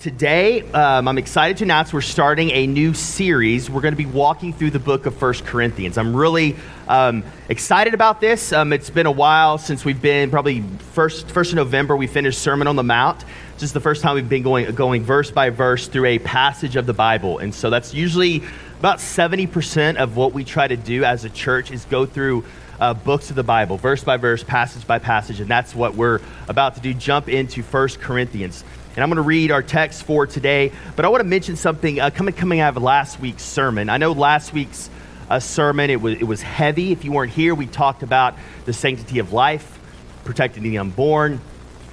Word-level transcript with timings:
today, 0.00 0.62
um, 0.72 1.06
I'm 1.06 1.18
excited 1.18 1.58
to 1.58 1.64
announce 1.64 1.92
we're 1.92 2.00
starting 2.00 2.50
a 2.52 2.66
new 2.66 2.94
series. 2.94 3.68
We're 3.68 3.82
going 3.82 3.92
to 3.92 3.98
be 3.98 4.06
walking 4.06 4.54
through 4.54 4.70
the 4.70 4.78
book 4.78 5.04
of 5.04 5.14
First 5.14 5.44
Corinthians. 5.44 5.98
I'm 5.98 6.16
really 6.16 6.56
um, 6.88 7.22
excited 7.50 7.92
about 7.92 8.18
this. 8.18 8.50
Um, 8.50 8.72
it's 8.72 8.88
been 8.88 9.04
a 9.04 9.10
while 9.10 9.58
since 9.58 9.84
we've 9.84 10.00
been, 10.00 10.30
probably 10.30 10.62
first, 10.92 11.28
first 11.28 11.52
of 11.52 11.56
November, 11.56 11.94
we 11.96 12.06
finished 12.06 12.38
Sermon 12.38 12.66
on 12.66 12.76
the 12.76 12.82
Mount. 12.82 13.26
This 13.54 13.64
is 13.64 13.72
the 13.74 13.80
first 13.80 14.00
time 14.00 14.14
we've 14.14 14.26
been 14.26 14.42
going, 14.42 14.74
going 14.74 15.04
verse 15.04 15.30
by 15.30 15.50
verse 15.50 15.86
through 15.86 16.06
a 16.06 16.18
passage 16.18 16.76
of 16.76 16.86
the 16.86 16.94
Bible. 16.94 17.36
And 17.36 17.54
so 17.54 17.68
that's 17.68 17.92
usually 17.92 18.42
about 18.78 19.00
70% 19.00 19.96
of 19.96 20.16
what 20.16 20.32
we 20.32 20.44
try 20.44 20.66
to 20.66 20.78
do 20.78 21.04
as 21.04 21.26
a 21.26 21.30
church 21.30 21.70
is 21.70 21.84
go 21.84 22.06
through 22.06 22.46
uh, 22.80 22.94
books 22.94 23.28
of 23.28 23.36
the 23.36 23.42
Bible, 23.42 23.76
verse 23.76 24.02
by 24.02 24.16
verse, 24.16 24.42
passage 24.42 24.86
by 24.86 24.98
passage. 24.98 25.40
And 25.40 25.50
that's 25.50 25.74
what 25.74 25.94
we're 25.94 26.20
about 26.48 26.76
to 26.76 26.80
do, 26.80 26.94
jump 26.94 27.28
into 27.28 27.62
First 27.62 28.00
Corinthians. 28.00 28.64
And 28.96 29.04
I'm 29.04 29.08
going 29.08 29.16
to 29.16 29.22
read 29.22 29.52
our 29.52 29.62
text 29.62 30.02
for 30.02 30.26
today, 30.26 30.72
but 30.96 31.04
I 31.04 31.08
want 31.08 31.20
to 31.20 31.28
mention 31.28 31.54
something 31.54 32.00
uh, 32.00 32.10
coming, 32.10 32.34
coming 32.34 32.58
out 32.58 32.76
of 32.76 32.82
last 32.82 33.20
week's 33.20 33.44
sermon. 33.44 33.88
I 33.88 33.98
know 33.98 34.10
last 34.10 34.52
week's 34.52 34.90
uh, 35.28 35.38
sermon, 35.38 35.90
it 35.90 36.00
was, 36.00 36.14
it 36.14 36.24
was 36.24 36.42
heavy. 36.42 36.90
If 36.90 37.04
you 37.04 37.12
weren't 37.12 37.32
here, 37.32 37.54
we 37.54 37.66
talked 37.66 38.02
about 38.02 38.34
the 38.64 38.72
sanctity 38.72 39.20
of 39.20 39.32
life, 39.32 39.78
protecting 40.24 40.64
the 40.64 40.78
unborn. 40.78 41.40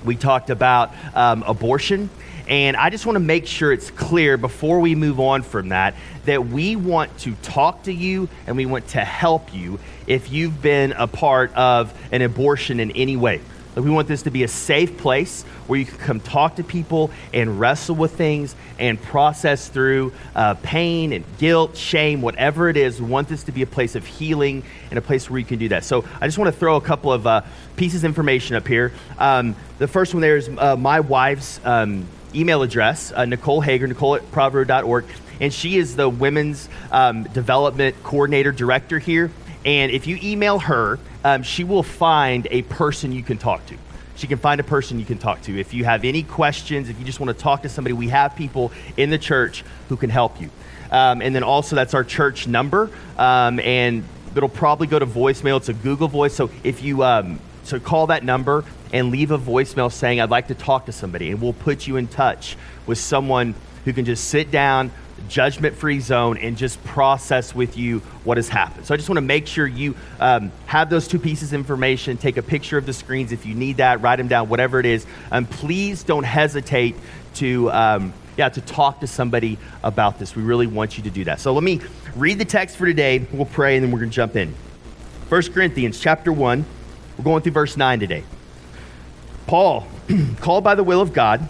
We 0.04 0.16
talked 0.16 0.50
about 0.50 0.92
um, 1.14 1.44
abortion. 1.44 2.10
And 2.48 2.76
I 2.76 2.90
just 2.90 3.06
want 3.06 3.18
to 3.18 3.22
make 3.22 3.46
sure 3.46 3.72
it's 3.72 3.92
clear 3.92 4.36
before 4.36 4.80
we 4.80 4.96
move 4.96 5.20
on 5.20 5.44
from 5.44 5.70
that 5.70 5.94
that 6.26 6.48
we 6.48 6.76
want 6.76 7.16
to 7.20 7.34
talk 7.36 7.84
to 7.84 7.94
you 7.94 8.28
and 8.48 8.58
we 8.58 8.66
want 8.66 8.88
to 8.90 9.04
help 9.04 9.54
you 9.54 9.80
if 10.08 10.32
you've 10.32 10.62
been 10.62 10.94
a 10.94 11.08
part 11.08 11.54
of 11.54 11.94
an 12.12 12.24
abortion 12.24 12.80
in 12.80 12.92
any 12.92 13.18
way. 13.18 13.42
Like 13.78 13.86
we 13.86 13.92
want 13.92 14.08
this 14.08 14.24
to 14.24 14.32
be 14.32 14.42
a 14.42 14.48
safe 14.48 14.98
place 14.98 15.44
where 15.68 15.78
you 15.78 15.86
can 15.86 16.00
come 16.00 16.20
talk 16.20 16.56
to 16.56 16.64
people 16.64 17.12
and 17.32 17.60
wrestle 17.60 17.96
with 17.96 18.16
things 18.16 18.56
and 18.80 19.00
process 19.00 19.68
through 19.68 20.14
uh, 20.34 20.56
pain 20.56 21.14
and 21.14 21.24
guilt, 21.38 21.78
shame, 21.78 22.24
whatever 22.24 22.70
it 22.70 22.78
is. 22.78 23.00
We 23.00 23.08
want 23.08 23.28
this 23.28 23.44
to 23.44 23.52
be 23.52 23.62
a 23.62 23.68
place 23.68 23.94
of 23.94 24.04
healing 24.04 24.64
and 24.90 24.98
a 24.98 25.02
place 25.04 25.30
where 25.30 25.38
you 25.38 25.46
can 25.46 25.60
do 25.60 25.70
that. 25.70 25.84
So 25.84 26.04
I 26.20 26.26
just 26.26 26.40
want 26.40 26.52
to 26.52 26.60
throw 26.60 26.78
a 26.78 26.82
couple 26.82 27.14
of 27.14 27.28
uh, 27.28 27.44
pieces 27.76 28.04
of 28.04 28.06
information 28.06 28.56
up 28.56 28.68
here. 28.68 28.94
Um, 29.20 29.56
the 29.78 29.88
first 29.88 30.12
one 30.16 30.22
there 30.22 30.38
is 30.38 30.50
uh, 30.58 30.76
my 30.76 31.02
wife's 31.02 31.62
um, 31.64 32.08
email 32.34 32.64
address, 32.64 33.12
uh, 33.12 33.26
Nicole 33.26 33.62
Hager, 33.62 33.86
Nicole 33.86 34.16
at 34.16 34.32
proverb.org. 34.32 35.06
And 35.40 35.54
she 35.54 35.78
is 35.78 35.96
the 35.96 36.10
women's 36.10 36.68
um, 36.92 37.26
development 37.26 38.02
coordinator 38.02 38.52
director 38.52 38.98
here. 38.98 39.30
And 39.68 39.92
if 39.92 40.08
you 40.08 40.18
email 40.24 40.60
her, 40.60 40.98
um, 41.26 41.44
she 41.44 41.66
will 41.66 41.84
find 41.84 42.48
a 42.52 42.62
person 42.62 43.12
you 43.12 43.22
can 43.22 43.38
talk 43.38 43.66
to. 43.66 43.76
She 44.16 44.26
can 44.26 44.38
find 44.38 44.62
a 44.62 44.64
person 44.64 44.98
you 44.98 45.06
can 45.06 45.18
talk 45.18 45.42
to. 45.42 45.60
If 45.60 45.74
you 45.74 45.84
have 45.84 46.06
any 46.06 46.24
questions, 46.24 46.88
if 46.88 46.98
you 46.98 47.06
just 47.06 47.20
want 47.20 47.38
to 47.38 47.44
talk 47.44 47.64
to 47.64 47.70
somebody, 47.70 47.92
we 47.92 48.08
have 48.08 48.34
people 48.34 48.72
in 48.96 49.10
the 49.10 49.18
church 49.18 49.66
who 49.90 49.98
can 49.98 50.10
help 50.10 50.40
you. 50.40 50.50
Um, 50.90 51.22
and 51.22 51.36
then 51.36 51.44
also, 51.44 51.76
that's 51.76 51.94
our 51.94 52.06
church 52.06 52.48
number. 52.48 52.90
Um, 53.18 53.60
and 53.60 54.06
it'll 54.38 54.48
probably 54.48 54.88
go 54.88 55.00
to 55.00 55.06
voicemail. 55.06 55.58
It's 55.58 55.68
a 55.68 55.74
Google 55.74 56.08
voice. 56.08 56.34
So 56.34 56.50
if 56.64 56.82
you 56.82 57.04
um, 57.04 57.42
so 57.64 57.78
call 57.78 58.08
that 58.08 58.24
number 58.24 58.64
and 58.94 59.12
leave 59.12 59.32
a 59.32 59.38
voicemail 59.38 59.92
saying, 59.92 60.22
I'd 60.22 60.30
like 60.30 60.48
to 60.48 60.56
talk 60.56 60.86
to 60.86 60.94
somebody, 60.94 61.30
and 61.32 61.42
we'll 61.42 61.52
put 61.52 61.86
you 61.88 61.98
in 61.98 62.08
touch 62.08 62.56
with 62.86 63.00
someone 63.00 63.54
who 63.84 63.92
can 63.92 64.06
just 64.06 64.30
sit 64.30 64.50
down, 64.50 64.92
judgment 65.28 65.76
free 65.76 66.00
zone 66.00 66.38
and 66.38 66.58
just 66.58 66.84
process 66.84 67.54
with 67.54 67.78
you 67.78 68.00
what 68.24 68.38
has 68.38 68.50
happened. 68.50 68.86
So 68.86 68.94
I 68.94 68.98
just 68.98 69.10
want 69.10 69.18
to 69.18 69.22
make 69.22 69.48
sure 69.48 69.68
you 69.68 69.96
um, 70.20 70.52
have 70.66 70.90
those 70.90 71.08
two 71.08 71.20
pieces 71.20 71.54
of 71.54 71.60
information. 71.60 72.18
Take 72.18 72.38
a 72.38 72.42
picture 72.42 72.78
of 72.78 72.86
the 72.86 72.94
screens 72.94 73.32
if 73.32 73.46
you 73.46 73.56
need 73.56 73.78
that, 73.78 74.02
write 74.02 74.18
them 74.18 74.28
down, 74.28 74.50
whatever 74.50 74.80
it 74.80 74.86
is. 74.86 75.06
And 75.32 75.46
um, 75.46 75.54
please 75.54 76.04
don't 76.04 76.24
hesitate 76.24 76.96
to. 77.36 77.72
Um, 77.72 78.14
yeah, 78.38 78.50
to 78.50 78.62
talk 78.62 79.00
to 79.00 79.08
somebody 79.08 79.58
about 79.84 80.20
this. 80.20 80.36
We 80.36 80.44
really 80.44 80.68
want 80.68 80.96
you 80.96 81.04
to 81.06 81.10
do 81.10 81.24
that. 81.24 81.40
So 81.40 81.54
let 81.54 81.64
me 81.64 81.82
read 82.16 82.38
the 82.38 82.46
text 82.46 82.78
for 82.78 82.86
today. 82.86 83.26
We'll 83.32 83.46
pray 83.46 83.76
and 83.76 83.84
then 83.84 83.92
we're 83.92 83.98
going 83.98 84.12
to 84.12 84.16
jump 84.16 84.36
in. 84.36 84.54
1 85.30 85.42
Corinthians 85.54 86.00
chapter 86.00 86.32
1. 86.32 86.64
We're 87.18 87.24
going 87.24 87.42
through 87.42 87.54
verse 87.54 87.76
9 87.76 88.00
today. 88.00 88.24
Paul, 89.48 89.88
called 90.40 90.64
by 90.64 90.76
the 90.76 90.84
will 90.84 91.02
of 91.02 91.14
God 91.14 91.50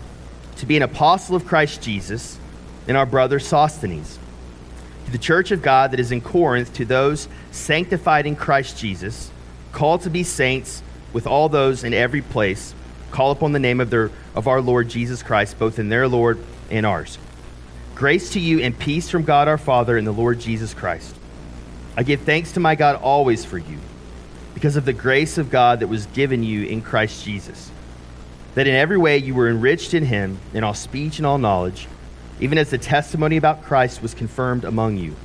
to 0.57 0.65
be 0.65 0.77
an 0.77 0.83
apostle 0.83 1.35
of 1.35 1.45
Christ 1.45 1.81
Jesus 1.81 2.39
and 2.87 2.95
our 2.95 3.05
brother 3.05 3.39
Sosthenes. 3.39 4.17
To 5.05 5.11
the 5.11 5.17
church 5.17 5.51
of 5.51 5.61
God 5.61 5.91
that 5.91 5.99
is 5.99 6.11
in 6.11 6.21
Corinth, 6.21 6.73
to 6.75 6.85
those 6.85 7.27
sanctified 7.51 8.25
in 8.25 8.35
Christ 8.35 8.77
Jesus, 8.77 9.31
called 9.71 10.01
to 10.01 10.09
be 10.09 10.23
saints 10.23 10.83
with 11.13 11.27
all 11.27 11.49
those 11.49 11.83
in 11.83 11.93
every 11.93 12.21
place, 12.21 12.73
call 13.11 13.31
upon 13.31 13.53
the 13.53 13.59
name 13.59 13.79
of, 13.79 13.89
their, 13.89 14.11
of 14.35 14.47
our 14.47 14.61
Lord 14.61 14.89
Jesus 14.89 15.23
Christ, 15.23 15.57
both 15.57 15.79
in 15.79 15.89
their 15.89 16.07
Lord 16.07 16.39
and 16.69 16.85
ours. 16.85 17.17
Grace 17.95 18.33
to 18.33 18.39
you 18.39 18.59
and 18.59 18.77
peace 18.77 19.09
from 19.09 19.23
God 19.23 19.47
our 19.47 19.57
Father 19.57 19.97
and 19.97 20.05
the 20.05 20.11
Lord 20.11 20.39
Jesus 20.39 20.73
Christ. 20.73 21.15
I 21.95 22.03
give 22.03 22.21
thanks 22.21 22.51
to 22.51 22.59
my 22.59 22.75
God 22.75 22.97
always 22.97 23.45
for 23.45 23.57
you, 23.57 23.79
because 24.53 24.75
of 24.75 24.85
the 24.85 24.93
grace 24.93 25.37
of 25.37 25.49
God 25.49 25.79
that 25.79 25.87
was 25.87 26.05
given 26.07 26.43
you 26.43 26.63
in 26.63 26.81
Christ 26.81 27.23
Jesus, 27.23 27.71
that 28.55 28.67
in 28.67 28.75
every 28.75 28.97
way 28.97 29.17
you 29.17 29.33
were 29.33 29.49
enriched 29.49 29.93
in 29.93 30.05
him, 30.05 30.37
in 30.53 30.63
all 30.63 30.73
speech 30.73 31.17
and 31.17 31.25
all 31.25 31.37
knowledge 31.37 31.87
even 32.39 32.57
as 32.57 32.69
the 32.69 32.77
testimony 32.77 33.37
about 33.37 33.63
Christ 33.63 34.01
was 34.01 34.13
confirmed 34.13 34.63
among 34.63 34.97
you, 34.97 35.15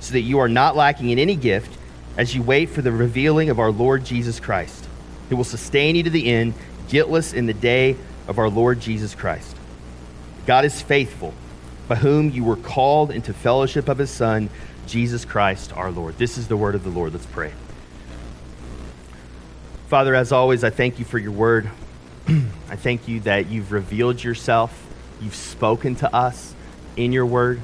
so 0.00 0.12
that 0.12 0.20
you 0.20 0.38
are 0.38 0.48
not 0.48 0.76
lacking 0.76 1.10
in 1.10 1.18
any 1.18 1.36
gift 1.36 1.76
as 2.16 2.34
you 2.34 2.42
wait 2.42 2.70
for 2.70 2.82
the 2.82 2.92
revealing 2.92 3.50
of 3.50 3.58
our 3.58 3.70
Lord 3.70 4.04
Jesus 4.04 4.40
Christ, 4.40 4.86
who 5.28 5.36
will 5.36 5.44
sustain 5.44 5.94
you 5.94 6.02
to 6.02 6.10
the 6.10 6.26
end, 6.26 6.54
guiltless 6.88 7.32
in 7.32 7.46
the 7.46 7.54
day 7.54 7.96
of 8.26 8.38
our 8.38 8.48
Lord 8.48 8.80
Jesus 8.80 9.14
Christ. 9.14 9.56
God 10.46 10.64
is 10.64 10.80
faithful, 10.80 11.34
by 11.86 11.96
whom 11.96 12.30
you 12.30 12.44
were 12.44 12.56
called 12.56 13.10
into 13.10 13.32
fellowship 13.32 13.88
of 13.88 13.98
his 13.98 14.10
Son, 14.10 14.48
Jesus 14.86 15.24
Christ 15.24 15.72
our 15.74 15.90
Lord. 15.90 16.16
This 16.16 16.38
is 16.38 16.48
the 16.48 16.56
word 16.56 16.74
of 16.74 16.82
the 16.82 16.90
Lord. 16.90 17.12
Let's 17.12 17.26
pray. 17.26 17.52
Father, 19.88 20.14
as 20.14 20.32
always, 20.32 20.64
I 20.64 20.70
thank 20.70 20.98
you 20.98 21.04
for 21.04 21.18
your 21.18 21.32
word. 21.32 21.70
I 22.28 22.76
thank 22.76 23.08
you 23.08 23.20
that 23.20 23.48
you've 23.48 23.72
revealed 23.72 24.22
yourself 24.22 24.87
you've 25.20 25.34
spoken 25.34 25.94
to 25.96 26.14
us 26.14 26.54
in 26.96 27.12
your 27.12 27.26
word. 27.26 27.60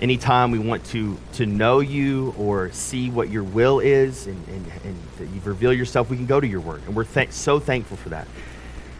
Anytime 0.00 0.50
we 0.50 0.58
want 0.58 0.84
to, 0.86 1.16
to 1.34 1.46
know 1.46 1.80
you 1.80 2.34
or 2.38 2.70
see 2.72 3.10
what 3.10 3.30
your 3.30 3.44
will 3.44 3.80
is 3.80 4.26
and, 4.26 4.48
and, 4.48 4.66
and 4.84 4.96
that 5.18 5.26
you've 5.28 5.46
revealed 5.46 5.76
yourself, 5.76 6.10
we 6.10 6.16
can 6.16 6.26
go 6.26 6.38
to 6.38 6.46
your 6.46 6.60
word. 6.60 6.82
And 6.86 6.94
we're 6.94 7.04
th- 7.04 7.32
so 7.32 7.58
thankful 7.58 7.96
for 7.96 8.10
that. 8.10 8.26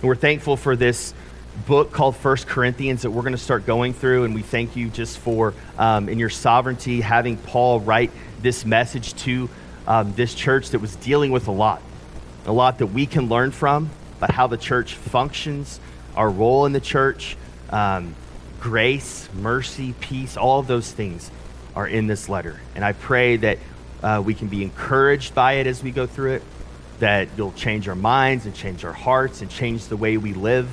And 0.00 0.04
we're 0.08 0.14
thankful 0.14 0.56
for 0.56 0.74
this 0.74 1.12
book 1.66 1.92
called 1.92 2.16
First 2.16 2.46
Corinthians 2.46 3.02
that 3.02 3.10
we're 3.10 3.22
going 3.22 3.32
to 3.32 3.38
start 3.38 3.66
going 3.66 3.92
through. 3.92 4.24
And 4.24 4.34
we 4.34 4.42
thank 4.42 4.74
you 4.74 4.88
just 4.88 5.18
for, 5.18 5.54
um, 5.78 6.08
in 6.08 6.18
your 6.18 6.30
sovereignty, 6.30 7.00
having 7.02 7.36
Paul 7.36 7.80
write 7.80 8.10
this 8.40 8.64
message 8.64 9.14
to 9.24 9.48
um, 9.86 10.14
this 10.14 10.34
church 10.34 10.70
that 10.70 10.80
was 10.80 10.96
dealing 10.96 11.30
with 11.30 11.46
a 11.48 11.52
lot, 11.52 11.82
a 12.46 12.52
lot 12.52 12.78
that 12.78 12.88
we 12.88 13.06
can 13.06 13.28
learn 13.28 13.50
from 13.50 13.90
about 14.18 14.30
how 14.30 14.46
the 14.46 14.56
church 14.56 14.94
functions, 14.94 15.78
our 16.14 16.30
role 16.30 16.66
in 16.66 16.72
the 16.72 16.80
church, 16.80 17.36
um, 17.70 18.14
grace, 18.60 19.28
mercy, 19.34 19.94
peace, 20.00 20.36
all 20.36 20.58
of 20.58 20.66
those 20.66 20.90
things 20.90 21.30
are 21.74 21.86
in 21.86 22.06
this 22.06 22.28
letter. 22.28 22.58
And 22.74 22.84
I 22.84 22.92
pray 22.92 23.36
that 23.36 23.58
uh, 24.02 24.22
we 24.24 24.34
can 24.34 24.48
be 24.48 24.62
encouraged 24.62 25.34
by 25.34 25.54
it 25.54 25.66
as 25.66 25.82
we 25.82 25.90
go 25.90 26.06
through 26.06 26.34
it, 26.34 26.42
that 27.00 27.28
you'll 27.36 27.52
change 27.52 27.88
our 27.88 27.94
minds 27.94 28.46
and 28.46 28.54
change 28.54 28.84
our 28.84 28.92
hearts 28.92 29.42
and 29.42 29.50
change 29.50 29.86
the 29.86 29.96
way 29.96 30.16
we 30.16 30.32
live 30.32 30.68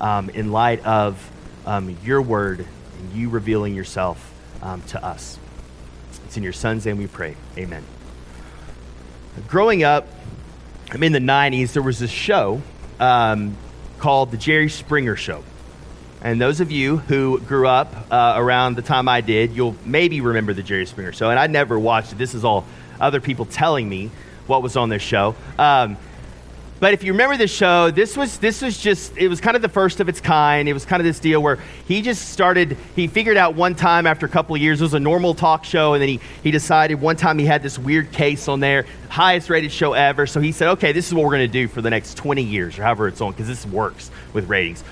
um, 0.00 0.30
in 0.30 0.52
light 0.52 0.84
of 0.84 1.30
um, 1.64 1.96
your 2.04 2.20
word 2.20 2.66
and 2.98 3.12
you 3.12 3.28
revealing 3.28 3.74
yourself 3.74 4.32
um, 4.62 4.82
to 4.82 5.04
us. 5.04 5.38
It's 6.24 6.36
in 6.36 6.42
your 6.42 6.52
son's 6.52 6.86
name 6.86 6.98
we 6.98 7.06
pray. 7.06 7.36
Amen. 7.56 7.84
Growing 9.48 9.82
up, 9.84 10.08
I'm 10.90 11.02
in 11.02 11.12
the 11.12 11.18
90s, 11.18 11.72
there 11.72 11.82
was 11.82 11.98
this 11.98 12.10
show 12.10 12.60
um, 13.00 13.56
called 13.98 14.30
The 14.30 14.36
Jerry 14.36 14.68
Springer 14.68 15.16
Show. 15.16 15.42
And 16.22 16.40
those 16.40 16.60
of 16.60 16.70
you 16.70 16.98
who 16.98 17.40
grew 17.40 17.66
up 17.66 17.92
uh, 18.10 18.34
around 18.36 18.76
the 18.76 18.82
time 18.82 19.08
I 19.08 19.20
did, 19.20 19.52
you'll 19.52 19.76
maybe 19.84 20.20
remember 20.20 20.54
the 20.54 20.62
Jerry 20.62 20.86
Springer 20.86 21.12
Show. 21.12 21.30
And 21.30 21.38
I 21.38 21.48
never 21.48 21.76
watched 21.76 22.12
it. 22.12 22.18
This 22.18 22.34
is 22.34 22.44
all 22.44 22.64
other 23.00 23.20
people 23.20 23.44
telling 23.44 23.88
me 23.88 24.10
what 24.46 24.62
was 24.62 24.76
on 24.76 24.88
this 24.88 25.02
show. 25.02 25.34
Um, 25.58 25.96
but 26.78 26.94
if 26.94 27.04
you 27.04 27.12
remember 27.12 27.36
the 27.36 27.46
show, 27.46 27.92
this 27.92 28.16
was 28.16 28.38
this 28.38 28.60
was 28.60 28.76
just 28.76 29.16
it 29.16 29.28
was 29.28 29.40
kind 29.40 29.54
of 29.54 29.62
the 29.62 29.68
first 29.68 30.00
of 30.00 30.08
its 30.08 30.20
kind. 30.20 30.68
It 30.68 30.72
was 30.72 30.84
kind 30.84 31.00
of 31.00 31.04
this 31.04 31.20
deal 31.20 31.40
where 31.40 31.60
he 31.86 32.02
just 32.02 32.30
started. 32.30 32.76
He 32.96 33.06
figured 33.06 33.36
out 33.36 33.54
one 33.54 33.76
time 33.76 34.04
after 34.04 34.26
a 34.26 34.28
couple 34.28 34.56
of 34.56 34.60
years 34.60 34.80
it 34.80 34.84
was 34.84 34.94
a 34.94 34.98
normal 34.98 35.32
talk 35.32 35.64
show, 35.64 35.94
and 35.94 36.02
then 36.02 36.08
he 36.08 36.20
he 36.42 36.50
decided 36.50 37.00
one 37.00 37.14
time 37.14 37.38
he 37.38 37.46
had 37.46 37.62
this 37.62 37.78
weird 37.78 38.10
case 38.10 38.48
on 38.48 38.58
there, 38.58 38.84
highest 39.08 39.48
rated 39.48 39.70
show 39.70 39.92
ever. 39.92 40.26
So 40.26 40.40
he 40.40 40.50
said, 40.50 40.70
okay, 40.70 40.90
this 40.90 41.06
is 41.06 41.14
what 41.14 41.22
we're 41.22 41.30
going 41.30 41.46
to 41.46 41.52
do 41.52 41.68
for 41.68 41.82
the 41.82 41.90
next 41.90 42.16
20 42.16 42.42
years 42.42 42.76
or 42.76 42.82
however 42.82 43.06
it's 43.06 43.20
on 43.20 43.30
because 43.30 43.46
this 43.46 43.64
works 43.64 44.10
with 44.32 44.48
ratings. 44.48 44.82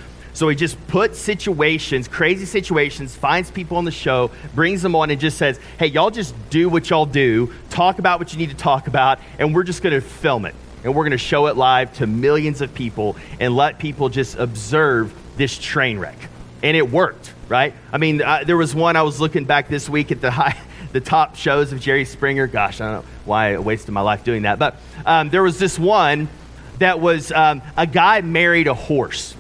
So 0.41 0.49
he 0.49 0.57
just 0.57 0.87
puts 0.87 1.19
situations, 1.19 2.09
crazy 2.09 2.47
situations, 2.47 3.15
finds 3.15 3.51
people 3.51 3.77
on 3.77 3.85
the 3.85 3.91
show, 3.91 4.31
brings 4.55 4.81
them 4.81 4.95
on, 4.95 5.11
and 5.11 5.21
just 5.21 5.37
says, 5.37 5.61
hey, 5.79 5.89
y'all 5.89 6.11
just 6.11 6.35
do 6.49 6.71
what 6.71 6.89
y'all 6.89 7.05
do, 7.05 7.53
talk 7.69 7.99
about 7.99 8.19
what 8.19 8.33
you 8.33 8.39
need 8.39 8.49
to 8.49 8.57
talk 8.57 8.87
about, 8.87 9.19
and 9.39 9.55
we're 9.55 9.65
just 9.65 9.83
going 9.83 9.93
to 9.93 10.01
film 10.01 10.47
it. 10.47 10.55
And 10.83 10.95
we're 10.95 11.03
going 11.03 11.11
to 11.11 11.19
show 11.19 11.49
it 11.49 11.59
live 11.59 11.93
to 11.99 12.07
millions 12.07 12.63
of 12.63 12.73
people 12.73 13.17
and 13.39 13.55
let 13.55 13.79
people 13.79 14.09
just 14.09 14.39
observe 14.39 15.13
this 15.37 15.59
train 15.59 15.99
wreck. 15.99 16.17
and 16.63 16.75
it 16.75 16.91
worked, 16.91 17.35
right? 17.51 17.75
I 17.93 17.99
mean, 17.99 18.23
I, 18.23 18.45
there 18.45 18.57
was 18.57 18.75
one 18.75 18.97
I 18.97 19.03
was 19.03 19.21
looking 19.21 19.45
back 19.45 19.69
this 19.69 19.91
week 19.91 20.11
at 20.11 20.23
the 20.23 20.31
high, 20.31 20.57
the 20.93 21.03
top 21.03 21.37
shows 21.37 21.71
of 21.71 21.81
Jerry 21.81 22.07
Springer. 22.07 22.47
Gosh, 22.47 22.81
I 22.81 22.91
don't 22.91 23.05
know 23.05 23.11
why 23.27 23.57
I 23.57 23.59
wasted 23.59 23.93
my 23.93 24.01
life 24.01 24.25
doing 24.25 24.45
that, 24.45 24.59
but 24.59 24.77
um, 25.05 25.29
there 25.29 25.43
was 25.43 25.59
this 25.59 25.79
one 25.79 26.31
that 26.79 26.99
was 26.99 27.31
um, 27.31 27.61
a 27.77 27.87
guy 27.87 28.23
married 28.23 28.69
a 28.69 28.75
horse, 28.75 29.37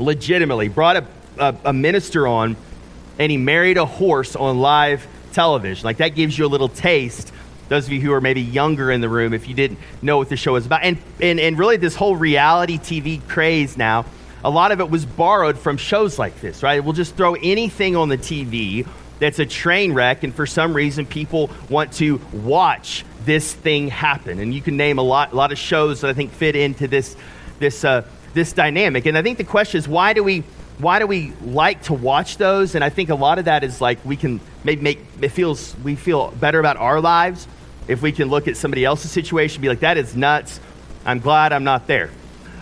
legitimately 0.00 0.68
brought 0.68 0.96
a, 0.96 1.06
a, 1.38 1.56
a 1.66 1.72
minister 1.72 2.26
on, 2.26 2.56
and 3.18 3.30
he 3.30 3.38
married 3.38 3.76
a 3.76 3.86
horse 3.86 4.34
on 4.34 4.60
live 4.60 5.06
television. 5.32 5.84
Like 5.84 5.98
that 5.98 6.10
gives 6.10 6.36
you 6.38 6.46
a 6.46 6.48
little 6.48 6.68
taste 6.68 7.32
those 7.68 7.86
of 7.86 7.92
you 7.92 8.00
who 8.00 8.12
are 8.12 8.20
maybe 8.20 8.40
younger 8.40 8.90
in 8.90 9.00
the 9.00 9.08
room 9.08 9.32
if 9.32 9.46
you 9.46 9.54
didn't 9.54 9.78
know 10.02 10.16
what 10.18 10.28
the 10.28 10.36
show 10.36 10.54
was 10.54 10.66
about 10.66 10.82
and, 10.82 10.98
and, 11.20 11.38
and 11.38 11.56
really 11.56 11.76
this 11.76 11.94
whole 11.94 12.16
reality 12.16 12.78
tv 12.78 13.24
craze 13.28 13.76
now 13.76 14.04
a 14.42 14.50
lot 14.50 14.72
of 14.72 14.80
it 14.80 14.90
was 14.90 15.04
borrowed 15.04 15.58
from 15.58 15.76
shows 15.76 16.18
like 16.18 16.40
this, 16.40 16.62
right? 16.62 16.82
We'll 16.82 16.94
just 16.94 17.14
throw 17.14 17.34
anything 17.34 17.96
on 17.96 18.08
the 18.08 18.18
TV 18.18 18.86
that's 19.18 19.38
a 19.38 19.46
train 19.46 19.92
wreck, 19.92 20.22
and 20.22 20.34
for 20.34 20.46
some 20.46 20.72
reason, 20.72 21.04
people 21.04 21.50
want 21.68 21.92
to 21.94 22.20
watch 22.32 23.04
this 23.24 23.52
thing 23.52 23.88
happen. 23.88 24.38
And 24.38 24.54
you 24.54 24.62
can 24.62 24.78
name 24.78 24.98
a 24.98 25.02
lot, 25.02 25.32
a 25.32 25.36
lot 25.36 25.52
of 25.52 25.58
shows 25.58 26.00
that 26.00 26.08
I 26.08 26.14
think 26.14 26.32
fit 26.32 26.56
into 26.56 26.88
this, 26.88 27.16
this, 27.58 27.84
uh, 27.84 28.02
this 28.34 28.52
dynamic. 28.52 29.06
And 29.06 29.16
I 29.16 29.22
think 29.22 29.38
the 29.38 29.44
question 29.44 29.78
is, 29.78 29.88
why 29.88 30.12
do 30.12 30.22
we, 30.22 30.40
why 30.78 30.98
do 30.98 31.06
we 31.06 31.32
like 31.42 31.82
to 31.84 31.94
watch 31.94 32.36
those? 32.36 32.74
And 32.74 32.84
I 32.84 32.90
think 32.90 33.10
a 33.10 33.14
lot 33.14 33.38
of 33.38 33.46
that 33.46 33.64
is 33.64 33.80
like 33.80 34.04
we 34.04 34.16
can 34.16 34.40
maybe 34.64 34.82
make 34.82 35.00
it 35.20 35.30
feels 35.30 35.76
we 35.84 35.96
feel 35.96 36.30
better 36.32 36.60
about 36.60 36.76
our 36.76 37.00
lives 37.00 37.46
if 37.90 38.02
we 38.02 38.12
can 38.12 38.28
look 38.28 38.46
at 38.46 38.56
somebody 38.56 38.84
else's 38.84 39.10
situation, 39.10 39.60
be 39.60 39.68
like, 39.68 39.80
that 39.80 39.98
is 39.98 40.14
nuts. 40.14 40.60
I'm 41.04 41.18
glad 41.18 41.52
I'm 41.52 41.64
not 41.64 41.88
there. 41.88 42.10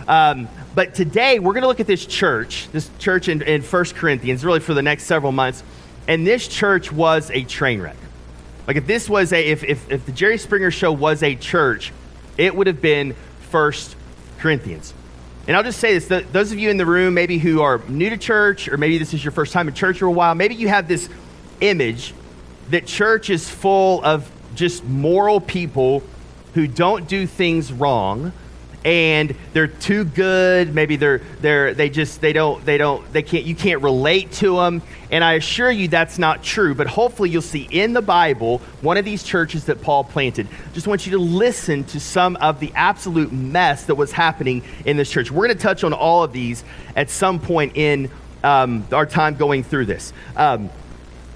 Um, 0.07 0.49
but 0.75 0.95
today 0.95 1.39
we're 1.39 1.53
going 1.53 1.63
to 1.63 1.69
look 1.69 1.81
at 1.81 1.87
this 1.87 2.07
church, 2.07 2.69
this 2.73 2.91
church 2.99 3.29
in, 3.29 3.43
in 3.43 3.63
1 3.63 3.85
Corinthians, 3.87 4.43
really 4.43 4.61
for 4.61 4.73
the 4.73 4.81
next 4.81 5.05
several 5.05 5.33
months. 5.33 5.63
And 6.07 6.27
this 6.27 6.49
church 6.49 6.91
was 6.91 7.31
a 7.31 7.45
train 7.45 7.83
wreck. 7.83 7.97
Like 8.67 8.77
if 8.77 8.87
this 8.87 9.09
was 9.09 9.35
a, 9.35 9.47
if, 9.47 9.65
if, 9.65 9.91
if 9.91 10.07
the 10.07 10.13
Jerry 10.13 10.39
Springer 10.39 10.71
show 10.71 10.93
was 10.93 11.23
a 11.23 11.35
church, 11.35 11.93
it 12.39 12.55
would 12.55 12.67
have 12.67 12.81
been 12.81 13.15
1 13.51 13.73
Corinthians. 14.39 14.95
And 15.49 15.57
I'll 15.57 15.63
just 15.63 15.81
say 15.81 15.99
this 15.99 16.27
those 16.31 16.53
of 16.53 16.59
you 16.59 16.69
in 16.69 16.77
the 16.77 16.85
room, 16.85 17.15
maybe 17.15 17.39
who 17.39 17.63
are 17.63 17.79
new 17.89 18.11
to 18.11 18.19
church, 18.19 18.69
or 18.69 18.77
maybe 18.77 18.99
this 18.99 19.15
is 19.15 19.25
your 19.25 19.33
first 19.33 19.55
time 19.55 19.67
in 19.67 19.73
church 19.73 19.99
for 19.99 20.05
a 20.05 20.13
while, 20.13 20.35
maybe 20.35 20.55
you 20.55 20.69
have 20.69 20.87
this 20.87 21.09
image 21.63 22.15
that 22.69 22.87
church 22.87 23.31
is 23.31 23.49
full 23.49 24.05
of 24.05 24.31
just 24.55 24.85
moral 24.85 25.41
people 25.41 26.03
who 26.53 26.67
don't 26.67 27.09
do 27.09 27.27
things 27.27 27.73
wrong 27.73 28.33
and 28.85 29.35
they're 29.53 29.67
too 29.67 30.05
good. 30.05 30.75
Maybe 30.75 30.97
they're 30.97 31.19
they're 31.41 31.75
they 31.75 31.91
just 31.91 32.21
they 32.21 32.33
don't 32.33 32.65
they 32.65 32.79
don't 32.79 33.13
they 33.13 33.23
can't 33.23 33.45
you 33.45 33.55
can't 33.55 33.83
relate 33.83 34.33
to 34.33 34.57
them 34.57 34.83
and 35.11 35.25
i 35.25 35.35
assure 35.35 35.71
you 35.71 35.89
that's 35.89 36.19
not 36.19 36.43
true 36.43 36.75
but 36.75 36.87
hopefully 36.87 37.31
you'll 37.31 37.41
see 37.41 37.67
in 37.71 37.93
the 37.93 38.03
bible 38.03 38.59
one 38.81 38.97
of 38.97 39.05
these 39.05 39.23
churches 39.23 39.65
that 39.65 39.81
paul 39.81 40.05
planted. 40.05 40.49
Just 40.73 40.87
want 40.87 41.07
you 41.07 41.13
to 41.13 41.19
listen 41.19 41.85
to 41.85 42.01
some 42.01 42.37
of 42.37 42.61
the 42.61 42.73
absolute 42.75 43.33
mess 43.33 43.85
that 43.87 43.95
was 43.95 44.13
happening 44.13 44.63
in 44.85 44.97
this 44.97 45.11
church. 45.11 45.31
We're 45.31 45.47
going 45.47 45.57
to 45.57 45.63
touch 45.63 45.85
on 45.85 45.93
all 45.93 46.25
of 46.25 46.33
these 46.33 46.65
at 46.97 47.11
some 47.11 47.39
point 47.39 47.77
in 47.77 48.11
um, 48.43 48.87
our 48.93 49.07
time 49.07 49.37
going 49.37 49.63
through 49.63 49.87
this. 49.87 50.13
Um, 50.37 50.71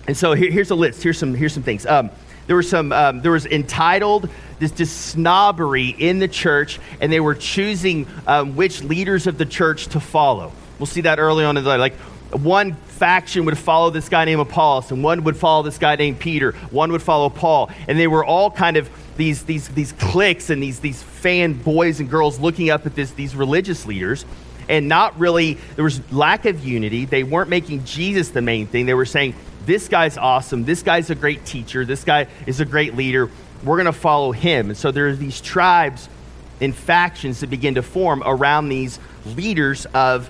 and 0.07 0.17
so 0.17 0.35
here, 0.35 0.51
here's 0.51 0.71
a 0.71 0.75
list. 0.75 1.03
Here's 1.03 1.19
some 1.19 1.35
here's 1.35 1.53
some 1.53 1.63
things. 1.63 1.87
Um, 1.87 2.11
there 2.53 2.59
was 2.59 2.69
some 2.69 2.93
um, 2.93 3.23
there 3.23 3.33
was 3.33 3.47
entitled 3.47 4.29
this, 4.59 4.73
this 4.73 4.93
snobbery 4.93 5.89
in 5.89 6.19
the 6.19 6.29
church, 6.29 6.81
and 7.01 7.11
they 7.11 7.19
were 7.19 7.35
choosing 7.35 8.07
um, 8.27 8.57
which 8.57 8.83
leaders 8.83 9.27
of 9.27 9.39
the 9.39 9.47
church 9.47 9.87
to 9.87 10.01
follow. 10.01 10.53
We'll 10.79 10.85
see 10.85 11.01
that 11.01 11.19
early 11.19 11.47
on 11.47 11.57
in 11.57 11.65
the 11.65 11.79
like 11.79 11.95
one 12.31 12.75
faction 12.75 13.47
would 13.47 13.57
follow 13.57 13.89
this 13.89 14.11
guy 14.11 14.27
named 14.27 14.43
Apollos, 14.43 14.91
and 14.91 15.03
one 15.03 15.25
would 15.25 15.39
follow 15.39 15.63
this 15.63 15.79
guy 15.79 15.97
named 15.97 16.19
Peter. 16.19 16.53
One 16.71 16.93
would 16.93 17.01
follow 17.01 17.31
Paul, 17.31 17.71
and 17.89 17.99
they 17.99 18.07
were 18.07 18.23
all 18.23 18.51
kind 18.51 18.77
of 18.77 18.91
these 19.17 19.45
these 19.45 19.69
these 19.69 19.93
cliques 19.93 20.51
and 20.51 20.63
these 20.63 20.79
these 20.81 21.03
fan 21.03 21.55
boys 21.55 22.01
and 22.01 22.11
girls 22.11 22.39
looking 22.39 22.69
up 22.69 22.85
at 22.85 22.95
this 22.95 23.13
these 23.13 23.35
religious 23.35 23.87
leaders, 23.87 24.27
and 24.69 24.89
not 24.89 25.19
really 25.19 25.55
there 25.77 25.85
was 25.85 26.13
lack 26.13 26.45
of 26.45 26.63
unity. 26.63 27.07
They 27.07 27.23
weren't 27.23 27.49
making 27.49 27.87
Jesus 27.87 28.29
the 28.29 28.43
main 28.43 28.67
thing. 28.67 28.85
They 28.85 28.93
were 28.93 29.07
saying 29.07 29.37
this 29.67 29.89
guy's 29.89 30.17
awesome. 30.17 30.65
This 30.65 30.83
guy's 30.83 31.11
a 31.11 31.15
great 31.15 31.45
teacher. 31.45 31.85
This 31.85 32.05
guy 32.05 32.29
is 32.47 32.61
a 32.61 32.65
great 32.65 32.97
leader 32.97 33.31
we're 33.63 33.77
going 33.77 33.87
to 33.87 33.93
follow 33.93 34.33
him. 34.33 34.71
And 34.71 34.77
so 34.77 34.91
there 34.91 35.09
are 35.09 35.17
these 35.17 35.41
tribes 35.41 36.09
and 36.61 36.75
factions 36.75 37.41
that 37.41 37.51
begin 37.51 37.77
to 37.77 37.83
form 37.83 38.23
around 38.25 38.69
these 38.69 38.99
leaders 39.25 39.87
of 39.87 40.29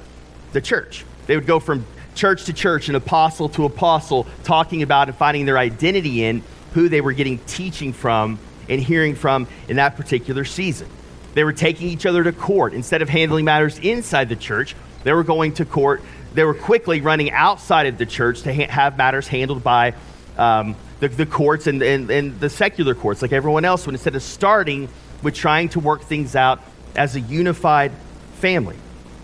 the 0.53 0.61
church. 0.61 1.05
They 1.27 1.37
would 1.37 1.47
go 1.47 1.61
from 1.61 1.87
church 2.15 2.45
to 2.45 2.53
church 2.53 2.89
and 2.89 2.97
apostle 2.97 3.49
to 3.51 3.65
apostle, 3.65 4.27
talking 4.45 4.83
about 4.83 5.09
and 5.09 5.17
finding 5.17 5.47
their 5.47 5.59
identity 5.59 6.25
in 6.25 6.43
who 6.75 6.89
they 6.89 7.01
were 7.01 7.13
getting 7.13 7.39
teaching 7.39 7.93
from 7.93 8.39
and 8.69 8.81
hearing 8.81 9.15
from 9.15 9.47
in 9.69 9.77
that 9.77 9.97
particular 9.97 10.45
season. 10.45 10.89
They 11.35 11.45
were 11.45 11.53
taking 11.53 11.89
each 11.89 12.05
other 12.05 12.23
to 12.25 12.33
court. 12.33 12.75
Instead 12.75 13.01
of 13.01 13.09
handling 13.09 13.47
matters 13.47 13.79
inside 13.79 14.29
the 14.29 14.37
church, 14.37 14.77
they 15.05 15.13
were 15.13 15.25
going 15.25 15.55
to 15.55 15.65
court. 15.65 16.03
They 16.35 16.45
were 16.45 16.55
quickly 16.55 17.01
running 17.01 17.31
outside 17.31 17.87
of 17.87 17.99
the 17.99 18.07
church 18.07 18.43
to 18.43 18.55
ha- 18.55 18.71
have 18.71 18.97
matters 18.97 19.29
handled 19.29 19.63
by 19.63 19.95
um, 20.39 20.77
the, 21.01 21.09
the 21.09 21.27
courts 21.27 21.67
and, 21.67 21.83
and, 21.83 22.11
and 22.11 22.41
the 22.41 22.49
secular 22.49 22.95
courts, 22.95 23.23
like 23.23 23.33
everyone 23.33 23.65
else, 23.65 23.87
when 23.87 23.95
instead 23.95 24.15
of 24.15 24.23
starting 24.23 24.89
with 25.23 25.35
trying 25.35 25.69
to 25.71 25.81
work 25.81 26.03
things 26.03 26.37
out 26.37 26.61
as 26.97 27.17
a 27.17 27.21
unified 27.21 27.93
family. 28.35 28.77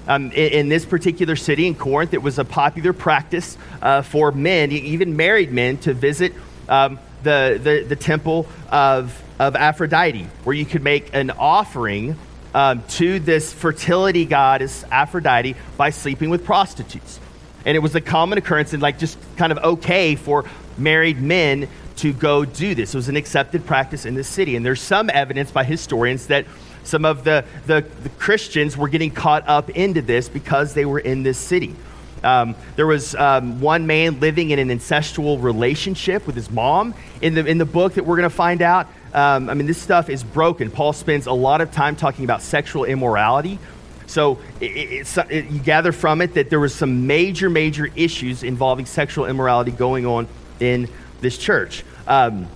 Um, 0.07 0.33
in, 0.33 0.53
in, 0.53 0.69
this 0.69 0.87
particular 0.87 1.37
city 1.37 1.67
in 1.67 1.75
Corinth, 1.75 2.15
it 2.15 2.23
was 2.23 2.39
a 2.39 2.45
popular 2.45 2.93
practice 2.93 3.59
uh, 3.83 4.01
for 4.03 4.33
men, 4.33 4.73
even 4.73 5.17
married 5.17 5.53
men, 5.53 5.77
to 5.79 5.93
visit 5.93 6.33
um, 6.69 6.99
the, 7.23 7.61
the, 7.63 7.85
the, 7.87 7.97
temple 7.97 8.47
of, 8.71 9.23
of 9.39 9.55
Aphrodite, 9.55 10.27
where 10.45 10.57
you 10.57 10.65
could 10.65 10.83
make 10.83 11.15
an 11.15 11.31
offering 11.31 12.17
um, 12.55 12.83
to 12.89 13.19
this 13.19 13.53
fertility 13.53 14.25
goddess 14.25 14.85
Aphrodite 14.91 15.57
by 15.77 15.91
sleeping 15.91 16.31
with 16.31 16.45
prostitutes. 16.45 17.21
And 17.65 17.77
it 17.77 17.81
was 17.81 17.95
a 17.95 18.01
common 18.01 18.39
occurrence 18.39 18.73
and 18.73 18.83
like 18.83 18.99
just 18.99 19.19
kind 19.37 19.53
of 19.53 19.59
okay 19.59 20.17
for 20.17 20.45
married 20.77 21.21
men 21.21 21.69
to 21.97 22.13
go 22.13 22.45
do 22.45 22.75
this. 22.75 22.95
It 22.95 22.97
was 22.97 23.09
an 23.09 23.17
accepted 23.17 23.67
practice 23.67 24.07
in 24.07 24.15
the 24.15 24.25
city. 24.25 24.57
And 24.57 24.65
there's 24.65 24.81
some 24.81 25.11
evidence 25.11 25.51
by 25.51 25.65
historians 25.65 26.29
that 26.29 26.47
some 26.85 27.05
of 27.05 27.25
the, 27.25 27.45
the, 27.67 27.85
the 28.03 28.09
Christians 28.11 28.77
were 28.77 28.89
getting 28.89 29.11
caught 29.11 29.47
up 29.47 29.69
into 29.71 30.01
this 30.01 30.29
because 30.29 30.75
they 30.75 30.85
were 30.85 31.01
in 31.01 31.23
this 31.23 31.39
city. 31.39 31.75
Um, 32.23 32.57
there 32.77 32.87
was 32.87 33.15
um, 33.15 33.61
one 33.61 33.87
man 33.87 34.21
living 34.21 34.51
in 34.51 34.59
an 34.59 34.69
incestual 34.69 35.43
relationship 35.43 36.27
with 36.27 36.35
his 36.35 36.51
mom. 36.51 36.95
In 37.21 37.35
the, 37.35 37.45
in 37.45 37.59
the 37.59 37.65
book 37.65 37.95
that 37.95 38.05
we're 38.05 38.17
going 38.17 38.29
to 38.29 38.35
find 38.35 38.63
out, 38.63 38.89
um, 39.15 39.49
I 39.49 39.55
mean, 39.55 39.67
this 39.67 39.81
stuff 39.81 40.09
is 40.09 40.23
broken. 40.23 40.71
Paul 40.71 40.93
spends 40.93 41.27
a 41.27 41.33
lot 41.33 41.61
of 41.61 41.73
time 41.73 41.97
talking 41.97 42.25
about 42.25 42.43
sexual 42.43 42.85
immorality. 42.85 43.59
So 44.07 44.39
it, 44.61 45.07
it, 45.07 45.19
it, 45.31 45.51
you 45.51 45.61
gather 45.61 45.93
from 45.93 46.23
it 46.23 46.35
that 46.35 46.51
there 46.51 46.61
was 46.61 46.75
some 46.75 47.07
major, 47.07 47.51
major 47.51 47.89
issues 47.95 48.43
involving 48.43 48.87
sexual 48.87 49.27
immorality 49.27 49.71
going 49.71 50.07
on 50.07 50.29
in 50.61 50.89
this 51.21 51.37
church. 51.37 51.85
Um, 52.07 52.47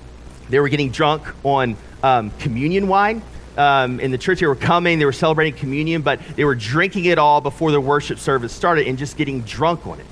they 0.48 0.60
were 0.60 0.68
getting 0.68 0.90
drunk 0.90 1.22
on 1.44 1.76
um, 2.02 2.30
communion 2.38 2.88
wine. 2.88 3.22
Um, 3.56 4.00
in 4.00 4.10
the 4.12 4.18
church, 4.18 4.40
they 4.40 4.46
were 4.46 4.54
coming, 4.54 4.98
they 4.98 5.04
were 5.04 5.12
celebrating 5.12 5.54
communion, 5.54 6.00
but 6.00 6.20
they 6.36 6.44
were 6.44 6.54
drinking 6.54 7.04
it 7.04 7.18
all 7.18 7.42
before 7.42 7.70
the 7.70 7.80
worship 7.80 8.18
service 8.18 8.52
started 8.52 8.86
and 8.86 8.96
just 8.96 9.18
getting 9.18 9.42
drunk 9.42 9.86
on 9.86 10.00
it. 10.00 10.06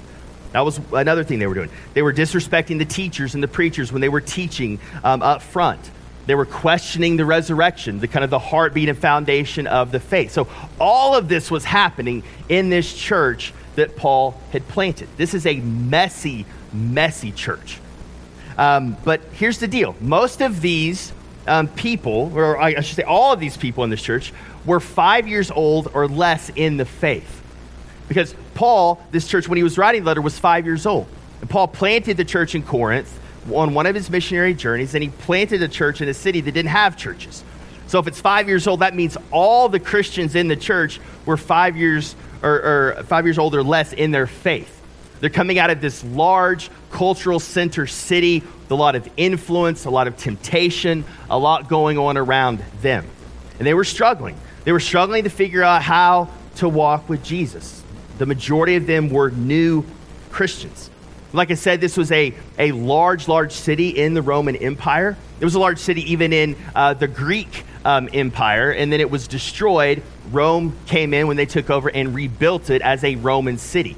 That 0.52 0.60
was 0.60 0.80
another 0.92 1.24
thing 1.24 1.38
they 1.38 1.46
were 1.46 1.54
doing. 1.54 1.70
They 1.94 2.02
were 2.02 2.12
disrespecting 2.12 2.78
the 2.78 2.84
teachers 2.84 3.34
and 3.34 3.42
the 3.42 3.48
preachers 3.48 3.92
when 3.92 4.00
they 4.00 4.08
were 4.08 4.20
teaching 4.20 4.78
um, 5.04 5.22
up 5.22 5.42
front. 5.42 5.90
They 6.30 6.36
were 6.36 6.46
questioning 6.46 7.16
the 7.16 7.24
resurrection, 7.24 7.98
the 7.98 8.06
kind 8.06 8.22
of 8.22 8.30
the 8.30 8.38
heartbeat 8.38 8.88
and 8.88 8.96
foundation 8.96 9.66
of 9.66 9.90
the 9.90 9.98
faith. 9.98 10.30
So 10.30 10.46
all 10.78 11.16
of 11.16 11.28
this 11.28 11.50
was 11.50 11.64
happening 11.64 12.22
in 12.48 12.70
this 12.70 12.94
church 12.94 13.52
that 13.74 13.96
Paul 13.96 14.40
had 14.52 14.68
planted. 14.68 15.08
This 15.16 15.34
is 15.34 15.44
a 15.44 15.56
messy 15.56 16.46
messy 16.72 17.32
church. 17.32 17.80
Um, 18.56 18.96
but 19.02 19.22
here's 19.32 19.58
the 19.58 19.66
deal 19.66 19.96
most 20.00 20.40
of 20.40 20.60
these 20.60 21.12
um, 21.48 21.66
people, 21.66 22.30
or 22.32 22.62
I 22.62 22.80
should 22.80 22.94
say 22.94 23.02
all 23.02 23.32
of 23.32 23.40
these 23.40 23.56
people 23.56 23.82
in 23.82 23.90
this 23.90 24.00
church, 24.00 24.32
were 24.64 24.78
five 24.78 25.26
years 25.26 25.50
old 25.50 25.90
or 25.94 26.06
less 26.06 26.48
in 26.54 26.76
the 26.76 26.84
faith. 26.84 27.42
Because 28.06 28.36
Paul, 28.54 29.04
this 29.10 29.26
church, 29.26 29.48
when 29.48 29.56
he 29.56 29.64
was 29.64 29.76
writing 29.76 30.02
the 30.02 30.06
letter, 30.06 30.22
was 30.22 30.38
five 30.38 30.64
years 30.64 30.86
old. 30.86 31.08
And 31.40 31.50
Paul 31.50 31.66
planted 31.66 32.16
the 32.16 32.24
church 32.24 32.54
in 32.54 32.62
Corinth 32.62 33.18
on 33.52 33.74
one 33.74 33.86
of 33.86 33.94
his 33.94 34.10
missionary 34.10 34.54
journeys, 34.54 34.94
and 34.94 35.02
he 35.02 35.10
planted 35.10 35.62
a 35.62 35.68
church 35.68 36.00
in 36.00 36.08
a 36.08 36.14
city 36.14 36.40
that 36.40 36.52
didn't 36.52 36.70
have 36.70 36.96
churches. 36.96 37.42
So 37.86 37.98
if 37.98 38.06
it's 38.06 38.20
five 38.20 38.48
years 38.48 38.66
old, 38.66 38.80
that 38.80 38.94
means 38.94 39.16
all 39.32 39.68
the 39.68 39.80
Christians 39.80 40.34
in 40.34 40.48
the 40.48 40.56
church 40.56 41.00
were 41.26 41.36
five 41.36 41.76
years 41.76 42.14
or, 42.42 42.96
or 42.96 43.02
five 43.04 43.26
years 43.26 43.38
old 43.38 43.54
or 43.54 43.62
less 43.62 43.92
in 43.92 44.10
their 44.10 44.26
faith. 44.26 44.80
They're 45.20 45.28
coming 45.28 45.58
out 45.58 45.70
of 45.70 45.80
this 45.80 46.02
large 46.04 46.70
cultural 46.90 47.40
center 47.40 47.86
city 47.86 48.40
with 48.40 48.70
a 48.70 48.74
lot 48.74 48.94
of 48.94 49.08
influence, 49.16 49.84
a 49.84 49.90
lot 49.90 50.06
of 50.06 50.16
temptation, 50.16 51.04
a 51.28 51.38
lot 51.38 51.68
going 51.68 51.98
on 51.98 52.16
around 52.16 52.60
them. 52.80 53.06
And 53.58 53.66
they 53.66 53.74
were 53.74 53.84
struggling. 53.84 54.36
They 54.64 54.72
were 54.72 54.80
struggling 54.80 55.24
to 55.24 55.30
figure 55.30 55.62
out 55.62 55.82
how 55.82 56.28
to 56.56 56.68
walk 56.68 57.08
with 57.08 57.22
Jesus. 57.22 57.82
The 58.18 58.26
majority 58.26 58.76
of 58.76 58.86
them 58.86 59.10
were 59.10 59.30
new 59.30 59.84
Christians. 60.30 60.89
Like 61.32 61.50
I 61.50 61.54
said, 61.54 61.80
this 61.80 61.96
was 61.96 62.10
a, 62.10 62.34
a 62.58 62.72
large, 62.72 63.28
large 63.28 63.52
city 63.52 63.90
in 63.90 64.14
the 64.14 64.22
Roman 64.22 64.56
Empire. 64.56 65.16
It 65.38 65.44
was 65.44 65.54
a 65.54 65.60
large 65.60 65.78
city 65.78 66.12
even 66.12 66.32
in 66.32 66.56
uh, 66.74 66.94
the 66.94 67.06
Greek 67.06 67.64
um, 67.84 68.08
Empire, 68.12 68.72
and 68.72 68.92
then 68.92 69.00
it 69.00 69.10
was 69.10 69.28
destroyed. 69.28 70.02
Rome 70.32 70.76
came 70.86 71.14
in 71.14 71.28
when 71.28 71.36
they 71.36 71.46
took 71.46 71.70
over 71.70 71.88
and 71.88 72.14
rebuilt 72.14 72.70
it 72.70 72.82
as 72.82 73.04
a 73.04 73.16
Roman 73.16 73.58
city. 73.58 73.96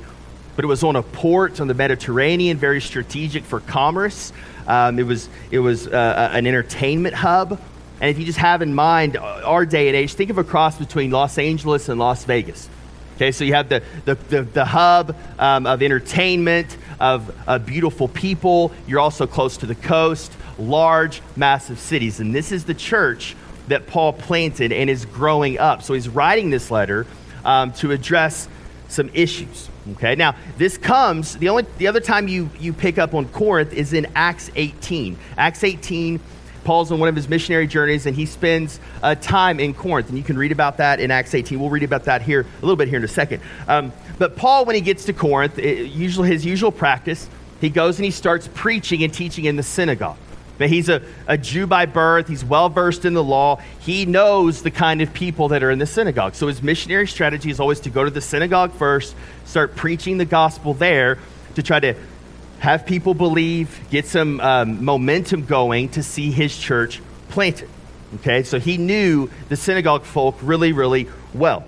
But 0.57 0.67
it 0.67 0.69
was 0.69 0.85
on 0.85 0.97
a 0.97 1.03
port 1.03 1.61
on 1.61 1.69
the 1.69 1.75
Mediterranean, 1.75 2.59
very 2.59 2.81
strategic 2.81 3.45
for 3.45 3.61
commerce. 3.61 4.33
Um, 4.67 4.99
it 4.99 5.05
was, 5.05 5.29
it 5.51 5.59
was 5.59 5.89
uh, 5.89 6.31
an 6.33 6.47
entertainment 6.47 7.15
hub. 7.15 7.59
And 8.01 8.11
if 8.11 8.19
you 8.19 8.27
just 8.27 8.39
have 8.39 8.63
in 8.63 8.75
mind 8.75 9.17
our 9.17 9.65
day 9.65 9.89
and 9.89 9.97
age, 9.97 10.15
think 10.15 10.31
of 10.31 10.37
a 10.37 10.45
cross 10.45 10.79
between 10.79 11.11
Los 11.11 11.39
Angeles 11.39 11.89
and 11.89 11.99
Las 11.99 12.25
Vegas. 12.25 12.69
Okay, 13.17 13.31
so 13.31 13.45
you 13.45 13.55
have 13.55 13.69
the, 13.69 13.83
the, 14.05 14.15
the, 14.15 14.43
the 14.43 14.65
hub 14.65 15.17
um, 15.39 15.67
of 15.67 15.83
entertainment, 15.83 16.77
of 17.03 17.37
uh, 17.49 17.59
beautiful 17.59 18.07
people. 18.07 18.73
You're 18.87 19.01
also 19.01 19.27
close 19.27 19.59
to 19.59 19.67
the 19.67 19.75
coast, 19.75 20.33
large, 20.57 21.21
massive 21.37 21.81
cities. 21.81 22.21
And 22.21 22.33
this 22.33 22.53
is 22.53 22.65
the 22.65 22.75
church 22.75 23.35
that 23.67 23.89
Paul 23.89 24.13
planted 24.13 24.73
and 24.73 24.89
is 24.89 25.05
growing 25.05 25.59
up. 25.59 25.83
So 25.83 25.95
he's 25.95 26.09
writing 26.09 26.51
this 26.51 26.71
letter 26.71 27.07
um, 27.45 27.73
to 27.75 27.91
address 27.91 28.49
some 28.89 29.11
issues. 29.15 29.69
Okay, 29.93 30.15
now 30.15 30.37
this 30.59 30.79
comes, 30.79 31.37
the 31.37 31.49
only 31.49 31.67
the 31.79 31.89
other 31.89 31.99
time 31.99 32.29
you, 32.29 32.49
you 32.61 32.73
pick 32.73 32.99
up 32.99 33.15
on 33.15 33.27
Corinth 33.29 33.73
is 33.73 33.93
in 33.93 34.07
Acts 34.15 34.51
18. 34.55 35.19
Acts 35.37 35.65
18 35.65 36.21
Paul's 36.65 36.93
on 36.93 36.99
one 36.99 37.09
of 37.09 37.17
his 37.17 37.29
missionary 37.29 37.67
journeys 37.67 38.07
and 38.07 38.15
he 38.15 38.27
spends 38.27 38.79
uh, 39.03 39.15
time 39.17 39.61
in 39.61 39.75
Corinth. 39.75 40.09
And 40.09 40.19
you 40.19 40.25
can 40.25 40.37
read 40.39 40.53
about 40.53 40.77
that 40.77 41.01
in 41.01 41.11
Acts 41.11 41.35
18. 41.35 41.59
We'll 41.59 41.71
read 41.71 41.83
about 41.83 42.05
that 42.05 42.23
here 42.23 42.43
a 42.43 42.61
little 42.61 42.77
bit 42.77 42.89
here 42.89 42.99
in 42.99 43.05
a 43.05 43.09
second. 43.09 43.43
Um, 43.69 43.93
but 44.23 44.37
Paul, 44.37 44.67
when 44.67 44.77
he 44.77 44.81
gets 44.81 45.07
to 45.07 45.13
Corinth, 45.13 45.59
it, 45.59 45.91
usually 45.91 46.29
his 46.29 46.47
usual 46.47 46.71
practice, 46.71 47.29
he 47.61 47.69
goes 47.69 47.99
and 47.99 48.05
he 48.05 48.13
starts 48.13 48.49
preaching 48.55 49.03
and 49.03 49.13
teaching 49.13 49.47
in 49.47 49.57
the 49.57 49.65
synagogue. 49.65 50.17
But 50.59 50.69
he's 50.69 50.89
a, 50.89 51.03
a 51.27 51.37
Jew 51.37 51.67
by 51.67 51.87
birth. 51.87 52.29
He's 52.29 52.45
well 52.45 52.69
versed 52.69 53.05
in 53.05 53.15
the 53.15 53.25
law. 53.25 53.61
He 53.81 54.07
knows 54.07 54.63
the 54.63 54.71
kind 54.71 55.03
of 55.03 55.13
people 55.13 55.49
that 55.49 55.65
are 55.65 55.73
in 55.73 55.81
the 55.81 55.87
synagogue. 55.87 56.37
So 56.37 56.47
his 56.47 56.63
missionary 56.63 57.09
strategy 57.09 57.51
is 57.51 57.59
always 57.59 57.81
to 57.81 57.91
go 57.91 58.05
to 58.05 58.13
the 58.13 58.21
synagogue 58.21 58.73
first, 58.75 59.17
start 59.45 59.75
preaching 59.75 60.19
the 60.19 60.25
gospel 60.25 60.73
there 60.73 61.19
to 61.57 61.63
try 61.65 61.81
to 61.81 61.97
have 62.61 62.87
people 62.87 63.15
believe, 63.15 63.81
get 63.91 64.07
some 64.07 64.39
um, 64.39 64.85
momentum 64.85 65.47
going 65.47 65.89
to 65.89 66.05
see 66.05 66.31
his 66.31 66.57
church 66.57 67.03
planted. 67.29 67.69
Okay, 68.21 68.45
so 68.45 68.61
he 68.61 68.79
knew 68.79 69.29
the 69.49 69.57
synagogue 69.57 70.05
folk 70.05 70.39
really, 70.43 70.71
really 70.71 71.09
well. 71.35 71.65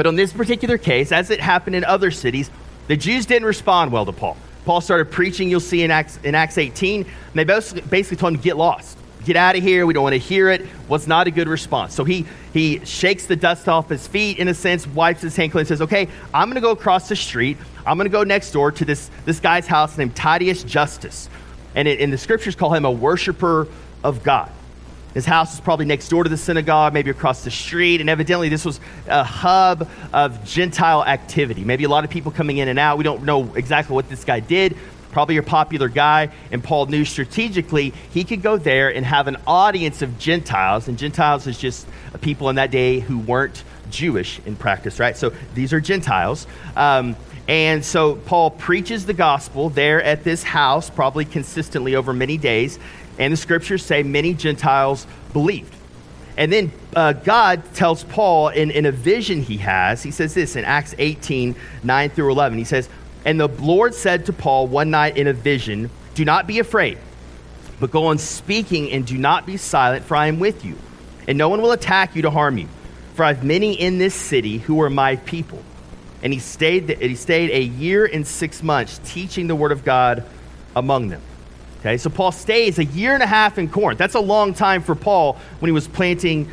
But 0.00 0.06
on 0.06 0.16
this 0.16 0.32
particular 0.32 0.78
case, 0.78 1.12
as 1.12 1.28
it 1.28 1.40
happened 1.40 1.76
in 1.76 1.84
other 1.84 2.10
cities, 2.10 2.50
the 2.88 2.96
Jews 2.96 3.26
didn't 3.26 3.44
respond 3.44 3.92
well 3.92 4.06
to 4.06 4.12
Paul. 4.12 4.34
Paul 4.64 4.80
started 4.80 5.10
preaching, 5.10 5.50
you'll 5.50 5.60
see 5.60 5.82
in 5.82 5.90
Acts, 5.90 6.18
in 6.24 6.34
Acts 6.34 6.56
18, 6.56 7.02
and 7.02 7.08
they 7.34 7.44
basically, 7.44 8.16
told 8.16 8.32
him 8.32 8.40
get 8.40 8.56
lost. 8.56 8.96
Get 9.26 9.36
out 9.36 9.56
of 9.56 9.62
here. 9.62 9.84
We 9.84 9.92
don't 9.92 10.02
want 10.02 10.14
to 10.14 10.18
hear 10.18 10.48
it. 10.48 10.66
Was 10.88 11.06
not 11.06 11.26
a 11.26 11.30
good 11.30 11.48
response. 11.48 11.94
So 11.94 12.04
he, 12.04 12.24
he 12.54 12.82
shakes 12.86 13.26
the 13.26 13.36
dust 13.36 13.68
off 13.68 13.90
his 13.90 14.06
feet, 14.06 14.38
in 14.38 14.48
a 14.48 14.54
sense, 14.54 14.86
wipes 14.86 15.20
his 15.20 15.36
hand 15.36 15.52
clean, 15.52 15.60
and 15.60 15.68
says, 15.68 15.82
Okay, 15.82 16.08
I'm 16.32 16.48
going 16.48 16.54
to 16.54 16.62
go 16.62 16.70
across 16.70 17.10
the 17.10 17.14
street. 17.14 17.58
I'm 17.84 17.98
going 17.98 18.08
to 18.08 18.10
go 18.10 18.24
next 18.24 18.52
door 18.52 18.72
to 18.72 18.84
this, 18.86 19.10
this 19.26 19.38
guy's 19.38 19.66
house 19.66 19.98
named 19.98 20.16
Titius 20.16 20.62
Justus. 20.62 21.28
And, 21.74 21.86
in 21.86 22.08
the 22.08 22.16
scriptures 22.16 22.54
call 22.54 22.72
him 22.72 22.86
a 22.86 22.90
worshiper 22.90 23.68
of 24.02 24.22
God. 24.22 24.50
His 25.14 25.26
house 25.26 25.52
was 25.52 25.60
probably 25.60 25.86
next 25.86 26.08
door 26.08 26.24
to 26.24 26.30
the 26.30 26.36
synagogue, 26.36 26.92
maybe 26.92 27.10
across 27.10 27.42
the 27.44 27.50
street, 27.50 28.00
and 28.00 28.08
evidently 28.08 28.48
this 28.48 28.64
was 28.64 28.80
a 29.08 29.24
hub 29.24 29.88
of 30.12 30.44
Gentile 30.44 31.04
activity. 31.04 31.64
Maybe 31.64 31.84
a 31.84 31.88
lot 31.88 32.04
of 32.04 32.10
people 32.10 32.30
coming 32.30 32.58
in 32.58 32.68
and 32.68 32.78
out. 32.78 32.98
We 32.98 33.04
don't 33.04 33.24
know 33.24 33.52
exactly 33.54 33.94
what 33.94 34.08
this 34.08 34.24
guy 34.24 34.40
did. 34.40 34.76
Probably 35.10 35.38
a 35.38 35.42
popular 35.42 35.88
guy, 35.88 36.30
and 36.52 36.62
Paul 36.62 36.86
knew 36.86 37.04
strategically 37.04 37.92
he 38.12 38.22
could 38.22 38.42
go 38.42 38.56
there 38.56 38.94
and 38.94 39.04
have 39.04 39.26
an 39.26 39.38
audience 39.44 40.02
of 40.02 40.18
Gentiles, 40.18 40.86
and 40.86 40.96
Gentiles 40.96 41.48
is 41.48 41.58
just 41.58 41.88
people 42.20 42.48
in 42.48 42.56
that 42.56 42.70
day 42.70 43.00
who 43.00 43.18
weren't 43.18 43.64
Jewish 43.90 44.40
in 44.46 44.54
practice, 44.54 45.00
right? 45.00 45.16
So 45.16 45.32
these 45.54 45.72
are 45.72 45.80
Gentiles. 45.80 46.46
Um, 46.76 47.16
and 47.48 47.84
so 47.84 48.14
Paul 48.14 48.52
preaches 48.52 49.06
the 49.06 49.12
gospel 49.12 49.70
there 49.70 50.00
at 50.00 50.22
this 50.22 50.44
house, 50.44 50.88
probably 50.88 51.24
consistently 51.24 51.96
over 51.96 52.12
many 52.12 52.38
days. 52.38 52.78
And 53.20 53.34
the 53.34 53.36
scriptures 53.36 53.84
say 53.84 54.02
many 54.02 54.32
Gentiles 54.32 55.06
believed. 55.34 55.74
And 56.38 56.50
then 56.50 56.72
uh, 56.96 57.12
God 57.12 57.62
tells 57.74 58.02
Paul 58.02 58.48
in, 58.48 58.70
in 58.70 58.86
a 58.86 58.92
vision 58.92 59.42
he 59.42 59.58
has, 59.58 60.02
he 60.02 60.10
says 60.10 60.32
this 60.32 60.56
in 60.56 60.64
Acts 60.64 60.94
18 60.98 61.54
9 61.84 62.10
through 62.10 62.32
11. 62.32 62.56
He 62.56 62.64
says, 62.64 62.88
And 63.26 63.38
the 63.38 63.48
Lord 63.48 63.94
said 63.94 64.24
to 64.26 64.32
Paul 64.32 64.66
one 64.66 64.90
night 64.90 65.18
in 65.18 65.26
a 65.26 65.34
vision, 65.34 65.90
Do 66.14 66.24
not 66.24 66.46
be 66.46 66.60
afraid, 66.60 66.96
but 67.78 67.90
go 67.90 68.06
on 68.06 68.16
speaking 68.16 68.90
and 68.90 69.06
do 69.06 69.18
not 69.18 69.44
be 69.44 69.58
silent, 69.58 70.06
for 70.06 70.16
I 70.16 70.28
am 70.28 70.38
with 70.38 70.64
you. 70.64 70.76
And 71.28 71.36
no 71.36 71.50
one 71.50 71.60
will 71.60 71.72
attack 71.72 72.16
you 72.16 72.22
to 72.22 72.30
harm 72.30 72.56
you, 72.56 72.68
for 73.14 73.24
I 73.24 73.34
have 73.34 73.44
many 73.44 73.74
in 73.74 73.98
this 73.98 74.14
city 74.14 74.58
who 74.58 74.80
are 74.80 74.88
my 74.88 75.16
people. 75.16 75.62
And 76.22 76.32
he 76.32 76.38
stayed, 76.38 76.88
he 76.88 77.16
stayed 77.16 77.50
a 77.50 77.62
year 77.62 78.06
and 78.06 78.26
six 78.26 78.62
months 78.62 78.98
teaching 79.04 79.46
the 79.46 79.54
word 79.54 79.72
of 79.72 79.84
God 79.84 80.24
among 80.74 81.10
them. 81.10 81.20
Okay, 81.80 81.96
so 81.96 82.10
Paul 82.10 82.30
stays 82.30 82.78
a 82.78 82.84
year 82.84 83.14
and 83.14 83.22
a 83.22 83.26
half 83.26 83.56
in 83.56 83.66
Corinth. 83.66 83.98
That's 83.98 84.14
a 84.14 84.20
long 84.20 84.52
time 84.52 84.82
for 84.82 84.94
Paul 84.94 85.38
when 85.60 85.68
he 85.68 85.72
was 85.72 85.88
planting 85.88 86.50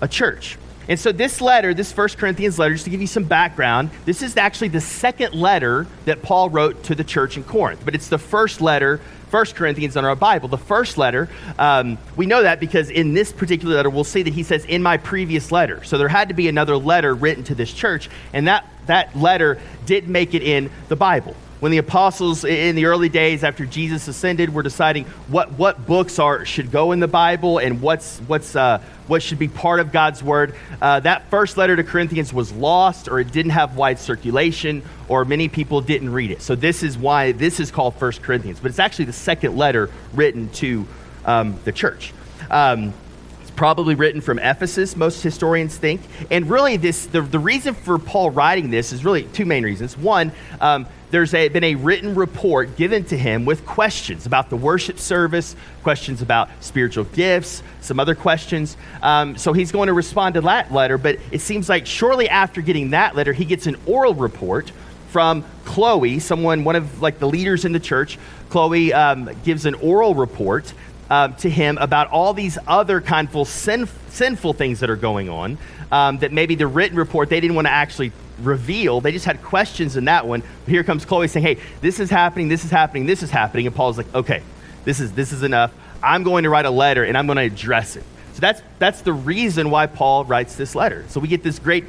a 0.00 0.08
church. 0.08 0.56
And 0.88 0.98
so 0.98 1.12
this 1.12 1.42
letter, 1.42 1.74
this 1.74 1.92
First 1.92 2.16
Corinthians 2.16 2.58
letter, 2.58 2.72
just 2.72 2.84
to 2.84 2.90
give 2.90 3.02
you 3.02 3.06
some 3.06 3.24
background, 3.24 3.90
this 4.06 4.22
is 4.22 4.38
actually 4.38 4.68
the 4.68 4.80
second 4.80 5.34
letter 5.34 5.86
that 6.06 6.22
Paul 6.22 6.48
wrote 6.48 6.82
to 6.84 6.94
the 6.94 7.04
church 7.04 7.36
in 7.36 7.44
Corinth. 7.44 7.82
But 7.84 7.94
it's 7.94 8.08
the 8.08 8.18
first 8.18 8.62
letter, 8.62 9.02
First 9.28 9.54
Corinthians 9.54 9.96
in 9.96 10.04
our 10.06 10.16
Bible. 10.16 10.48
The 10.48 10.56
first 10.56 10.96
letter, 10.96 11.28
um, 11.58 11.98
we 12.16 12.24
know 12.24 12.42
that 12.42 12.58
because 12.58 12.88
in 12.88 13.12
this 13.12 13.32
particular 13.32 13.76
letter, 13.76 13.90
we'll 13.90 14.02
see 14.02 14.22
that 14.22 14.32
he 14.32 14.42
says, 14.42 14.64
in 14.64 14.82
my 14.82 14.96
previous 14.96 15.52
letter. 15.52 15.84
So 15.84 15.98
there 15.98 16.08
had 16.08 16.28
to 16.28 16.34
be 16.34 16.48
another 16.48 16.78
letter 16.78 17.14
written 17.14 17.44
to 17.44 17.54
this 17.54 17.70
church, 17.70 18.08
and 18.32 18.48
that, 18.48 18.66
that 18.86 19.14
letter 19.14 19.60
did 19.84 20.08
make 20.08 20.32
it 20.32 20.42
in 20.42 20.70
the 20.88 20.96
Bible 20.96 21.36
when 21.60 21.70
the 21.70 21.78
apostles 21.78 22.44
in 22.44 22.74
the 22.74 22.86
early 22.86 23.08
days 23.08 23.44
after 23.44 23.64
Jesus 23.66 24.08
ascended 24.08 24.52
were 24.52 24.62
deciding 24.62 25.04
what, 25.28 25.52
what 25.52 25.86
books 25.86 26.18
are 26.18 26.44
should 26.44 26.70
go 26.70 26.92
in 26.92 27.00
the 27.00 27.08
Bible 27.08 27.58
and 27.58 27.80
what's, 27.80 28.18
what's, 28.20 28.56
uh, 28.56 28.82
what 29.06 29.22
should 29.22 29.38
be 29.38 29.48
part 29.48 29.78
of 29.78 29.92
God's 29.92 30.22
Word, 30.22 30.54
uh, 30.80 31.00
that 31.00 31.28
first 31.30 31.56
letter 31.56 31.76
to 31.76 31.84
Corinthians 31.84 32.32
was 32.32 32.50
lost 32.52 33.08
or 33.08 33.20
it 33.20 33.30
didn't 33.30 33.52
have 33.52 33.76
wide 33.76 33.98
circulation 33.98 34.82
or 35.08 35.24
many 35.24 35.48
people 35.48 35.80
didn't 35.80 36.12
read 36.12 36.30
it. 36.30 36.42
So 36.42 36.54
this 36.54 36.82
is 36.82 36.96
why 36.96 37.32
this 37.32 37.60
is 37.60 37.70
called 37.70 37.94
First 37.96 38.22
Corinthians. 38.22 38.58
But 38.60 38.70
it's 38.70 38.78
actually 38.78 39.04
the 39.06 39.12
second 39.12 39.56
letter 39.56 39.90
written 40.14 40.48
to 40.54 40.86
um, 41.24 41.58
the 41.64 41.72
church. 41.72 42.14
Um, 42.50 42.94
it's 43.42 43.50
probably 43.50 43.94
written 43.94 44.20
from 44.20 44.38
Ephesus, 44.38 44.96
most 44.96 45.22
historians 45.22 45.76
think. 45.76 46.00
And 46.30 46.48
really, 46.48 46.78
this 46.78 47.06
the, 47.06 47.20
the 47.20 47.38
reason 47.38 47.74
for 47.74 47.98
Paul 47.98 48.30
writing 48.30 48.70
this 48.70 48.92
is 48.92 49.04
really 49.04 49.24
two 49.24 49.44
main 49.44 49.64
reasons. 49.64 49.96
One, 49.96 50.32
um, 50.60 50.86
there's 51.10 51.34
a, 51.34 51.48
been 51.48 51.64
a 51.64 51.74
written 51.74 52.14
report 52.14 52.76
given 52.76 53.04
to 53.04 53.16
him 53.16 53.44
with 53.44 53.66
questions 53.66 54.26
about 54.26 54.48
the 54.50 54.56
worship 54.56 54.98
service, 54.98 55.56
questions 55.82 56.22
about 56.22 56.48
spiritual 56.60 57.04
gifts, 57.04 57.62
some 57.80 57.98
other 57.98 58.14
questions. 58.14 58.76
Um, 59.02 59.36
so 59.36 59.52
he's 59.52 59.72
going 59.72 59.88
to 59.88 59.92
respond 59.92 60.34
to 60.34 60.40
that 60.42 60.72
letter, 60.72 60.98
but 60.98 61.18
it 61.30 61.40
seems 61.40 61.68
like 61.68 61.86
shortly 61.86 62.28
after 62.28 62.60
getting 62.62 62.90
that 62.90 63.16
letter, 63.16 63.32
he 63.32 63.44
gets 63.44 63.66
an 63.66 63.76
oral 63.86 64.14
report 64.14 64.70
from 65.08 65.44
Chloe, 65.64 66.20
someone, 66.20 66.62
one 66.62 66.76
of 66.76 67.02
like 67.02 67.18
the 67.18 67.28
leaders 67.28 67.64
in 67.64 67.72
the 67.72 67.80
church. 67.80 68.18
Chloe 68.48 68.92
um, 68.92 69.30
gives 69.44 69.66
an 69.66 69.74
oral 69.74 70.14
report 70.14 70.72
um, 71.10 71.34
to 71.36 71.50
him 71.50 71.76
about 71.78 72.08
all 72.08 72.32
these 72.32 72.56
other 72.66 73.02
sin, 73.44 73.88
sinful 74.08 74.52
things 74.54 74.80
that 74.80 74.88
are 74.88 74.96
going 74.96 75.28
on 75.28 75.58
um, 75.90 76.18
that 76.18 76.32
maybe 76.32 76.54
the 76.54 76.66
written 76.66 76.96
report 76.96 77.28
they 77.28 77.40
didn't 77.40 77.56
want 77.56 77.66
to 77.66 77.72
actually 77.72 78.12
reveal. 78.40 79.00
They 79.00 79.12
just 79.12 79.26
had 79.26 79.42
questions 79.42 79.96
in 79.96 80.06
that 80.06 80.26
one. 80.26 80.40
But 80.40 80.70
here 80.70 80.84
comes 80.84 81.04
Chloe 81.04 81.28
saying, 81.28 81.44
"Hey, 81.44 81.58
this 81.80 82.00
is 82.00 82.10
happening. 82.10 82.48
This 82.48 82.64
is 82.64 82.70
happening. 82.70 83.06
This 83.06 83.22
is 83.22 83.30
happening." 83.30 83.66
And 83.66 83.74
Paul's 83.74 83.98
like, 83.98 84.12
"Okay, 84.14 84.42
this 84.84 85.00
is 85.00 85.12
this 85.12 85.32
is 85.32 85.42
enough. 85.42 85.72
I'm 86.02 86.22
going 86.22 86.44
to 86.44 86.50
write 86.50 86.64
a 86.64 86.70
letter 86.70 87.04
and 87.04 87.18
I'm 87.18 87.26
going 87.26 87.36
to 87.36 87.42
address 87.42 87.96
it." 87.96 88.04
So 88.34 88.40
that's 88.40 88.62
that's 88.78 89.02
the 89.02 89.12
reason 89.12 89.70
why 89.70 89.86
Paul 89.86 90.24
writes 90.24 90.54
this 90.54 90.74
letter. 90.74 91.04
So 91.08 91.20
we 91.20 91.28
get 91.28 91.42
this 91.42 91.58
great 91.58 91.84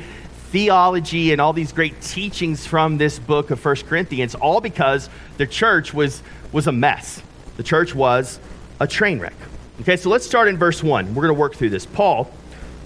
theology 0.49 1.31
and 1.31 1.39
all 1.39 1.53
these 1.53 1.71
great 1.71 2.01
teachings 2.01 2.65
from 2.65 2.97
this 2.97 3.19
book 3.19 3.51
of 3.51 3.59
First 3.59 3.87
Corinthians, 3.87 4.35
all 4.35 4.59
because 4.59 5.09
the 5.37 5.47
church 5.47 5.93
was 5.93 6.21
was 6.51 6.67
a 6.67 6.71
mess. 6.71 7.21
The 7.57 7.63
church 7.63 7.93
was 7.93 8.39
a 8.81 8.87
train 8.87 9.19
wreck. 9.19 9.35
Okay, 9.81 9.95
so 9.95 10.09
let's 10.09 10.25
start 10.25 10.47
in 10.47 10.57
verse 10.57 10.81
1. 10.81 11.13
We're 11.13 11.21
going 11.21 11.33
to 11.33 11.39
work 11.39 11.53
through 11.53 11.69
this. 11.69 11.85
Paul, 11.85 12.31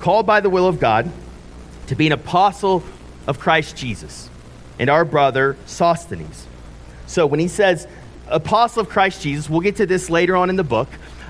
called 0.01 0.25
by 0.25 0.41
the 0.41 0.49
will 0.49 0.67
of 0.67 0.77
God 0.77 1.09
to 1.87 1.95
be 1.95 2.05
an 2.05 2.11
apostle 2.11 2.83
of 3.27 3.39
Christ 3.39 3.77
Jesus, 3.77 4.29
and 4.77 4.89
our 4.89 5.05
brother 5.05 5.55
Sosthenes. 5.65 6.47
So 7.07 7.25
when 7.25 7.39
he 7.39 7.47
says 7.47 7.87
apostle 8.27 8.81
of 8.81 8.89
Christ 8.89 9.21
Jesus, 9.21 9.49
we'll 9.49 9.61
get 9.61 9.77
to 9.77 9.85
this 9.85 10.09
later 10.09 10.35
on 10.35 10.49
in 10.49 10.57
the 10.57 10.65
book. 10.65 10.89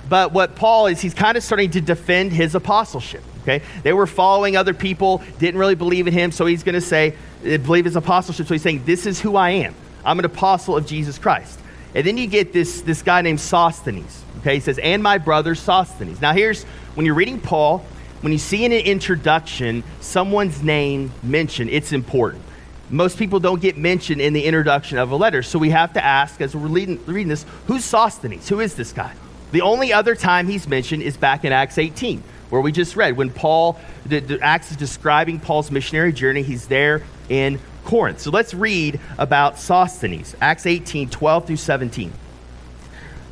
But 0.10 0.34
what 0.34 0.56
Paul 0.56 0.88
is, 0.88 1.00
he's 1.00 1.14
kind 1.14 1.38
of 1.38 1.44
starting 1.44 1.70
to 1.72 1.82
defend 1.82 2.32
his 2.32 2.56
apostleship. 2.56 3.24
Okay, 3.44 3.62
they 3.84 3.94
were 3.94 4.08
following 4.08 4.58
other 4.58 4.74
people, 4.74 5.22
didn't 5.38 5.60
really 5.60 5.76
believe 5.76 6.08
in 6.08 6.14
him, 6.14 6.32
so 6.32 6.48
he's 6.48 6.64
going 6.64 6.74
to 6.74 6.82
say, 6.82 7.14
eh, 7.44 7.58
believe 7.58 7.86
his 7.86 7.96
apostleship. 7.96 8.48
So 8.48 8.56
he's 8.56 8.64
saying, 8.64 8.84
"This 8.86 9.06
is 9.06 9.22
who 9.22 9.36
I 9.36 9.52
am. 9.52 9.76
I'm 10.04 10.18
an 10.18 10.26
apostle 10.26 10.76
of 10.76 10.88
Jesus 10.88 11.20
Christ. 11.20 11.60
And 11.96 12.06
then 12.06 12.18
you 12.18 12.28
get 12.28 12.52
this, 12.52 12.82
this 12.82 13.02
guy 13.02 13.22
named 13.22 13.40
Sosthenes. 13.40 14.22
Okay, 14.46 14.54
he 14.54 14.60
says, 14.60 14.78
and 14.78 15.02
my 15.02 15.18
brother 15.18 15.56
Sosthenes. 15.56 16.22
Now, 16.22 16.32
here's 16.32 16.66
when 16.94 17.08
you're 17.08 17.16
reading 17.16 17.42
Paul, 17.42 17.80
when 18.22 18.32
you 18.32 18.38
see 18.38 18.64
in 18.64 18.72
an 18.72 18.82
introduction 18.82 19.84
someone's 20.02 20.62
name 20.62 21.12
mentioned, 21.24 21.72
it's 21.72 21.92
important. 21.92 22.44
Most 22.92 23.18
people 23.18 23.40
don't 23.40 23.60
get 23.60 23.76
mentioned 23.76 24.22
in 24.22 24.34
the 24.34 24.46
introduction 24.46 25.00
of 25.00 25.10
a 25.10 25.16
letter, 25.16 25.42
so 25.42 25.58
we 25.58 25.72
have 25.72 25.94
to 25.94 26.06
ask, 26.06 26.42
as 26.42 26.56
we're 26.56 26.68
reading, 26.68 27.04
reading 27.08 27.28
this, 27.28 27.44
who's 27.66 27.84
Sosthenes? 27.84 28.48
Who 28.48 28.60
is 28.60 28.76
this 28.76 28.92
guy? 28.94 29.16
The 29.52 29.62
only 29.62 29.92
other 29.92 30.14
time 30.14 30.48
he's 30.48 30.68
mentioned 30.68 31.02
is 31.02 31.18
back 31.18 31.44
in 31.44 31.52
Acts 31.52 31.80
18, 31.80 32.22
where 32.52 32.62
we 32.62 32.72
just 32.72 32.96
read. 32.96 33.18
When 33.18 33.32
Paul, 33.32 33.80
the, 34.06 34.20
the 34.20 34.40
Acts 34.42 34.70
is 34.70 34.78
describing 34.78 35.40
Paul's 35.40 35.72
missionary 35.72 36.14
journey, 36.14 36.44
he's 36.44 36.68
there 36.68 37.02
in 37.30 37.60
Corinth. 37.84 38.20
So 38.20 38.30
let's 38.30 38.54
read 38.54 39.00
about 39.18 39.58
Sosthenes, 39.58 40.36
Acts 40.40 40.68
18, 40.68 41.10
12 41.10 41.48
through 41.48 41.58
17. 41.58 42.14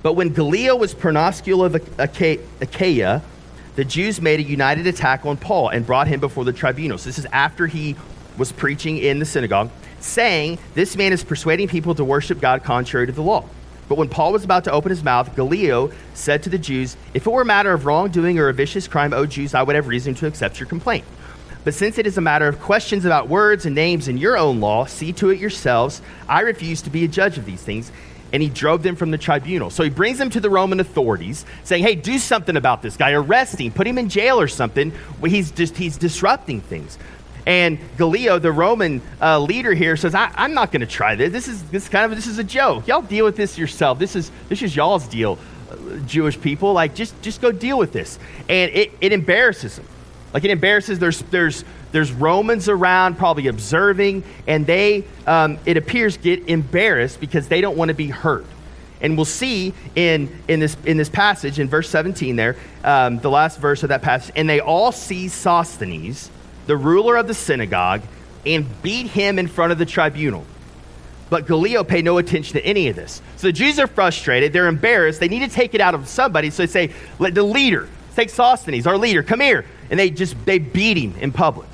But 0.04 0.14
when 0.14 0.34
Gallio 0.34 0.76
was 0.76 0.94
proconsul 0.94 1.64
of 1.64 1.76
Achaia, 1.98 3.22
the 3.76 3.86
Jews 3.86 4.22
made 4.22 4.40
a 4.40 4.44
united 4.44 4.86
attack 4.86 5.26
on 5.26 5.38
Paul 5.38 5.70
and 5.70 5.86
brought 5.86 6.08
him 6.08 6.20
before 6.20 6.44
the 6.44 6.54
tribunals. 6.54 7.06
This 7.06 7.18
is 7.18 7.26
after 7.32 7.66
he 7.66 7.96
was 8.38 8.52
preaching 8.52 8.98
in 8.98 9.20
the 9.20 9.26
synagogue, 9.26 9.72
saying, 10.00 10.60
This 10.76 10.98
man 10.98 11.14
is 11.14 11.24
persuading 11.24 11.70
people 11.70 11.96
to 11.96 12.04
worship 12.04 12.42
God 12.42 12.64
contrary 12.64 13.08
to 13.08 13.14
the 13.14 13.22
law. 13.22 13.46
But 13.88 13.98
when 13.98 14.10
Paul 14.10 14.34
was 14.34 14.44
about 14.44 14.66
to 14.66 14.72
open 14.72 14.90
his 14.90 15.04
mouth, 15.04 15.36
Gallio 15.36 15.92
said 16.14 16.44
to 16.44 16.50
the 16.50 16.58
Jews, 16.58 16.98
If 17.14 17.26
it 17.26 17.32
were 17.32 17.42
a 17.42 17.46
matter 17.46 17.72
of 17.72 17.86
wrongdoing 17.86 18.40
or 18.40 18.50
a 18.50 18.54
vicious 18.54 18.88
crime, 18.88 19.14
O 19.14 19.26
Jews, 19.26 19.54
I 19.54 19.64
would 19.64 19.76
have 19.76 19.88
reason 19.88 20.16
to 20.16 20.28
accept 20.28 20.60
your 20.60 20.68
complaint. 20.68 21.06
But 21.64 21.74
since 21.74 21.98
it 21.98 22.06
is 22.06 22.18
a 22.18 22.22
matter 22.22 22.48
of 22.48 22.60
questions 22.60 23.06
about 23.06 23.30
words 23.30 23.66
and 23.66 23.74
names 23.74 24.10
in 24.10 24.18
your 24.18 24.38
own 24.38 24.60
law, 24.60 24.86
see 24.86 25.14
to 25.14 25.30
it 25.30 25.40
yourselves. 25.40 26.02
I 26.28 26.42
refuse 26.42 26.82
to 26.82 26.90
be 26.90 27.06
a 27.06 27.08
judge 27.08 27.38
of 27.38 27.46
these 27.46 27.62
things. 27.62 27.92
And 28.34 28.44
he 28.44 28.50
drove 28.50 28.84
them 28.84 28.96
from 28.96 29.12
the 29.12 29.18
tribunal. 29.18 29.70
So 29.70 29.84
he 29.84 29.90
brings 29.90 30.18
them 30.18 30.30
to 30.32 30.40
the 30.40 30.50
Roman 30.50 30.80
authorities, 30.80 31.46
saying, 31.64 31.84
Hey, 31.84 31.96
do 31.96 32.18
something 32.18 32.58
about 32.58 32.82
this 32.82 32.98
guy. 32.98 33.12
Arrest 33.12 33.62
him, 33.62 33.72
put 33.72 33.88
him 33.88 33.98
in 33.98 34.10
jail 34.10 34.40
or 34.42 34.48
something. 34.48 34.92
He's 35.26 35.52
just 35.52 35.78
he's 35.78 35.98
disrupting 35.98 36.62
things. 36.62 36.98
And 37.46 37.78
Gallio, 37.98 38.40
the 38.40 38.52
Roman 38.52 39.02
uh, 39.22 39.40
leader 39.40 39.74
here, 39.74 39.98
says, 39.98 40.16
I, 40.16 40.32
am 40.36 40.54
not 40.54 40.72
going 40.72 40.82
to 40.82 40.88
try 40.88 41.16
this. 41.16 41.32
This 41.32 41.48
is 41.48 41.64
this 41.66 41.90
kind 41.90 42.10
of 42.10 42.16
this 42.16 42.28
is 42.28 42.40
a 42.40 42.44
joke. 42.44 42.88
Y'all 42.88 43.02
deal 43.02 43.26
with 43.26 43.36
this 43.36 43.58
yourself. 43.58 44.00
This 44.00 44.16
is 44.16 44.32
this 44.50 44.62
is 44.62 44.76
y'all's 44.76 45.08
deal, 45.08 45.38
uh, 45.70 45.76
Jewish 46.06 46.40
people. 46.40 46.74
Like 46.74 46.96
just 46.96 47.22
just 47.22 47.42
go 47.42 47.52
deal 47.52 47.78
with 47.78 47.92
this. 47.92 48.18
And 48.48 48.72
it, 48.72 48.92
it 49.02 49.12
embarrasses 49.12 49.76
them. 49.76 49.86
Like 50.34 50.44
it 50.44 50.52
embarrasses. 50.52 51.00
There's 51.00 51.20
there's 51.24 51.64
there's 51.92 52.12
Romans 52.12 52.68
around, 52.68 53.18
probably 53.18 53.48
observing, 53.48 54.24
and 54.48 54.66
they 54.66 55.06
um, 55.28 55.60
it 55.66 55.78
appears 55.78 56.18
get 56.18 56.50
embarrassed 56.50 57.20
because 57.20 57.48
they 57.48 57.62
don't 57.62 57.78
want 57.78 57.90
to 57.90 57.96
be 57.96 58.08
hurt. 58.08 58.46
And 59.04 59.18
we'll 59.18 59.26
see 59.26 59.74
in, 59.96 60.34
in, 60.48 60.62
this, 60.62 60.78
in 60.86 60.96
this 60.96 61.10
passage, 61.10 61.60
in 61.60 61.68
verse 61.68 61.90
17 61.90 62.38
there, 62.38 62.56
um, 62.86 63.20
the 63.20 63.30
last 63.30 63.60
verse 63.60 63.84
of 63.84 63.90
that 63.90 64.02
passage, 64.02 64.34
and 64.38 64.50
they 64.50 64.62
all 64.62 64.94
see 64.94 65.28
Sosthenes, 65.28 66.32
the 66.68 66.78
ruler 66.78 67.18
of 67.18 67.28
the 67.28 67.34
synagogue, 67.34 68.02
and 68.46 68.66
beat 68.82 69.08
him 69.08 69.40
in 69.40 69.48
front 69.48 69.74
of 69.74 69.78
the 69.78 69.86
tribunal. 69.86 70.46
But 71.30 71.48
Gallio 71.48 71.84
paid 71.84 72.06
no 72.06 72.18
attention 72.18 72.54
to 72.54 72.66
any 72.66 72.88
of 72.88 72.96
this. 72.96 73.22
So 73.36 73.48
the 73.48 73.54
Jews 73.54 73.78
are 73.78 73.88
frustrated. 73.88 74.54
They're 74.54 74.68
embarrassed. 74.68 75.20
They 75.20 75.28
need 75.28 75.40
to 75.40 75.50
take 75.50 75.74
it 75.74 75.82
out 75.82 75.96
of 75.96 76.08
somebody. 76.08 76.50
So 76.50 76.64
they 76.64 76.68
say, 76.68 76.94
let 77.20 77.36
the 77.36 77.44
leader, 77.44 77.90
take 78.16 78.30
Sosthenes, 78.30 78.88
our 78.88 78.98
leader, 78.98 79.22
come 79.22 79.42
here. 79.42 79.66
And 79.94 80.00
they 80.00 80.10
just, 80.10 80.44
they 80.46 80.58
beat 80.58 80.98
him 80.98 81.14
in 81.20 81.32
public. 81.32 81.70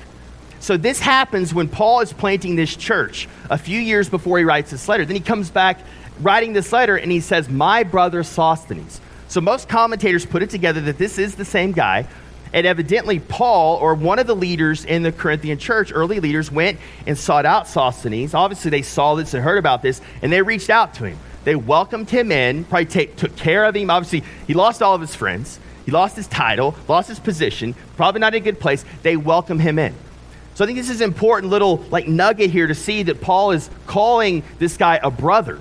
So 0.58 0.76
this 0.76 1.00
happens 1.00 1.54
when 1.54 1.68
Paul 1.68 2.00
is 2.00 2.12
planting 2.12 2.54
this 2.54 2.76
church 2.76 3.26
a 3.48 3.56
few 3.56 3.80
years 3.80 4.10
before 4.10 4.36
he 4.36 4.44
writes 4.44 4.70
this 4.70 4.86
letter. 4.88 5.06
Then 5.06 5.16
he 5.16 5.22
comes 5.22 5.48
back 5.48 5.80
writing 6.20 6.52
this 6.52 6.70
letter 6.70 6.96
and 6.96 7.10
he 7.10 7.20
says, 7.20 7.48
My 7.48 7.82
brother 7.82 8.22
Sosthenes. 8.22 9.00
So 9.28 9.40
most 9.40 9.70
commentators 9.70 10.26
put 10.26 10.42
it 10.42 10.50
together 10.50 10.82
that 10.82 10.98
this 10.98 11.18
is 11.18 11.36
the 11.36 11.46
same 11.46 11.72
guy 11.72 12.06
and 12.52 12.66
evidently, 12.66 13.20
Paul, 13.20 13.76
or 13.76 13.94
one 13.94 14.18
of 14.18 14.26
the 14.26 14.34
leaders 14.34 14.84
in 14.84 15.02
the 15.02 15.12
Corinthian 15.12 15.58
church, 15.58 15.92
early 15.94 16.18
leaders, 16.18 16.50
went 16.50 16.80
and 17.06 17.16
sought 17.16 17.46
out 17.46 17.68
Sosthenes. 17.68 18.34
Obviously, 18.34 18.70
they 18.70 18.82
saw 18.82 19.14
this 19.14 19.34
and 19.34 19.42
heard 19.42 19.58
about 19.58 19.82
this, 19.82 20.00
and 20.20 20.32
they 20.32 20.42
reached 20.42 20.68
out 20.68 20.94
to 20.94 21.04
him. 21.04 21.18
They 21.44 21.54
welcomed 21.54 22.10
him 22.10 22.32
in, 22.32 22.64
probably 22.64 22.86
take, 22.86 23.16
took 23.16 23.36
care 23.36 23.64
of 23.64 23.76
him. 23.76 23.88
Obviously, 23.88 24.24
he 24.46 24.54
lost 24.54 24.82
all 24.82 24.94
of 24.94 25.00
his 25.00 25.14
friends, 25.14 25.60
he 25.90 25.92
lost 25.92 26.14
his 26.14 26.28
title, 26.28 26.76
lost 26.86 27.08
his 27.08 27.18
position, 27.18 27.74
probably 27.96 28.20
not 28.20 28.32
in 28.32 28.40
a 28.40 28.44
good 28.44 28.60
place. 28.60 28.84
They 29.02 29.16
welcome 29.16 29.58
him 29.58 29.76
in. 29.76 29.92
So 30.54 30.62
I 30.62 30.66
think 30.66 30.78
this 30.78 30.88
is 30.88 31.00
important 31.00 31.50
little 31.50 31.78
like 31.90 32.06
nugget 32.06 32.50
here 32.50 32.68
to 32.68 32.76
see 32.76 33.02
that 33.02 33.20
Paul 33.20 33.50
is 33.50 33.68
calling 33.88 34.44
this 34.60 34.76
guy 34.76 35.00
a 35.02 35.10
brother, 35.10 35.58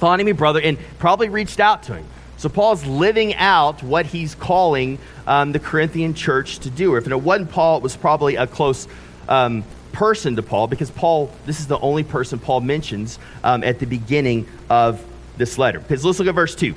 calling 0.00 0.26
him 0.26 0.36
brother, 0.36 0.58
and 0.58 0.78
probably 0.98 1.28
reached 1.28 1.60
out 1.60 1.82
to 1.82 1.96
him. 1.96 2.06
So 2.38 2.48
Paul's 2.48 2.86
living 2.86 3.34
out 3.34 3.82
what 3.82 4.06
he's 4.06 4.34
calling 4.34 4.98
um, 5.26 5.52
the 5.52 5.60
Corinthian 5.60 6.14
church 6.14 6.60
to 6.60 6.70
do. 6.70 6.94
Or 6.94 6.96
if 6.96 7.06
it 7.06 7.14
wasn't 7.14 7.50
Paul, 7.50 7.76
it 7.76 7.82
was 7.82 7.94
probably 7.94 8.36
a 8.36 8.46
close 8.46 8.88
um, 9.28 9.64
person 9.92 10.34
to 10.36 10.42
Paul 10.42 10.66
because 10.66 10.90
Paul, 10.90 11.30
this 11.44 11.60
is 11.60 11.66
the 11.66 11.78
only 11.78 12.04
person 12.04 12.38
Paul 12.38 12.62
mentions 12.62 13.18
um, 13.44 13.62
at 13.64 13.80
the 13.80 13.86
beginning 13.86 14.48
of 14.70 15.04
this 15.36 15.58
letter. 15.58 15.78
Because 15.78 16.06
let's 16.06 16.18
look 16.20 16.28
at 16.28 16.34
verse 16.34 16.54
2. 16.54 16.74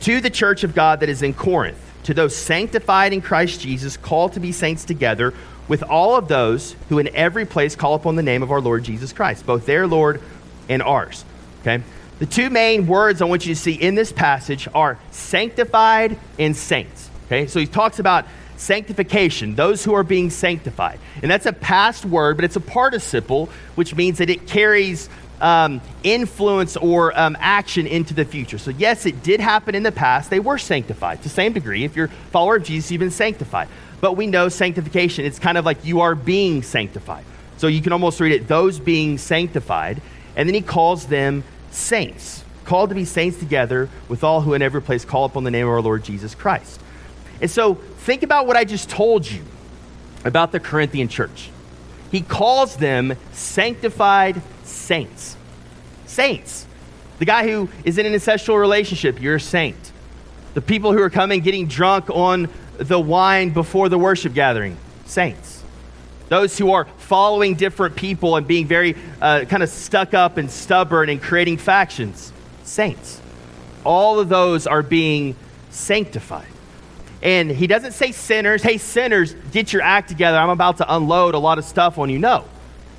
To 0.00 0.20
the 0.20 0.30
church 0.30 0.64
of 0.64 0.74
God 0.74 0.98
that 1.00 1.08
is 1.08 1.22
in 1.22 1.32
Corinth, 1.32 1.84
to 2.08 2.14
those 2.14 2.34
sanctified 2.34 3.12
in 3.12 3.20
Christ 3.20 3.60
Jesus, 3.60 3.98
called 3.98 4.32
to 4.32 4.40
be 4.40 4.50
saints 4.50 4.86
together, 4.86 5.34
with 5.68 5.82
all 5.82 6.16
of 6.16 6.26
those 6.26 6.74
who 6.88 6.98
in 6.98 7.14
every 7.14 7.44
place 7.44 7.76
call 7.76 7.94
upon 7.94 8.16
the 8.16 8.22
name 8.22 8.42
of 8.42 8.50
our 8.50 8.62
Lord 8.62 8.82
Jesus 8.82 9.12
Christ, 9.12 9.44
both 9.44 9.66
their 9.66 9.86
Lord 9.86 10.22
and 10.70 10.80
ours. 10.80 11.26
Okay? 11.60 11.82
The 12.18 12.24
two 12.24 12.48
main 12.48 12.86
words 12.86 13.20
I 13.20 13.26
want 13.26 13.44
you 13.44 13.54
to 13.54 13.60
see 13.60 13.74
in 13.74 13.94
this 13.94 14.10
passage 14.10 14.66
are 14.74 14.98
sanctified 15.10 16.18
and 16.38 16.56
saints. 16.56 17.10
Okay, 17.26 17.46
so 17.46 17.60
he 17.60 17.66
talks 17.66 17.98
about 17.98 18.24
sanctification, 18.56 19.54
those 19.54 19.84
who 19.84 19.92
are 19.92 20.02
being 20.02 20.30
sanctified. 20.30 21.00
And 21.20 21.30
that's 21.30 21.44
a 21.44 21.52
past 21.52 22.06
word, 22.06 22.36
but 22.36 22.46
it's 22.46 22.56
a 22.56 22.60
participle, 22.60 23.50
which 23.74 23.94
means 23.94 24.16
that 24.16 24.30
it 24.30 24.46
carries 24.46 25.10
um, 25.40 25.80
influence 26.02 26.76
or 26.76 27.18
um, 27.18 27.36
action 27.40 27.86
into 27.86 28.14
the 28.14 28.24
future. 28.24 28.58
So, 28.58 28.70
yes, 28.70 29.06
it 29.06 29.22
did 29.22 29.40
happen 29.40 29.74
in 29.74 29.82
the 29.82 29.92
past. 29.92 30.30
They 30.30 30.40
were 30.40 30.58
sanctified 30.58 31.18
to 31.18 31.22
the 31.24 31.28
same 31.28 31.52
degree. 31.52 31.84
If 31.84 31.96
you're 31.96 32.06
a 32.06 32.30
follower 32.30 32.56
of 32.56 32.64
Jesus, 32.64 32.90
you've 32.90 33.00
been 33.00 33.10
sanctified. 33.10 33.68
But 34.00 34.12
we 34.12 34.26
know 34.26 34.48
sanctification, 34.48 35.24
it's 35.24 35.38
kind 35.38 35.58
of 35.58 35.64
like 35.64 35.84
you 35.84 36.00
are 36.00 36.14
being 36.14 36.62
sanctified. 36.62 37.24
So, 37.56 37.66
you 37.66 37.82
can 37.82 37.92
almost 37.92 38.20
read 38.20 38.32
it, 38.32 38.48
those 38.48 38.78
being 38.78 39.18
sanctified. 39.18 40.00
And 40.36 40.48
then 40.48 40.54
he 40.54 40.62
calls 40.62 41.06
them 41.06 41.44
saints, 41.70 42.44
called 42.64 42.90
to 42.90 42.94
be 42.94 43.04
saints 43.04 43.38
together 43.38 43.88
with 44.08 44.22
all 44.22 44.40
who 44.40 44.54
in 44.54 44.62
every 44.62 44.82
place 44.82 45.04
call 45.04 45.24
upon 45.24 45.44
the 45.44 45.50
name 45.50 45.66
of 45.66 45.72
our 45.72 45.82
Lord 45.82 46.04
Jesus 46.04 46.34
Christ. 46.34 46.80
And 47.40 47.50
so 47.50 47.74
think 47.74 48.22
about 48.22 48.46
what 48.46 48.56
I 48.56 48.64
just 48.64 48.88
told 48.88 49.28
you 49.28 49.42
about 50.24 50.52
the 50.52 50.60
Corinthian 50.60 51.08
church. 51.08 51.50
He 52.10 52.20
calls 52.20 52.76
them 52.76 53.16
sanctified 53.32 54.40
saints. 54.88 55.36
Saints. 56.06 56.66
The 57.18 57.26
guy 57.26 57.46
who 57.46 57.68
is 57.84 57.98
in 57.98 58.06
an 58.06 58.14
incestual 58.14 58.58
relationship, 58.58 59.20
you're 59.20 59.34
a 59.34 59.40
saint. 59.40 59.92
The 60.54 60.62
people 60.62 60.94
who 60.94 61.02
are 61.02 61.10
coming 61.10 61.42
getting 61.42 61.66
drunk 61.68 62.08
on 62.08 62.48
the 62.78 62.98
wine 62.98 63.50
before 63.50 63.90
the 63.90 63.98
worship 63.98 64.32
gathering, 64.32 64.78
saints. 65.04 65.62
Those 66.30 66.56
who 66.56 66.72
are 66.72 66.86
following 66.96 67.54
different 67.54 67.96
people 67.96 68.36
and 68.36 68.46
being 68.46 68.66
very 68.66 68.96
uh, 69.20 69.44
kind 69.44 69.62
of 69.62 69.68
stuck 69.68 70.14
up 70.14 70.38
and 70.38 70.50
stubborn 70.50 71.10
and 71.10 71.20
creating 71.20 71.58
factions. 71.58 72.32
Saints. 72.64 73.20
All 73.84 74.18
of 74.18 74.30
those 74.30 74.66
are 74.66 74.82
being 74.82 75.36
sanctified. 75.68 76.48
And 77.22 77.50
he 77.50 77.66
doesn't 77.66 77.92
say 77.92 78.12
sinners, 78.12 78.62
hey, 78.62 78.78
sinners, 78.78 79.34
get 79.52 79.70
your 79.74 79.82
act 79.82 80.08
together. 80.08 80.38
I'm 80.38 80.50
about 80.50 80.78
to 80.78 80.94
unload 80.94 81.34
a 81.34 81.38
lot 81.38 81.58
of 81.58 81.64
stuff 81.64 81.98
on 81.98 82.08
you. 82.08 82.18
No. 82.18 82.46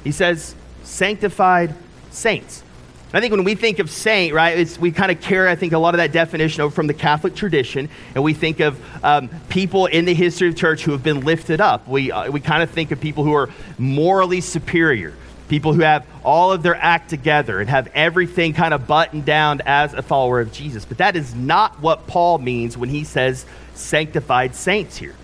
He 0.03 0.11
says 0.11 0.55
sanctified 0.89 1.75
saints. 2.11 2.63
I 3.11 3.21
think 3.21 3.31
when 3.31 3.43
we 3.43 3.55
think 3.55 3.79
of 3.79 3.89
saint, 3.89 4.35
right, 4.35 4.77
we 4.77 4.91
kind 4.91 5.11
of 5.11 5.19
carry, 5.19 5.49
I 5.49 5.55
think, 5.55 5.73
a 5.73 5.79
lot 5.79 5.95
of 5.95 5.97
that 5.97 6.11
definition 6.11 6.61
over 6.61 6.73
from 6.73 6.85
the 6.85 6.93
Catholic 6.93 7.33
tradition, 7.33 7.89
and 8.13 8.23
we 8.23 8.35
think 8.35 8.59
of 8.59 8.79
um, 9.03 9.29
people 9.49 9.87
in 9.87 10.05
the 10.05 10.13
history 10.13 10.47
of 10.47 10.55
church 10.55 10.83
who 10.83 10.91
have 10.91 11.01
been 11.01 11.21
lifted 11.21 11.59
up. 11.59 11.87
We, 11.87 12.11
uh, 12.11 12.29
we 12.29 12.39
kind 12.39 12.61
of 12.61 12.69
think 12.69 12.91
of 12.91 13.01
people 13.01 13.23
who 13.23 13.33
are 13.33 13.49
morally 13.79 14.41
superior, 14.41 15.15
people 15.47 15.73
who 15.73 15.81
have 15.81 16.05
all 16.23 16.51
of 16.51 16.61
their 16.61 16.75
act 16.75 17.09
together 17.09 17.59
and 17.59 17.67
have 17.67 17.87
everything 17.95 18.53
kind 18.53 18.75
of 18.75 18.85
buttoned 18.85 19.25
down 19.25 19.61
as 19.65 19.95
a 19.95 20.03
follower 20.03 20.39
of 20.39 20.51
Jesus. 20.51 20.85
But 20.85 20.99
that 20.99 21.15
is 21.15 21.33
not 21.33 21.79
what 21.81 22.05
Paul 22.05 22.37
means 22.37 22.77
when 22.77 22.89
he 22.89 23.05
says 23.05 23.47
sanctified 23.73 24.53
saints 24.53 24.97
here. 24.97 25.15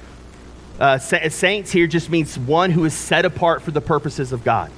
Uh, 0.79 0.97
saints 0.97 1.71
here 1.71 1.85
just 1.85 2.09
means 2.09 2.37
one 2.37 2.71
who 2.71 2.83
is 2.83 2.95
set 2.95 3.25
apart 3.25 3.61
for 3.61 3.69
the 3.69 3.81
purposes 3.81 4.31
of 4.31 4.43
God. 4.43 4.71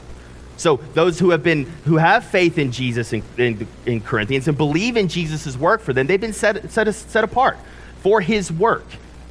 So 0.58 0.78
those 0.94 1.20
who 1.20 1.30
have 1.30 1.44
been 1.44 1.66
who 1.86 1.98
have 1.98 2.26
faith 2.26 2.58
in 2.58 2.72
Jesus 2.72 3.14
in, 3.14 3.24
in, 3.38 3.68
in 3.86 4.02
Corinthians 4.02 4.48
and 4.48 4.58
believe 4.58 4.98
in 4.98 5.08
Jesus' 5.08 5.56
work 5.56 5.82
for 5.82 5.94
them, 5.94 6.08
they've 6.08 6.20
been 6.20 6.34
set, 6.34 6.70
set, 6.72 6.94
set 6.94 7.24
apart 7.24 7.58
for 8.02 8.22
his 8.22 8.52
work. 8.52 8.86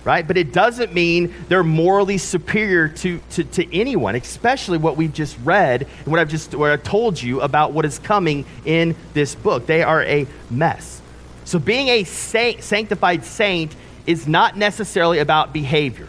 right? 0.07 0.27
But 0.27 0.37
it 0.37 0.53
doesn't 0.53 0.95
mean 0.95 1.35
they're 1.49 1.65
morally 1.65 2.17
superior 2.17 2.89
to, 2.89 3.21
to, 3.31 3.43
to 3.43 3.77
anyone, 3.77 4.15
especially 4.15 4.79
what 4.79 4.97
we've 4.97 5.13
just 5.13 5.37
read 5.43 5.83
and 5.83 6.07
what 6.07 6.21
I've 6.21 6.29
just 6.29 6.55
what 6.55 6.71
I've 6.71 6.85
told 6.85 7.21
you 7.21 7.41
about 7.41 7.73
what 7.73 7.85
is 7.85 7.99
coming 7.99 8.47
in 8.65 8.95
this 9.15 9.35
book. 9.35 9.67
They 9.67 9.83
are 9.83 10.05
a 10.05 10.29
mess. 10.49 11.03
So 11.45 11.59
being 11.59 11.89
a 11.89 12.05
saint, 12.05 12.63
sanctified 12.63 13.25
saint 13.25 13.75
is 14.07 14.29
not 14.29 14.57
necessarily 14.57 15.19
about 15.19 15.53
behavior. 15.53 16.07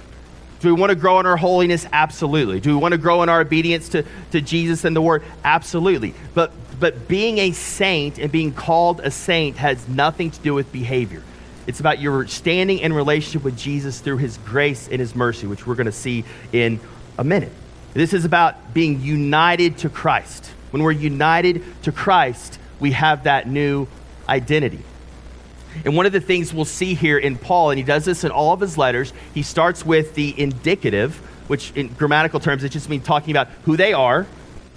Do 0.60 0.74
we 0.74 0.80
want 0.80 0.89
to 0.89 0.96
grow 0.96 1.20
in 1.20 1.26
our 1.26 1.38
holiness? 1.38 1.86
Absolutely. 1.91 2.60
Do 2.60 2.72
we 2.72 2.82
want 2.82 2.93
to 2.93 2.98
grow 2.98 3.22
in 3.24 3.30
our 3.30 3.41
obedience 3.41 3.89
to, 3.89 4.04
to 4.32 4.41
Jesus 4.41 4.86
and 4.86 4.96
the 4.96 5.02
Word? 5.02 5.24
Absolutely. 5.43 6.15
But, 6.34 6.52
but 6.80 7.08
being 7.08 7.38
a 7.38 7.52
saint 7.52 8.17
and 8.17 8.32
being 8.32 8.54
called 8.54 9.00
a 9.02 9.12
saint 9.12 9.58
has 9.58 9.88
nothing 9.88 10.32
to 10.32 10.39
do 10.39 10.54
with 10.54 10.72
behavior. 10.72 11.24
It's 11.67 11.80
about 11.80 12.00
your 12.00 12.28
standing 12.28 12.80
in 12.80 12.93
relationship 12.93 13.43
with 13.43 13.58
Jesus 13.58 14.00
through 14.00 14.17
his 14.17 14.38
grace 14.38 14.88
and 14.88 15.00
his 15.00 15.15
mercy, 15.15 15.48
which 15.48 15.67
we're 15.67 15.76
going 15.76 15.86
to 15.86 15.91
see 15.91 16.24
in 16.54 16.80
a 17.17 17.24
minute. 17.24 17.52
This 17.93 18.13
is 18.13 18.26
about 18.26 18.74
being 18.74 19.02
united 19.02 19.80
to 19.80 19.89
Christ. 19.89 20.46
When 20.72 20.82
we're 20.82 20.91
united 20.91 21.63
to 21.84 21.91
Christ, 21.91 22.58
we 22.80 22.91
have 22.91 23.24
that 23.24 23.48
new 23.48 23.88
identity. 24.30 24.84
And 25.86 25.96
one 25.96 26.06
of 26.06 26.12
the 26.12 26.22
things 26.22 26.54
we'll 26.54 26.66
see 26.66 26.94
here 26.94 27.18
in 27.18 27.38
Paul, 27.38 27.72
and 27.72 27.78
he 27.78 27.84
does 27.84 28.06
this 28.06 28.24
in 28.24 28.32
all 28.32 28.54
of 28.54 28.60
his 28.60 28.78
letters, 28.78 29.14
he 29.34 29.44
starts 29.44 29.86
with 29.86 30.16
the 30.16 30.40
indicative, 30.40 31.16
which 31.48 31.72
in 31.74 31.90
grammatical 31.90 32.40
terms, 32.40 32.64
it 32.64 32.70
just 32.70 32.90
means 32.90 33.06
talking 33.06 33.32
about 33.32 33.48
who 33.64 33.78
they 33.78 33.94
are, 33.94 34.26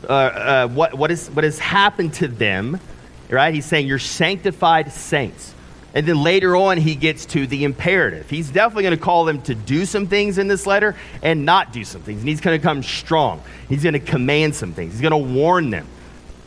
uh, 0.09 0.13
uh, 0.13 0.69
what, 0.69 0.95
what, 0.95 1.11
is, 1.11 1.29
what 1.31 1.45
has 1.45 1.59
happened 1.59 2.15
to 2.15 2.29
them, 2.29 2.81
right? 3.29 3.55
He's 3.55 3.67
saying, 3.67 3.87
You're 3.87 3.99
sanctified 3.99 4.93
saints. 4.93 5.55
And 5.93 6.07
then 6.07 6.23
later 6.23 6.55
on, 6.55 6.77
he 6.79 6.95
gets 6.95 7.27
to 7.27 7.47
the 7.47 7.65
imperative. 7.65 8.31
He's 8.31 8.49
definitely 8.49 8.85
going 8.85 8.97
to 8.97 9.03
call 9.03 9.25
them 9.25 9.43
to 9.43 9.57
do 9.57 9.85
some 9.85 10.07
things 10.07 10.39
in 10.39 10.47
this 10.47 10.65
letter 10.65 10.95
and 11.21 11.45
not 11.45 11.73
do 11.73 11.85
some 11.85 12.03
things. 12.03 12.21
And 12.21 12.29
he's 12.29 12.41
going 12.41 12.59
to 12.59 12.63
come 12.63 12.83
strong. 12.85 13.43
He's 13.69 13.83
going 13.83 13.95
to 13.95 13.99
command 13.99 14.55
some 14.55 14.73
things. 14.73 14.93
He's 14.93 15.01
going 15.01 15.11
to 15.11 15.35
warn 15.35 15.71
them. 15.71 15.89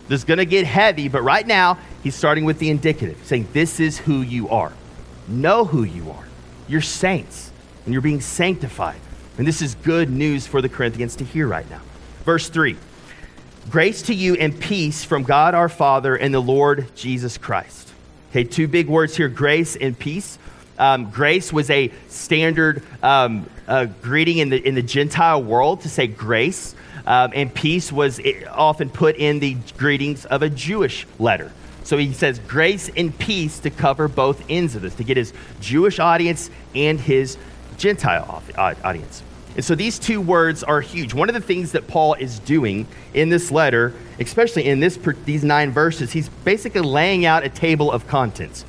This 0.08 0.22
is 0.22 0.26
going 0.26 0.40
to 0.40 0.46
get 0.46 0.66
heavy, 0.66 1.08
but 1.08 1.22
right 1.22 1.46
now, 1.46 1.78
he's 2.04 2.16
starting 2.16 2.46
with 2.46 2.60
the 2.60 2.70
indicative, 2.70 3.20
saying, 3.24 3.48
This 3.54 3.80
is 3.80 3.98
who 3.98 4.22
you 4.22 4.50
are. 4.50 4.74
Know 5.28 5.66
who 5.66 5.84
you 5.84 6.12
are. 6.12 6.28
You're 6.68 6.82
saints, 6.82 7.52
and 7.86 7.94
you're 7.94 8.02
being 8.02 8.22
sanctified. 8.22 9.00
And 9.38 9.48
this 9.48 9.62
is 9.62 9.76
good 9.76 10.10
news 10.10 10.46
for 10.46 10.62
the 10.62 10.70
Corinthians 10.70 11.16
to 11.18 11.24
hear 11.24 11.48
right 11.48 11.70
now. 11.70 11.82
Verse 12.26 12.50
3 12.50 12.78
Grace 13.70 14.02
to 14.04 14.14
you 14.14 14.36
and 14.36 14.60
peace 14.60 15.04
from 15.04 15.24
God 15.24 15.56
our 15.56 15.70
Father 15.70 16.16
and 16.16 16.34
the 16.34 16.42
Lord 16.42 16.94
Jesus 16.96 17.38
Christ. 17.38 17.92
Okay, 18.32 18.44
two 18.44 18.68
big 18.68 18.88
words 18.88 19.16
here 19.16 19.30
grace 19.30 19.76
and 19.76 19.98
peace. 19.98 20.38
Um, 20.78 21.12
grace 21.12 21.54
was 21.54 21.70
a 21.70 21.92
standard 22.10 22.84
um, 23.02 23.50
uh, 23.68 23.86
greeting 24.02 24.40
in 24.40 24.50
the, 24.50 24.68
in 24.68 24.76
the 24.76 24.82
Gentile 24.82 25.42
world 25.42 25.82
to 25.82 25.90
say 25.90 26.08
grace. 26.08 26.76
Um, 27.06 27.32
and 27.36 27.54
peace 27.54 27.92
was 27.92 28.22
often 28.50 28.90
put 28.90 29.18
in 29.18 29.40
the 29.40 29.58
greetings 29.78 30.26
of 30.26 30.42
a 30.42 30.50
Jewish 30.50 31.06
letter. 31.20 31.52
So 31.84 31.98
he 31.98 32.14
says 32.14 32.40
grace 32.40 32.90
and 32.96 33.18
peace 33.18 33.60
to 33.60 33.70
cover 33.70 34.08
both 34.08 34.44
ends 34.50 34.76
of 34.76 34.82
this, 34.82 34.96
to 34.96 35.04
get 35.04 35.18
his 35.18 35.34
Jewish 35.60 36.00
audience 36.00 36.50
and 36.74 37.00
his 37.00 37.38
Gentile 37.78 38.42
audience. 38.58 39.24
And 39.56 39.64
so 39.64 39.76
these 39.76 40.00
two 40.00 40.20
words 40.20 40.64
are 40.64 40.82
huge. 40.82 41.14
One 41.14 41.30
of 41.30 41.36
the 41.36 41.42
things 41.42 41.74
that 41.74 41.88
Paul 41.88 42.16
is 42.16 42.40
doing 42.40 42.88
in 43.14 43.30
this 43.30 43.52
letter, 43.52 43.94
especially 44.20 44.66
in 44.66 44.80
this, 44.80 44.98
these 45.26 45.44
nine 45.44 45.72
verses, 45.72 46.12
he's 46.12 46.30
basically 46.30 46.82
laying 46.82 47.26
out 47.26 47.44
a 47.44 47.50
table 47.50 47.92
of 47.92 48.08
contents. 48.08 48.66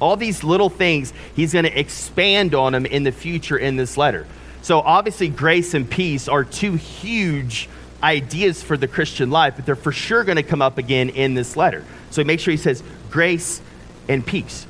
All 0.00 0.16
these 0.16 0.42
little 0.42 0.70
things, 0.70 1.12
he's 1.36 1.52
going 1.52 1.66
to 1.66 1.78
expand 1.78 2.54
on 2.54 2.72
them 2.72 2.84
in 2.86 3.04
the 3.04 3.12
future 3.12 3.56
in 3.56 3.76
this 3.76 3.96
letter. 3.96 4.26
So 4.62 4.80
obviously, 4.80 5.28
grace 5.28 5.74
and 5.74 5.88
peace 5.88 6.26
are 6.26 6.42
two 6.42 6.74
huge 6.74 7.68
ideas 8.04 8.62
for 8.62 8.76
the 8.76 8.86
Christian 8.86 9.30
life, 9.30 9.54
but 9.56 9.64
they're 9.64 9.74
for 9.74 9.92
sure 9.92 10.22
going 10.24 10.36
to 10.36 10.42
come 10.42 10.60
up 10.60 10.76
again 10.78 11.08
in 11.08 11.34
this 11.34 11.56
letter. 11.56 11.84
So 12.10 12.22
make 12.22 12.38
sure 12.38 12.52
he 12.52 12.58
says 12.58 12.82
grace 13.10 13.62
and 14.08 14.24
peace. 14.24 14.66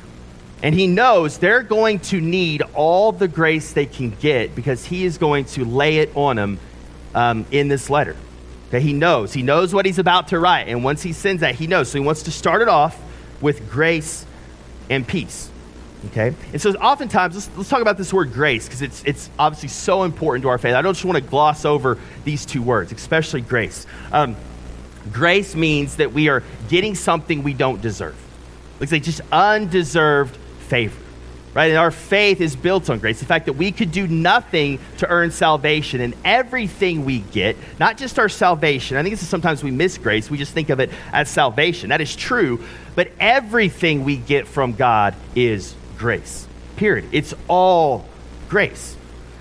And 0.63 0.75
he 0.75 0.87
knows 0.87 1.39
they're 1.39 1.63
going 1.63 1.99
to 2.01 2.21
need 2.21 2.63
all 2.75 3.13
the 3.13 3.29
grace 3.29 3.73
they 3.73 3.87
can 3.87 4.11
get 4.11 4.55
because 4.55 4.85
he 4.87 5.05
is 5.05 5.19
going 5.19 5.45
to 5.47 5.65
lay 5.65 5.99
it 5.99 6.17
on 6.17 6.37
them 6.37 6.59
um, 7.15 7.45
in 7.51 7.69
this 7.69 7.91
letter. 7.91 8.17
Okay, 8.69 8.81
he 8.81 8.93
knows. 8.93 9.33
He 9.33 9.43
knows 9.43 9.75
what 9.75 9.85
he's 9.85 9.99
about 9.99 10.29
to 10.29 10.39
write. 10.39 10.69
And 10.69 10.83
once 10.83 11.03
he 11.03 11.13
sends 11.13 11.41
that, 11.41 11.57
he 11.57 11.67
knows. 11.67 11.91
So 11.91 11.99
he 11.99 12.05
wants 12.05 12.23
to 12.23 12.31
start 12.31 12.63
it 12.63 12.69
off 12.69 12.99
with 13.41 13.69
grace 13.71 14.25
and 14.89 15.07
peace. 15.07 15.51
Okay? 16.07 16.35
And 16.53 16.61
so 16.61 16.71
oftentimes, 16.73 17.35
let's, 17.35 17.57
let's 17.57 17.69
talk 17.69 17.81
about 17.81 17.99
this 17.99 18.13
word 18.13 18.33
grace 18.33 18.67
because 18.67 18.83
it's, 18.83 19.03
it's 19.05 19.31
obviously 19.39 19.69
so 19.69 20.03
important 20.03 20.43
to 20.43 20.49
our 20.49 20.59
faith. 20.59 20.75
I 20.75 20.83
don't 20.83 20.95
just 20.95 21.05
want 21.05 21.17
to 21.17 21.29
gloss 21.29 21.65
over 21.65 21.99
these 22.25 22.45
two 22.45 22.63
words, 22.63 22.93
especially 22.93 23.41
grace. 23.41 23.87
Um, 24.13 24.37
grace 25.13 25.55
means 25.55 25.97
that 25.97 26.13
we 26.13 26.29
are 26.29 26.43
getting 26.69 26.95
something 26.95 27.43
we 27.43 27.55
don't 27.55 27.81
deserve. 27.81 28.17
Like 28.81 29.03
just 29.03 29.23
undeserved 29.33 30.37
favor. 30.61 31.01
Right? 31.55 31.71
And 31.71 31.79
our 31.79 31.93
faith 31.93 32.41
is 32.41 32.57
built 32.57 32.91
on 32.91 32.99
grace. 32.99 33.21
The 33.21 33.27
fact 33.27 33.47
that 33.47 33.53
we 33.53 33.71
could 33.71 33.93
do 33.93 34.09
nothing 34.09 34.81
to 34.99 35.09
earn 35.09 35.31
salvation 35.31 36.01
and 36.01 36.15
everything 36.25 37.05
we 37.05 37.21
get, 37.21 37.57
not 37.79 37.97
just 37.97 38.19
our 38.19 38.29
salvation. 38.29 38.97
I 38.97 39.03
think 39.03 39.13
this 39.13 39.23
is 39.23 39.29
sometimes 39.29 39.63
we 39.63 39.71
miss 39.71 39.97
grace. 39.97 40.29
We 40.29 40.37
just 40.37 40.53
think 40.53 40.69
of 40.71 40.81
it 40.81 40.91
as 41.13 41.31
salvation. 41.31 41.91
That 41.91 42.01
is 42.01 42.17
true. 42.17 42.65
But 42.97 43.13
everything 43.21 44.03
we 44.03 44.17
get 44.17 44.49
from 44.49 44.73
God 44.73 45.15
is 45.37 45.77
grace. 45.97 46.47
Period. 46.77 47.09
It's 47.13 47.35
all 47.49 48.07
grace. 48.49 48.97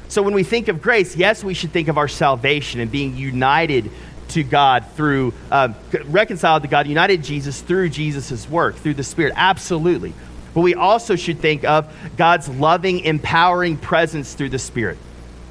So 0.07 0.21
when 0.21 0.35
we 0.35 0.43
think 0.43 0.67
of 0.67 0.81
grace, 0.81 1.15
yes, 1.15 1.43
we 1.43 1.53
should 1.53 1.71
think 1.71 1.87
of 1.87 1.97
our 1.97 2.07
salvation 2.07 2.79
and 2.79 2.91
being 2.91 3.17
united 3.17 3.89
to 4.29 4.43
God 4.43 4.85
through, 4.95 5.33
um, 5.51 5.75
reconciled 6.05 6.63
to 6.63 6.69
God, 6.69 6.87
united 6.87 7.23
Jesus 7.23 7.61
through 7.61 7.89
Jesus' 7.89 8.47
work, 8.47 8.75
through 8.75 8.93
the 8.93 9.03
Spirit. 9.03 9.33
Absolutely. 9.35 10.13
But 10.53 10.61
we 10.61 10.75
also 10.75 11.15
should 11.15 11.39
think 11.39 11.63
of 11.63 11.91
God's 12.15 12.47
loving, 12.47 12.99
empowering 12.99 13.77
presence 13.77 14.33
through 14.35 14.49
the 14.49 14.59
Spirit. 14.59 14.97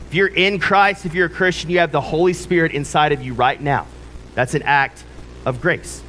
If 0.09 0.15
you're 0.15 0.29
in 0.29 0.61
Christ, 0.61 1.07
if 1.07 1.15
you're 1.15 1.27
a 1.27 1.31
Christian, 1.31 1.71
you 1.71 1.81
have 1.81 1.91
the 1.91 2.01
Holy 2.01 2.33
Spirit 2.33 2.73
inside 2.73 3.13
of 3.13 3.23
you 3.23 3.35
right 3.35 3.61
now. 3.61 3.87
That's 4.35 4.55
an 4.55 4.63
act 4.63 5.05
of 5.45 5.61
grace. 5.61 6.03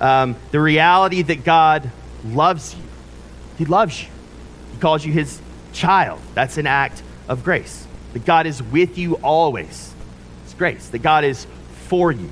Um, 0.00 0.34
the 0.50 0.60
reality 0.60 1.22
that 1.22 1.44
God 1.44 1.90
loves 2.24 2.74
you, 2.74 2.82
He 3.58 3.66
loves 3.66 4.02
you 4.02 4.08
calls 4.80 5.04
you 5.04 5.12
his 5.12 5.40
child. 5.72 6.20
That's 6.34 6.58
an 6.58 6.66
act 6.66 7.02
of 7.28 7.44
grace. 7.44 7.86
That 8.12 8.24
God 8.24 8.46
is 8.46 8.62
with 8.62 8.98
you 8.98 9.14
always. 9.16 9.94
It's 10.44 10.54
grace. 10.54 10.88
That 10.88 10.98
God 10.98 11.24
is 11.24 11.46
for 11.86 12.10
you. 12.10 12.30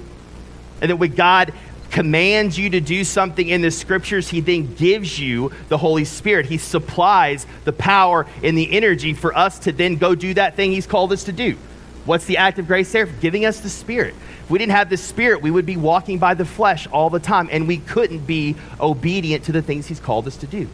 And 0.81 0.91
that 0.91 0.97
when 0.97 1.15
God 1.15 1.53
commands 1.91 2.59
you 2.59 2.71
to 2.71 2.81
do 2.81 3.03
something 3.05 3.49
in 3.49 3.63
the 3.63 3.71
scriptures, 3.71 4.29
he 4.29 4.41
then 4.41 4.75
gives 4.75 5.19
you 5.19 5.53
the 5.69 5.79
Holy 5.79 6.05
Spirit. 6.05 6.47
He 6.47 6.59
supplies 6.59 7.47
the 7.65 7.73
power 7.73 8.27
and 8.43 8.59
the 8.59 8.71
energy 8.77 9.15
for 9.15 9.37
us 9.37 9.61
to 9.61 9.73
then 9.73 9.97
go 9.97 10.15
do 10.15 10.35
that 10.35 10.55
thing 10.55 10.73
he's 10.73 10.87
called 10.87 11.13
us 11.13 11.25
to 11.25 11.33
do. 11.33 11.57
What's 12.05 12.25
the 12.25 12.39
act 12.39 12.59
of 12.59 12.67
grace 12.67 12.91
there? 12.93 13.07
Giving 13.07 13.45
us 13.45 13.61
the 13.61 13.69
Spirit. 13.69 14.15
If 14.45 14.51
we 14.51 14.59
didn't 14.59 14.73
have 14.73 14.91
the 14.91 14.97
Spirit, 14.97 15.43
we 15.43 15.51
would 15.51 15.67
be 15.67 15.77
walking 15.77 16.19
by 16.19 16.35
the 16.35 16.45
flesh 16.45 16.87
all 16.87 17.11
the 17.11 17.21
time, 17.21 17.49
and 17.51 17.69
we 17.69 17.79
couldn't 17.79 18.27
be 18.27 18.57
obedient 18.81 19.45
to 19.45 19.53
the 19.53 19.61
things 19.61 19.87
He's 19.87 20.01
called 20.01 20.27
us 20.27 20.37
to 20.39 20.47
do 20.47 20.69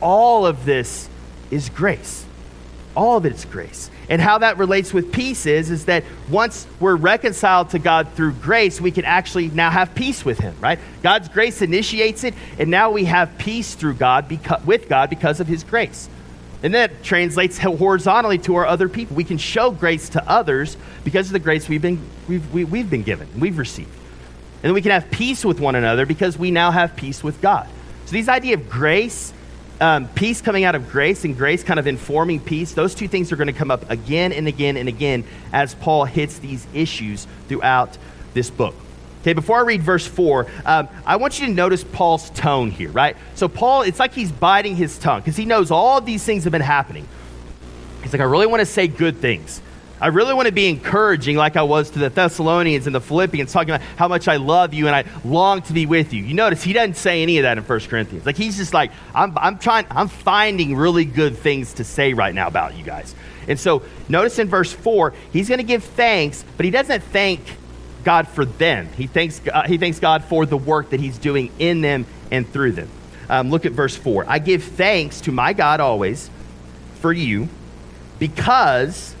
all 0.00 0.46
of 0.46 0.64
this 0.64 1.08
is 1.50 1.68
grace. 1.68 2.24
All 2.96 3.16
of 3.16 3.26
it 3.26 3.34
is 3.34 3.44
grace. 3.44 3.90
And 4.08 4.22
how 4.22 4.38
that 4.38 4.56
relates 4.56 4.92
with 4.92 5.12
peace 5.12 5.44
is, 5.44 5.70
is 5.70 5.84
that 5.84 6.02
once 6.30 6.66
we're 6.80 6.96
reconciled 6.96 7.70
to 7.70 7.78
God 7.78 8.08
through 8.14 8.32
grace, 8.32 8.80
we 8.80 8.90
can 8.90 9.04
actually 9.04 9.48
now 9.48 9.70
have 9.70 9.94
peace 9.94 10.24
with 10.24 10.38
Him, 10.38 10.56
right? 10.60 10.78
God's 11.02 11.28
grace 11.28 11.60
initiates 11.60 12.24
it, 12.24 12.34
and 12.58 12.70
now 12.70 12.90
we 12.90 13.04
have 13.04 13.36
peace 13.38 13.74
through 13.74 13.94
God, 13.94 14.30
with 14.64 14.88
God 14.88 15.10
because 15.10 15.40
of 15.40 15.46
His 15.46 15.62
grace. 15.62 16.08
And 16.62 16.74
that 16.74 17.02
translates 17.02 17.58
horizontally 17.62 18.38
to 18.38 18.56
our 18.56 18.66
other 18.66 18.88
people. 18.88 19.14
We 19.14 19.24
can 19.24 19.38
show 19.38 19.70
grace 19.70 20.08
to 20.10 20.28
others 20.28 20.76
because 21.04 21.26
of 21.26 21.34
the 21.34 21.38
grace 21.38 21.68
we've 21.68 21.82
been, 21.82 22.00
we've, 22.26 22.52
we, 22.52 22.62
have 22.62 22.72
we 22.72 22.78
have 22.80 22.90
been 22.90 23.02
given, 23.02 23.28
we've 23.38 23.58
received. 23.58 23.90
And 24.62 24.70
then 24.70 24.74
we 24.74 24.82
can 24.82 24.90
have 24.90 25.10
peace 25.10 25.44
with 25.44 25.60
one 25.60 25.76
another 25.76 26.04
because 26.04 26.36
we 26.36 26.50
now 26.50 26.72
have 26.72 26.96
peace 26.96 27.22
with 27.22 27.40
God. 27.40 27.68
So, 28.06 28.12
these 28.12 28.28
idea 28.28 28.54
of 28.54 28.68
grace 28.68 29.32
um, 29.80 30.08
peace 30.08 30.40
coming 30.40 30.64
out 30.64 30.74
of 30.74 30.90
grace 30.90 31.24
and 31.24 31.36
grace 31.36 31.62
kind 31.62 31.78
of 31.78 31.86
informing 31.86 32.40
peace, 32.40 32.72
those 32.72 32.94
two 32.94 33.08
things 33.08 33.30
are 33.32 33.36
going 33.36 33.48
to 33.48 33.52
come 33.52 33.70
up 33.70 33.88
again 33.90 34.32
and 34.32 34.48
again 34.48 34.76
and 34.76 34.88
again 34.88 35.24
as 35.52 35.74
Paul 35.74 36.04
hits 36.04 36.38
these 36.38 36.66
issues 36.74 37.26
throughout 37.48 37.96
this 38.34 38.50
book. 38.50 38.74
Okay, 39.22 39.32
before 39.32 39.58
I 39.58 39.62
read 39.62 39.82
verse 39.82 40.06
4, 40.06 40.46
um, 40.64 40.88
I 41.04 41.16
want 41.16 41.40
you 41.40 41.46
to 41.46 41.52
notice 41.52 41.84
Paul's 41.84 42.30
tone 42.30 42.70
here, 42.70 42.90
right? 42.90 43.16
So, 43.34 43.48
Paul, 43.48 43.82
it's 43.82 43.98
like 43.98 44.14
he's 44.14 44.30
biting 44.30 44.76
his 44.76 44.96
tongue 44.96 45.20
because 45.20 45.36
he 45.36 45.44
knows 45.44 45.70
all 45.70 46.00
these 46.00 46.24
things 46.24 46.44
have 46.44 46.52
been 46.52 46.62
happening. 46.62 47.06
He's 48.02 48.12
like, 48.12 48.20
I 48.20 48.24
really 48.24 48.46
want 48.46 48.60
to 48.60 48.66
say 48.66 48.86
good 48.86 49.16
things. 49.18 49.60
I 50.00 50.08
really 50.08 50.32
want 50.32 50.46
to 50.46 50.52
be 50.52 50.68
encouraging, 50.68 51.36
like 51.36 51.56
I 51.56 51.62
was 51.62 51.90
to 51.90 51.98
the 51.98 52.08
Thessalonians 52.08 52.86
and 52.86 52.94
the 52.94 53.00
Philippians, 53.00 53.52
talking 53.52 53.70
about 53.70 53.86
how 53.96 54.06
much 54.06 54.28
I 54.28 54.36
love 54.36 54.72
you 54.72 54.86
and 54.86 54.94
I 54.94 55.04
long 55.24 55.62
to 55.62 55.72
be 55.72 55.86
with 55.86 56.12
you. 56.12 56.22
You 56.22 56.34
notice 56.34 56.62
he 56.62 56.72
doesn't 56.72 56.96
say 56.96 57.22
any 57.22 57.38
of 57.38 57.42
that 57.42 57.58
in 57.58 57.64
1 57.64 57.80
Corinthians. 57.80 58.24
Like 58.24 58.36
he's 58.36 58.56
just 58.56 58.72
like, 58.72 58.92
I'm, 59.14 59.36
I'm 59.36 59.58
trying, 59.58 59.86
I'm 59.90 60.08
finding 60.08 60.76
really 60.76 61.04
good 61.04 61.36
things 61.36 61.74
to 61.74 61.84
say 61.84 62.14
right 62.14 62.34
now 62.34 62.46
about 62.46 62.76
you 62.76 62.84
guys. 62.84 63.14
And 63.48 63.58
so 63.58 63.82
notice 64.08 64.38
in 64.38 64.48
verse 64.48 64.72
4, 64.72 65.14
he's 65.32 65.48
going 65.48 65.58
to 65.58 65.64
give 65.64 65.82
thanks, 65.82 66.44
but 66.56 66.64
he 66.64 66.70
doesn't 66.70 67.02
thank 67.04 67.40
God 68.04 68.28
for 68.28 68.44
them. 68.44 68.88
He 68.96 69.06
thanks, 69.06 69.40
uh, 69.52 69.62
he 69.62 69.78
thanks 69.78 69.98
God 69.98 70.22
for 70.24 70.46
the 70.46 70.56
work 70.56 70.90
that 70.90 71.00
he's 71.00 71.18
doing 71.18 71.50
in 71.58 71.80
them 71.80 72.06
and 72.30 72.48
through 72.48 72.72
them. 72.72 72.88
Um, 73.28 73.50
look 73.50 73.66
at 73.66 73.72
verse 73.72 73.96
4. 73.96 74.26
I 74.28 74.38
give 74.38 74.62
thanks 74.62 75.20
to 75.22 75.32
my 75.32 75.52
God 75.52 75.80
always 75.80 76.30
for 77.00 77.12
you 77.12 77.48
because 78.18 79.14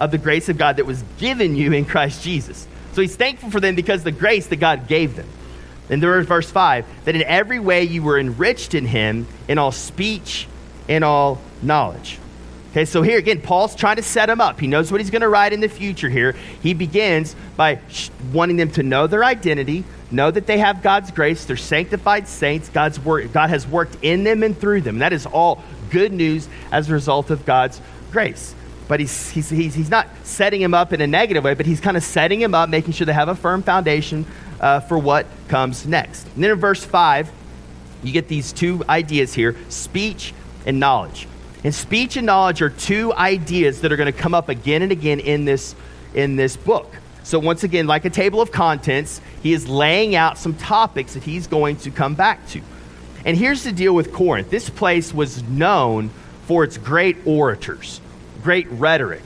of 0.00 0.10
the 0.10 0.18
grace 0.18 0.48
of 0.48 0.58
God 0.58 0.76
that 0.76 0.86
was 0.86 1.02
given 1.18 1.56
you 1.56 1.72
in 1.72 1.84
Christ 1.84 2.22
Jesus. 2.22 2.66
So 2.92 3.00
he's 3.00 3.16
thankful 3.16 3.50
for 3.50 3.60
them 3.60 3.74
because 3.74 4.04
the 4.04 4.12
grace 4.12 4.46
that 4.48 4.56
God 4.56 4.86
gave 4.86 5.16
them. 5.16 5.28
And 5.88 6.02
there 6.02 6.18
is 6.18 6.26
verse 6.26 6.50
5 6.50 6.86
that 7.04 7.14
in 7.14 7.22
every 7.22 7.58
way 7.58 7.84
you 7.84 8.02
were 8.02 8.18
enriched 8.18 8.74
in 8.74 8.86
him, 8.86 9.26
in 9.48 9.58
all 9.58 9.72
speech 9.72 10.46
and 10.88 11.04
all 11.04 11.40
knowledge. 11.62 12.18
Okay, 12.72 12.86
so 12.86 13.02
here 13.02 13.18
again, 13.18 13.42
Paul's 13.42 13.74
trying 13.74 13.96
to 13.96 14.02
set 14.02 14.26
them 14.26 14.40
up. 14.40 14.58
He 14.58 14.66
knows 14.66 14.90
what 14.90 14.98
he's 14.98 15.10
going 15.10 15.20
to 15.20 15.28
write 15.28 15.52
in 15.52 15.60
the 15.60 15.68
future 15.68 16.08
here. 16.08 16.32
He 16.62 16.72
begins 16.72 17.36
by 17.54 17.80
wanting 18.32 18.56
them 18.56 18.70
to 18.72 18.82
know 18.82 19.06
their 19.06 19.22
identity, 19.22 19.84
know 20.10 20.30
that 20.30 20.46
they 20.46 20.56
have 20.56 20.82
God's 20.82 21.10
grace, 21.10 21.44
they're 21.44 21.58
sanctified 21.58 22.26
saints, 22.26 22.70
God's 22.70 22.98
work, 22.98 23.30
God 23.30 23.50
has 23.50 23.66
worked 23.66 23.98
in 24.00 24.24
them 24.24 24.42
and 24.42 24.58
through 24.58 24.80
them. 24.80 24.94
And 24.94 25.02
that 25.02 25.12
is 25.12 25.26
all 25.26 25.62
good 25.90 26.14
news 26.14 26.48
as 26.70 26.88
a 26.88 26.94
result 26.94 27.28
of 27.28 27.44
God's 27.44 27.78
grace. 28.10 28.54
But 28.88 29.00
he's, 29.00 29.30
he's, 29.30 29.48
he's, 29.48 29.74
he's 29.74 29.90
not 29.90 30.08
setting 30.24 30.60
him 30.60 30.74
up 30.74 30.92
in 30.92 31.00
a 31.00 31.06
negative 31.06 31.44
way, 31.44 31.54
but 31.54 31.66
he's 31.66 31.80
kind 31.80 31.96
of 31.96 32.02
setting 32.02 32.40
him 32.40 32.54
up, 32.54 32.68
making 32.68 32.92
sure 32.92 33.06
they 33.06 33.12
have 33.12 33.28
a 33.28 33.34
firm 33.34 33.62
foundation 33.62 34.26
uh, 34.60 34.80
for 34.80 34.98
what 34.98 35.26
comes 35.48 35.86
next. 35.86 36.26
And 36.34 36.44
then 36.44 36.50
in 36.50 36.58
verse 36.58 36.84
5, 36.84 37.30
you 38.02 38.12
get 38.12 38.28
these 38.28 38.52
two 38.52 38.82
ideas 38.88 39.34
here 39.34 39.56
speech 39.68 40.34
and 40.66 40.80
knowledge. 40.80 41.28
And 41.64 41.74
speech 41.74 42.16
and 42.16 42.26
knowledge 42.26 42.60
are 42.60 42.70
two 42.70 43.12
ideas 43.14 43.82
that 43.82 43.92
are 43.92 43.96
going 43.96 44.12
to 44.12 44.18
come 44.18 44.34
up 44.34 44.48
again 44.48 44.82
and 44.82 44.90
again 44.90 45.20
in 45.20 45.44
this, 45.44 45.74
in 46.14 46.36
this 46.36 46.56
book. 46.56 46.92
So, 47.24 47.38
once 47.38 47.62
again, 47.62 47.86
like 47.86 48.04
a 48.04 48.10
table 48.10 48.40
of 48.40 48.50
contents, 48.50 49.20
he 49.42 49.52
is 49.52 49.68
laying 49.68 50.16
out 50.16 50.38
some 50.38 50.54
topics 50.54 51.14
that 51.14 51.22
he's 51.22 51.46
going 51.46 51.76
to 51.76 51.90
come 51.90 52.14
back 52.14 52.46
to. 52.48 52.60
And 53.24 53.36
here's 53.36 53.62
the 53.62 53.70
deal 53.70 53.94
with 53.94 54.12
Corinth 54.12 54.50
this 54.50 54.68
place 54.68 55.14
was 55.14 55.42
known 55.44 56.10
for 56.46 56.64
its 56.64 56.78
great 56.78 57.16
orators, 57.24 58.00
great 58.42 58.68
rhetoric. 58.70 59.22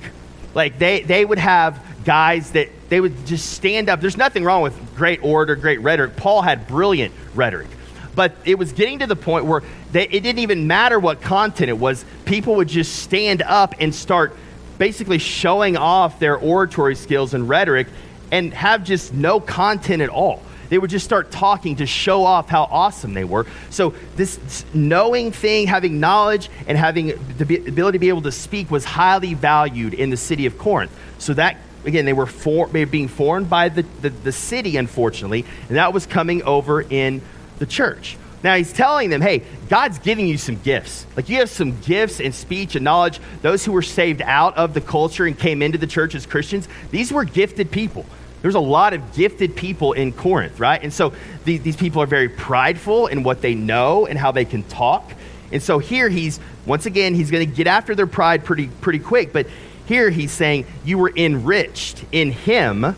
Like, 0.54 0.78
they, 0.78 1.02
they 1.02 1.24
would 1.24 1.38
have 1.38 1.82
guys 2.04 2.52
that 2.52 2.68
they 2.88 3.00
would 3.00 3.26
just 3.26 3.52
stand 3.52 3.88
up. 3.88 4.00
There's 4.00 4.16
nothing 4.16 4.44
wrong 4.44 4.62
with 4.62 4.96
great 4.96 5.22
orator, 5.22 5.56
great 5.56 5.80
rhetoric. 5.80 6.16
Paul 6.16 6.42
had 6.42 6.66
brilliant 6.66 7.12
rhetoric. 7.34 7.68
But 8.14 8.34
it 8.44 8.58
was 8.58 8.72
getting 8.72 9.00
to 9.00 9.06
the 9.06 9.16
point 9.16 9.44
where 9.44 9.62
they, 9.92 10.04
it 10.04 10.22
didn't 10.22 10.38
even 10.38 10.66
matter 10.66 10.98
what 10.98 11.20
content 11.20 11.68
it 11.68 11.78
was. 11.78 12.04
People 12.24 12.56
would 12.56 12.68
just 12.68 12.96
stand 13.02 13.42
up 13.42 13.74
and 13.78 13.94
start 13.94 14.34
basically 14.78 15.18
showing 15.18 15.76
off 15.76 16.18
their 16.18 16.36
oratory 16.36 16.94
skills 16.94 17.34
and 17.34 17.48
rhetoric 17.48 17.88
and 18.30 18.54
have 18.54 18.84
just 18.84 19.12
no 19.12 19.40
content 19.40 20.02
at 20.02 20.08
all. 20.08 20.42
They 20.68 20.78
would 20.78 20.90
just 20.90 21.04
start 21.04 21.30
talking 21.30 21.76
to 21.76 21.86
show 21.86 22.24
off 22.24 22.48
how 22.48 22.64
awesome 22.64 23.14
they 23.14 23.24
were. 23.24 23.46
So, 23.70 23.94
this 24.16 24.64
knowing 24.74 25.32
thing, 25.32 25.66
having 25.66 26.00
knowledge, 26.00 26.50
and 26.66 26.76
having 26.76 27.08
the 27.38 27.56
ability 27.68 27.96
to 27.96 28.00
be 28.00 28.08
able 28.08 28.22
to 28.22 28.32
speak 28.32 28.70
was 28.70 28.84
highly 28.84 29.34
valued 29.34 29.94
in 29.94 30.10
the 30.10 30.16
city 30.16 30.46
of 30.46 30.58
Corinth. 30.58 30.92
So, 31.18 31.34
that 31.34 31.58
again, 31.84 32.04
they 32.04 32.12
were, 32.12 32.26
for, 32.26 32.66
being 32.66 33.08
formed 33.08 33.48
by 33.48 33.68
the, 33.68 33.82
the, 34.02 34.10
the 34.10 34.32
city, 34.32 34.76
unfortunately, 34.76 35.44
and 35.68 35.76
that 35.76 35.92
was 35.92 36.04
coming 36.04 36.42
over 36.42 36.82
in 36.82 37.22
the 37.58 37.66
church. 37.66 38.16
Now 38.42 38.54
he's 38.54 38.72
telling 38.72 39.10
them, 39.10 39.22
hey, 39.22 39.42
God's 39.68 39.98
giving 39.98 40.26
you 40.26 40.36
some 40.38 40.56
gifts. 40.56 41.06
Like 41.16 41.28
you 41.28 41.38
have 41.38 41.50
some 41.50 41.80
gifts 41.80 42.20
and 42.20 42.34
speech 42.34 42.76
and 42.76 42.84
knowledge. 42.84 43.18
Those 43.42 43.64
who 43.64 43.72
were 43.72 43.82
saved 43.82 44.22
out 44.22 44.56
of 44.56 44.74
the 44.74 44.80
culture 44.80 45.24
and 45.24 45.38
came 45.38 45.62
into 45.62 45.78
the 45.78 45.86
church 45.86 46.14
as 46.14 46.26
Christians, 46.26 46.68
these 46.90 47.12
were 47.12 47.24
gifted 47.24 47.70
people. 47.70 48.04
There's 48.46 48.54
a 48.54 48.60
lot 48.60 48.94
of 48.94 49.12
gifted 49.12 49.56
people 49.56 49.92
in 49.92 50.12
Corinth, 50.12 50.60
right? 50.60 50.80
And 50.80 50.92
so 50.92 51.12
the, 51.46 51.58
these 51.58 51.74
people 51.74 52.00
are 52.00 52.06
very 52.06 52.28
prideful 52.28 53.08
in 53.08 53.24
what 53.24 53.40
they 53.40 53.56
know 53.56 54.06
and 54.06 54.16
how 54.16 54.30
they 54.30 54.44
can 54.44 54.62
talk. 54.62 55.10
And 55.50 55.60
so 55.60 55.80
here 55.80 56.08
he's, 56.08 56.38
once 56.64 56.86
again, 56.86 57.16
he's 57.16 57.32
going 57.32 57.44
to 57.44 57.52
get 57.52 57.66
after 57.66 57.96
their 57.96 58.06
pride 58.06 58.44
pretty, 58.44 58.68
pretty 58.68 59.00
quick. 59.00 59.32
But 59.32 59.48
here 59.86 60.10
he's 60.10 60.30
saying, 60.30 60.64
you 60.84 60.96
were 60.96 61.12
enriched 61.16 62.04
in 62.12 62.30
him 62.30 62.94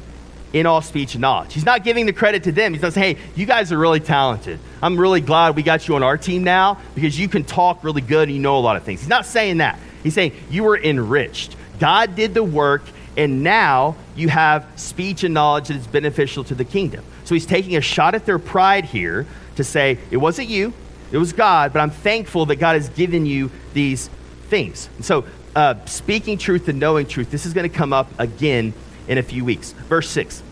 in 0.52 0.66
all 0.66 0.82
speech 0.82 1.14
and 1.14 1.22
knowledge. 1.22 1.54
He's 1.54 1.64
not 1.64 1.82
giving 1.82 2.04
the 2.04 2.12
credit 2.12 2.42
to 2.42 2.52
them. 2.52 2.74
He's 2.74 2.82
not 2.82 2.92
saying, 2.92 3.16
hey, 3.16 3.22
you 3.34 3.46
guys 3.46 3.72
are 3.72 3.78
really 3.78 4.00
talented. 4.00 4.60
I'm 4.82 5.00
really 5.00 5.22
glad 5.22 5.56
we 5.56 5.62
got 5.62 5.88
you 5.88 5.94
on 5.94 6.02
our 6.02 6.18
team 6.18 6.44
now 6.44 6.78
because 6.94 7.18
you 7.18 7.26
can 7.26 7.44
talk 7.44 7.82
really 7.84 8.02
good 8.02 8.28
and 8.28 8.36
you 8.36 8.42
know 8.42 8.58
a 8.58 8.60
lot 8.60 8.76
of 8.76 8.82
things. 8.82 9.00
He's 9.00 9.08
not 9.08 9.24
saying 9.24 9.56
that. 9.56 9.78
He's 10.02 10.12
saying 10.12 10.32
you 10.50 10.64
were 10.64 10.76
enriched. 10.76 11.56
God 11.80 12.16
did 12.16 12.34
the 12.34 12.44
work, 12.44 12.82
and 13.18 13.42
now 13.42 13.96
you 14.14 14.28
have 14.28 14.64
speech 14.76 15.24
and 15.24 15.34
knowledge 15.34 15.68
that 15.68 15.76
is 15.76 15.86
beneficial 15.88 16.44
to 16.44 16.54
the 16.54 16.64
kingdom. 16.64 17.04
So 17.24 17.34
he's 17.34 17.46
taking 17.46 17.76
a 17.76 17.80
shot 17.80 18.14
at 18.14 18.24
their 18.24 18.38
pride 18.38 18.84
here 18.84 19.26
to 19.56 19.64
say, 19.64 19.98
it 20.12 20.18
wasn't 20.18 20.48
you, 20.48 20.72
it 21.10 21.18
was 21.18 21.32
God, 21.32 21.72
but 21.72 21.80
I'm 21.80 21.90
thankful 21.90 22.46
that 22.46 22.56
God 22.56 22.74
has 22.74 22.88
given 22.90 23.26
you 23.26 23.50
these 23.74 24.08
things. 24.48 24.88
And 24.96 25.04
so, 25.04 25.24
uh, 25.56 25.84
speaking 25.86 26.38
truth 26.38 26.68
and 26.68 26.78
knowing 26.78 27.06
truth, 27.06 27.30
this 27.32 27.44
is 27.44 27.54
going 27.54 27.68
to 27.68 27.76
come 27.76 27.92
up 27.92 28.08
again 28.20 28.72
in 29.08 29.18
a 29.18 29.22
few 29.22 29.44
weeks. 29.44 29.72
Verse 29.72 30.08
6 30.10 30.42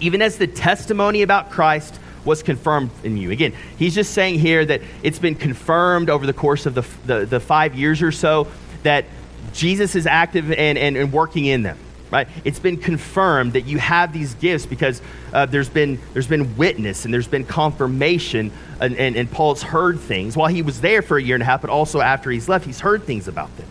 Even 0.00 0.22
as 0.22 0.38
the 0.38 0.46
testimony 0.46 1.20
about 1.20 1.50
Christ 1.50 2.00
was 2.24 2.42
confirmed 2.42 2.90
in 3.02 3.18
you. 3.18 3.30
Again, 3.30 3.52
he's 3.78 3.94
just 3.94 4.14
saying 4.14 4.38
here 4.38 4.64
that 4.64 4.80
it's 5.02 5.18
been 5.18 5.34
confirmed 5.34 6.08
over 6.08 6.26
the 6.26 6.32
course 6.32 6.64
of 6.64 6.74
the, 6.74 6.84
the, 7.04 7.26
the 7.26 7.40
five 7.40 7.74
years 7.74 8.00
or 8.02 8.12
so 8.12 8.46
that 8.84 9.04
Jesus 9.52 9.94
is 9.94 10.06
active 10.06 10.50
and, 10.52 10.78
and, 10.78 10.96
and, 10.96 11.12
working 11.12 11.46
in 11.46 11.62
them. 11.62 11.78
Right? 12.10 12.26
It's 12.44 12.58
been 12.58 12.76
confirmed 12.76 13.52
that 13.52 13.66
you 13.66 13.78
have 13.78 14.12
these 14.12 14.34
gifts 14.34 14.66
because 14.66 15.00
uh, 15.32 15.46
there's, 15.46 15.68
been, 15.68 16.00
there's 16.12 16.26
been 16.26 16.56
witness 16.56 17.04
and 17.04 17.14
there's 17.14 17.28
been 17.28 17.44
confirmation, 17.44 18.50
and, 18.80 18.96
and, 18.96 19.14
and 19.14 19.30
Paul's 19.30 19.62
heard 19.62 20.00
things 20.00 20.36
while 20.36 20.48
he 20.48 20.62
was 20.62 20.80
there 20.80 21.02
for 21.02 21.18
a 21.18 21.22
year 21.22 21.36
and 21.36 21.42
a 21.42 21.46
half, 21.46 21.60
but 21.60 21.70
also 21.70 22.00
after 22.00 22.30
he's 22.30 22.48
left, 22.48 22.66
he's 22.66 22.80
heard 22.80 23.04
things 23.04 23.28
about 23.28 23.56
them. 23.56 23.66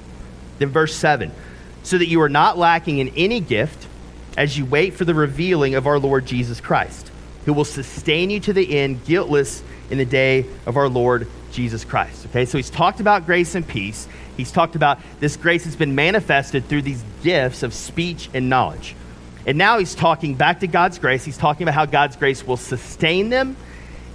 Then, 0.57 0.69
verse 0.69 0.95
7 0.95 1.33
so 1.83 1.97
that 1.97 2.07
you 2.07 2.21
are 2.21 2.29
not 2.29 2.57
lacking 2.57 2.99
in 2.99 3.09
any 3.09 3.39
gift 3.39 3.87
as 4.37 4.57
you 4.57 4.65
wait 4.65 4.93
for 4.93 5.05
the 5.05 5.13
revealing 5.13 5.75
of 5.75 5.87
our 5.87 5.99
Lord 5.99 6.25
Jesus 6.25 6.61
Christ, 6.61 7.11
who 7.45 7.53
will 7.53 7.65
sustain 7.65 8.29
you 8.29 8.39
to 8.41 8.53
the 8.53 8.77
end, 8.77 9.03
guiltless 9.05 9.63
in 9.89 9.97
the 9.97 10.05
day 10.05 10.45
of 10.65 10.77
our 10.77 10.87
Lord 10.87 11.27
Jesus 11.51 11.83
Christ. 11.83 12.27
Okay, 12.27 12.45
so 12.45 12.57
he's 12.57 12.69
talked 12.69 12.99
about 12.99 13.25
grace 13.25 13.55
and 13.55 13.67
peace. 13.67 14.07
He's 14.39 14.51
talked 14.51 14.75
about 14.75 14.99
this 15.19 15.37
grace 15.37 15.65
has 15.65 15.75
been 15.75 15.95
manifested 15.95 16.65
through 16.65 16.83
these 16.83 17.03
gifts 17.23 17.63
of 17.63 17.73
speech 17.73 18.29
and 18.33 18.49
knowledge. 18.49 18.95
And 19.45 19.57
now 19.57 19.79
he's 19.79 19.95
talking 19.95 20.35
back 20.35 20.61
to 20.61 20.67
God's 20.67 20.99
grace. 20.99 21.25
He's 21.25 21.37
talking 21.37 21.63
about 21.63 21.75
how 21.75 21.85
God's 21.85 22.15
grace 22.15 22.45
will 22.45 22.57
sustain 22.57 23.29
them 23.29 23.55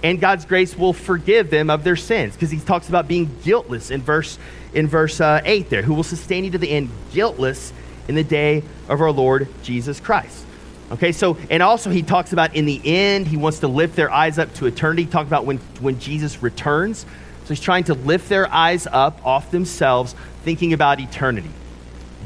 and 0.03 0.19
God's 0.19 0.45
grace 0.45 0.77
will 0.77 0.93
forgive 0.93 1.49
them 1.49 1.69
of 1.69 1.83
their 1.83 1.95
sins 1.95 2.33
because 2.33 2.51
he 2.51 2.59
talks 2.59 2.89
about 2.89 3.07
being 3.07 3.35
guiltless 3.43 3.91
in 3.91 4.01
verse 4.01 4.37
in 4.73 4.87
verse 4.87 5.21
uh, 5.21 5.41
8 5.43 5.69
there, 5.69 5.81
who 5.81 5.93
will 5.93 6.03
sustain 6.03 6.43
you 6.43 6.51
to 6.51 6.57
the 6.57 6.69
end 6.69 6.89
guiltless 7.11 7.71
in 8.07 8.15
the 8.15 8.23
day 8.23 8.61
of 8.89 9.01
our 9.01 9.11
Lord 9.11 9.47
Jesus 9.63 9.99
Christ. 9.99 10.45
Okay, 10.91 11.11
so, 11.11 11.37
and 11.49 11.63
also 11.63 11.89
he 11.89 12.03
talks 12.03 12.33
about 12.33 12.55
in 12.55 12.65
the 12.65 12.79
end, 12.83 13.25
he 13.25 13.37
wants 13.37 13.59
to 13.59 13.67
lift 13.67 13.95
their 13.95 14.11
eyes 14.11 14.37
up 14.37 14.53
to 14.55 14.67
eternity. 14.67 15.05
Talk 15.05 15.25
about 15.25 15.45
when, 15.45 15.57
when 15.79 15.99
Jesus 15.99 16.43
returns. 16.43 17.05
So 17.45 17.49
he's 17.49 17.59
trying 17.61 17.85
to 17.85 17.93
lift 17.93 18.27
their 18.27 18.51
eyes 18.51 18.87
up 18.91 19.23
off 19.25 19.51
themselves, 19.51 20.15
thinking 20.43 20.73
about 20.73 20.99
eternity, 20.99 21.51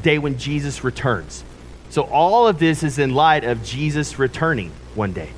day 0.02 0.18
when 0.18 0.38
Jesus 0.38 0.84
returns. 0.84 1.44
So 1.90 2.04
all 2.04 2.48
of 2.48 2.58
this 2.58 2.84
is 2.84 3.00
in 3.00 3.14
light 3.14 3.44
of 3.44 3.64
Jesus 3.64 4.18
returning 4.18 4.72
one 4.96 5.12
day. 5.12 5.30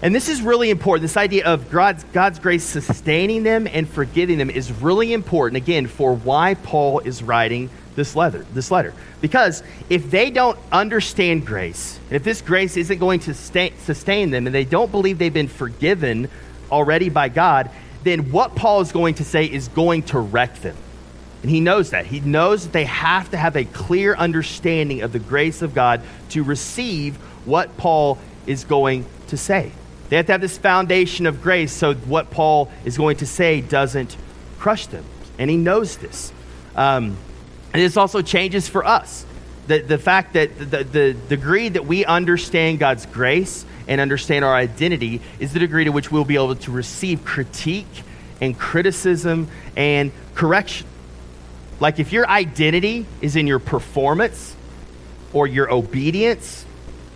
And 0.00 0.14
this 0.14 0.28
is 0.28 0.40
really 0.40 0.70
important. 0.70 1.02
This 1.02 1.16
idea 1.16 1.44
of 1.44 1.70
God's, 1.70 2.04
God's 2.12 2.38
grace 2.38 2.64
sustaining 2.64 3.42
them 3.42 3.66
and 3.66 3.88
forgiving 3.88 4.38
them 4.38 4.48
is 4.48 4.70
really 4.70 5.12
important, 5.12 5.56
again, 5.56 5.86
for 5.86 6.14
why 6.14 6.54
Paul 6.54 7.00
is 7.00 7.22
writing 7.22 7.68
this 7.96 8.14
letter, 8.14 8.46
this 8.54 8.70
letter. 8.70 8.94
Because 9.20 9.64
if 9.90 10.08
they 10.10 10.30
don't 10.30 10.56
understand 10.70 11.44
grace, 11.44 11.98
and 12.06 12.16
if 12.16 12.22
this 12.22 12.40
grace 12.40 12.76
isn't 12.76 12.98
going 12.98 13.20
to 13.20 13.34
sustain 13.34 14.30
them, 14.30 14.46
and 14.46 14.54
they 14.54 14.64
don't 14.64 14.90
believe 14.90 15.18
they've 15.18 15.34
been 15.34 15.48
forgiven 15.48 16.30
already 16.70 17.08
by 17.08 17.28
God, 17.28 17.68
then 18.04 18.30
what 18.30 18.54
Paul 18.54 18.80
is 18.80 18.92
going 18.92 19.14
to 19.14 19.24
say 19.24 19.44
is 19.44 19.68
going 19.68 20.02
to 20.04 20.18
wreck 20.18 20.60
them. 20.60 20.76
And 21.42 21.50
he 21.50 21.60
knows 21.60 21.90
that. 21.90 22.06
He 22.06 22.20
knows 22.20 22.64
that 22.64 22.72
they 22.72 22.84
have 22.84 23.30
to 23.30 23.36
have 23.36 23.56
a 23.56 23.64
clear 23.64 24.14
understanding 24.14 25.02
of 25.02 25.12
the 25.12 25.18
grace 25.18 25.62
of 25.62 25.74
God 25.74 26.02
to 26.30 26.42
receive 26.42 27.16
what 27.44 27.76
Paul 27.76 28.18
is 28.46 28.64
going 28.64 29.06
to 29.28 29.36
say. 29.36 29.72
They 30.08 30.16
have 30.16 30.26
to 30.26 30.32
have 30.32 30.40
this 30.40 30.58
foundation 30.58 31.26
of 31.26 31.42
grace 31.42 31.72
so 31.72 31.94
what 31.94 32.30
Paul 32.30 32.70
is 32.84 32.96
going 32.96 33.18
to 33.18 33.26
say 33.26 33.60
doesn't 33.60 34.16
crush 34.58 34.86
them. 34.86 35.04
And 35.38 35.50
he 35.50 35.56
knows 35.56 35.96
this. 35.98 36.32
Um, 36.74 37.16
and 37.72 37.82
this 37.82 37.96
also 37.96 38.22
changes 38.22 38.68
for 38.68 38.84
us. 38.84 39.24
The, 39.68 39.80
the 39.80 39.98
fact 39.98 40.32
that 40.32 40.58
the, 40.58 40.82
the 40.82 41.12
degree 41.12 41.68
that 41.68 41.84
we 41.84 42.04
understand 42.04 42.78
God's 42.78 43.04
grace 43.04 43.66
and 43.86 44.00
understand 44.00 44.44
our 44.44 44.54
identity 44.54 45.20
is 45.38 45.52
the 45.52 45.58
degree 45.58 45.84
to 45.84 45.90
which 45.90 46.10
we'll 46.10 46.24
be 46.24 46.36
able 46.36 46.56
to 46.56 46.70
receive 46.70 47.24
critique 47.24 47.86
and 48.40 48.58
criticism 48.58 49.48
and 49.76 50.10
correction. 50.34 50.86
Like 51.80 51.98
if 51.98 52.12
your 52.12 52.26
identity 52.26 53.04
is 53.20 53.36
in 53.36 53.46
your 53.46 53.58
performance 53.58 54.56
or 55.34 55.46
your 55.46 55.70
obedience 55.70 56.64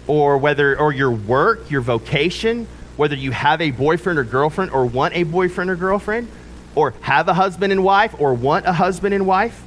or 0.07 0.37
whether 0.37 0.79
or 0.79 0.93
your 0.93 1.11
work, 1.11 1.71
your 1.71 1.81
vocation, 1.81 2.67
whether 2.99 3.17
you 3.17 3.31
have 3.31 3.63
a 3.63 3.71
boyfriend 3.71 4.19
or 4.19 4.25
girlfriend 4.25 4.73
or 4.73 4.85
want 4.85 5.15
a 5.15 5.23
boyfriend 5.23 5.71
or 5.71 5.77
girlfriend 5.77 6.29
or 6.75 6.93
have 7.01 7.29
a 7.29 7.35
husband 7.35 7.73
and 7.73 7.83
wife 7.83 8.15
or 8.19 8.35
want 8.35 8.67
a 8.67 8.73
husband 8.73 9.15
and 9.15 9.27
wife, 9.27 9.59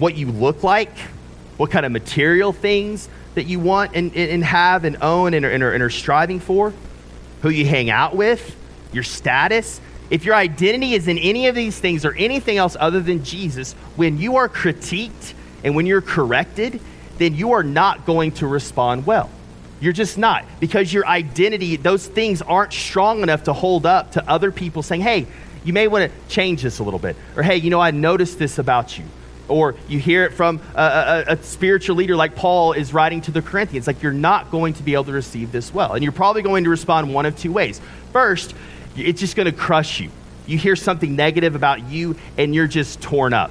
what 0.00 0.16
you 0.16 0.26
look 0.26 0.64
like, 0.64 0.90
what 1.60 1.70
kind 1.70 1.84
of 1.84 1.92
material 1.92 2.54
things 2.54 3.06
that 3.34 3.44
you 3.44 3.60
want 3.60 3.94
and, 3.94 4.16
and 4.16 4.42
have 4.42 4.84
and 4.84 4.96
own 5.02 5.34
and 5.34 5.44
are, 5.44 5.50
and, 5.50 5.62
are, 5.62 5.72
and 5.72 5.82
are 5.82 5.90
striving 5.90 6.40
for, 6.40 6.72
who 7.42 7.50
you 7.50 7.66
hang 7.66 7.90
out 7.90 8.16
with, 8.16 8.56
your 8.94 9.02
status, 9.02 9.78
if 10.08 10.24
your 10.24 10.34
identity 10.34 10.94
is 10.94 11.06
in 11.06 11.18
any 11.18 11.48
of 11.48 11.54
these 11.54 11.78
things 11.78 12.06
or 12.06 12.14
anything 12.14 12.56
else 12.56 12.78
other 12.80 13.00
than 13.00 13.24
Jesus, 13.24 13.74
when 13.96 14.16
you 14.16 14.36
are 14.36 14.48
critiqued 14.48 15.34
and 15.62 15.76
when 15.76 15.84
you're 15.84 16.00
corrected, 16.00 16.80
then 17.18 17.34
you 17.34 17.52
are 17.52 17.62
not 17.62 18.06
going 18.06 18.32
to 18.32 18.46
respond 18.46 19.04
well. 19.04 19.28
You're 19.80 19.92
just 19.92 20.16
not 20.16 20.46
because 20.60 20.90
your 20.90 21.06
identity, 21.06 21.76
those 21.76 22.06
things 22.06 22.40
aren't 22.40 22.72
strong 22.72 23.22
enough 23.22 23.44
to 23.44 23.52
hold 23.52 23.84
up 23.84 24.12
to 24.12 24.26
other 24.26 24.50
people 24.50 24.82
saying, 24.82 25.02
hey, 25.02 25.26
you 25.62 25.74
may 25.74 25.88
want 25.88 26.10
to 26.10 26.28
change 26.34 26.62
this 26.62 26.78
a 26.78 26.84
little 26.84 26.98
bit. 26.98 27.16
Or, 27.36 27.42
hey, 27.42 27.56
you 27.56 27.68
know, 27.68 27.80
I 27.80 27.90
noticed 27.90 28.38
this 28.38 28.56
about 28.56 28.96
you. 28.96 29.04
Or 29.50 29.74
you 29.88 29.98
hear 29.98 30.24
it 30.24 30.32
from 30.32 30.60
a, 30.74 31.24
a, 31.28 31.32
a, 31.32 31.42
spiritual 31.42 31.96
leader 31.96 32.14
like 32.14 32.36
Paul 32.36 32.72
is 32.72 32.94
writing 32.94 33.20
to 33.22 33.30
the 33.30 33.42
Corinthians. 33.42 33.86
Like, 33.86 34.02
you're 34.02 34.12
not 34.12 34.50
going 34.50 34.74
to 34.74 34.82
be 34.82 34.94
able 34.94 35.04
to 35.04 35.12
receive 35.12 35.52
this 35.52 35.74
well. 35.74 35.94
And 35.94 36.02
you're 36.02 36.12
probably 36.12 36.42
going 36.42 36.64
to 36.64 36.70
respond 36.70 37.12
one 37.12 37.26
of 37.26 37.36
two 37.36 37.52
ways. 37.52 37.80
First, 38.12 38.54
it's 38.96 39.20
just 39.20 39.36
going 39.36 39.46
to 39.46 39.52
crush 39.52 40.00
you. 40.00 40.10
You 40.46 40.56
hear 40.56 40.76
something 40.76 41.14
negative 41.14 41.54
about 41.54 41.88
you, 41.88 42.16
and 42.38 42.54
you're 42.54 42.66
just 42.66 43.00
torn 43.00 43.34
up. 43.34 43.50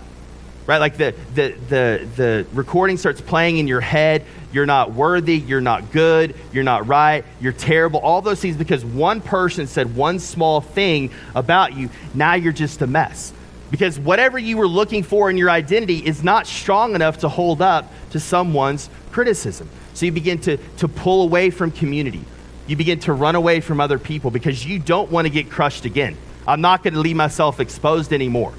Right? 0.65 0.77
Like 0.77 0.97
the, 0.97 1.15
the, 1.33 1.55
the, 1.67 2.07
the 2.15 2.47
recording 2.53 2.97
starts 2.97 3.21
playing 3.21 3.57
in 3.57 3.67
your 3.67 3.81
head. 3.81 4.23
You're 4.51 4.65
not 4.65 4.93
worthy. 4.93 5.38
You're 5.38 5.62
not 5.62 5.91
good. 5.91 6.35
You're 6.53 6.63
not 6.63 6.88
right. 6.88 7.25
You're 7.41 7.53
terrible. 7.53 7.99
All 7.99 8.21
those 8.21 8.39
things 8.39 8.55
because 8.55 8.85
one 8.85 9.19
person 9.21 9.67
said 9.67 9.95
one 9.95 10.19
small 10.19 10.62
thing 10.62 11.12
about 11.35 11.73
you. 11.73 11.89
Now 12.13 12.35
you're 12.35 12.53
just 12.53 12.81
a 12.81 12.88
mess. 12.88 13.33
Because 13.71 13.99
whatever 13.99 14.39
you 14.39 14.58
were 14.58 14.67
looking 14.67 15.03
for 15.03 15.29
in 15.29 15.38
your 15.38 15.49
identity 15.49 15.97
is 15.97 16.23
not 16.23 16.47
strong 16.47 16.95
enough 16.95 17.19
to 17.19 17.29
hold 17.29 17.62
up 17.62 17.91
to 18.12 18.19
someone's 18.19 18.89
criticism. 19.12 19.69
So 19.93 20.05
you 20.05 20.12
begin 20.12 20.39
to, 20.41 20.58
to 20.77 20.88
pull 20.88 21.23
away 21.23 21.49
from 21.49 21.71
community 21.71 22.25
you 22.69 22.75
begin 22.75 22.99
to 22.99 23.13
run 23.13 23.34
away 23.34 23.62
from 23.62 23.82
other 23.82 23.97
people 23.97 24.29
because 24.29 24.63
you 24.63 24.77
don't 24.77 25.10
want 25.10 25.25
to 25.25 25.32
get 25.32 25.49
crushed 25.49 25.86
again. 25.86 26.15
I'm 26.47 26.62
not 26.62 26.84
going 26.84 26.93
to 26.93 26.99
leave 26.99 27.15
myself 27.15 27.60
exposed 27.60 28.13
anymore. 28.13 28.53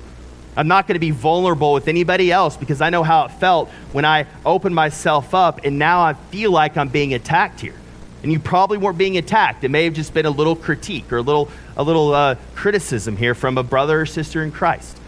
I'm 0.56 0.66
not 0.66 0.88
going 0.88 0.96
to 0.96 1.00
be 1.00 1.12
vulnerable 1.12 1.72
with 1.72 1.86
anybody 1.86 2.32
else 2.32 2.56
because 2.56 2.80
I 2.80 2.90
know 2.90 3.04
how 3.04 3.26
it 3.26 3.30
felt 3.30 3.68
when 3.92 4.04
I 4.04 4.26
opened 4.44 4.74
myself 4.74 5.32
up 5.32 5.60
and 5.62 5.78
now 5.78 6.00
I 6.00 6.14
feel 6.14 6.50
like 6.50 6.76
I'm 6.76 6.88
being 6.88 7.14
attacked 7.14 7.60
here. 7.60 7.76
And 8.24 8.32
you 8.32 8.40
probably 8.40 8.78
weren't 8.78 8.98
being 8.98 9.16
attacked. 9.16 9.62
It 9.62 9.70
may 9.70 9.84
have 9.84 9.94
just 9.94 10.12
been 10.12 10.26
a 10.26 10.30
little 10.30 10.56
critique 10.56 11.12
or 11.12 11.18
a 11.18 11.22
little, 11.22 11.48
a 11.76 11.84
little 11.84 12.12
uh, 12.12 12.34
criticism 12.56 13.16
here 13.16 13.36
from 13.36 13.58
a 13.58 13.62
brother 13.62 14.00
or 14.00 14.06
sister 14.06 14.42
in 14.42 14.50
Christ. 14.50 14.98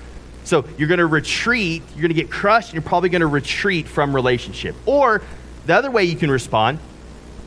So 0.44 0.64
you're 0.76 0.88
going 0.88 0.98
to 0.98 1.06
retreat, 1.06 1.82
you're 1.90 2.02
going 2.02 2.14
to 2.14 2.20
get 2.20 2.30
crushed, 2.30 2.68
and 2.68 2.74
you're 2.74 2.82
probably 2.82 3.08
going 3.08 3.20
to 3.20 3.26
retreat 3.26 3.86
from 3.86 4.14
relationship. 4.14 4.74
Or 4.86 5.22
the 5.66 5.74
other 5.74 5.90
way 5.90 6.04
you 6.04 6.16
can 6.16 6.30
respond 6.30 6.78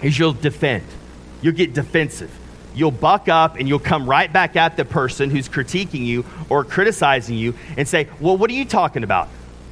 is 0.01 0.17
you'll 0.17 0.33
defend 0.33 0.83
you'll 1.45 1.53
get 1.53 1.73
defensive. 1.73 2.31
You'll 2.73 2.91
buck 2.91 3.29
up 3.29 3.55
and 3.55 3.67
you'll 3.69 3.79
come 3.79 4.09
right 4.09 4.31
back 4.31 4.55
at 4.55 4.75
the 4.75 4.83
person 4.83 5.29
who's 5.29 5.47
critiquing 5.47 6.05
you 6.05 6.25
or 6.49 6.65
criticizing 6.65 7.37
you 7.37 7.53
and 7.77 7.87
say, 7.87 8.09
Well, 8.19 8.35
what 8.35 8.49
are 8.49 8.53
you 8.53 8.65
talking 8.65 9.03
about? 9.03 9.29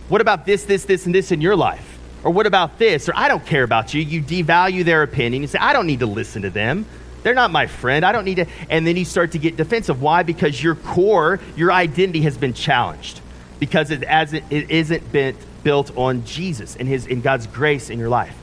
What 0.08 0.22
about 0.22 0.46
this, 0.46 0.64
this, 0.66 0.86
this, 0.86 1.06
and 1.06 1.16
this 1.16 1.32
in 1.32 1.42
your 1.42 1.56
life? 1.56 1.98
Or 2.24 2.32
what 2.32 2.46
about 2.46 2.78
this? 2.78 3.10
Or 3.10 3.14
I 3.16 3.28
don't 3.28 3.46
care 3.46 3.64
about 3.64 3.94
you. 3.94 4.02
You 4.02 4.22
devalue 4.22 4.86
their 4.86 5.04
opinion. 5.04 5.42
You 5.42 5.48
say, 5.48 5.60
I 5.60 5.74
don't 5.74 5.88
need 5.88 6.00
to 6.00 6.06
listen 6.06 6.44
to 6.44 6.50
them. 6.50 6.86
They're 7.24 7.34
not 7.34 7.52
my 7.52 7.68
friend. 7.68 8.06
I 8.06 8.12
don't 8.12 8.26
need 8.26 8.36
to. 8.36 8.46
And 8.70 8.86
then 8.86 8.98
you 8.98 9.06
start 9.06 9.32
to 9.32 9.40
get 9.40 9.56
defensive. 9.58 10.02
Why? 10.02 10.24
Because 10.24 10.62
your 10.62 10.76
core, 10.76 11.40
your 11.56 11.72
identity 11.72 12.22
has 12.22 12.38
been 12.38 12.54
challenged. 12.54 13.22
Because 13.60 13.92
it, 13.92 14.04
as 14.04 14.34
it, 14.34 14.44
it 14.50 14.70
isn't 14.70 15.12
been 15.12 15.36
built 15.64 15.96
on 15.98 16.26
Jesus 16.26 16.76
and 16.76 16.88
his, 16.88 17.06
in 17.08 17.22
God's 17.22 17.48
grace 17.48 17.90
in 17.90 17.98
your 17.98 18.10
life. 18.10 18.38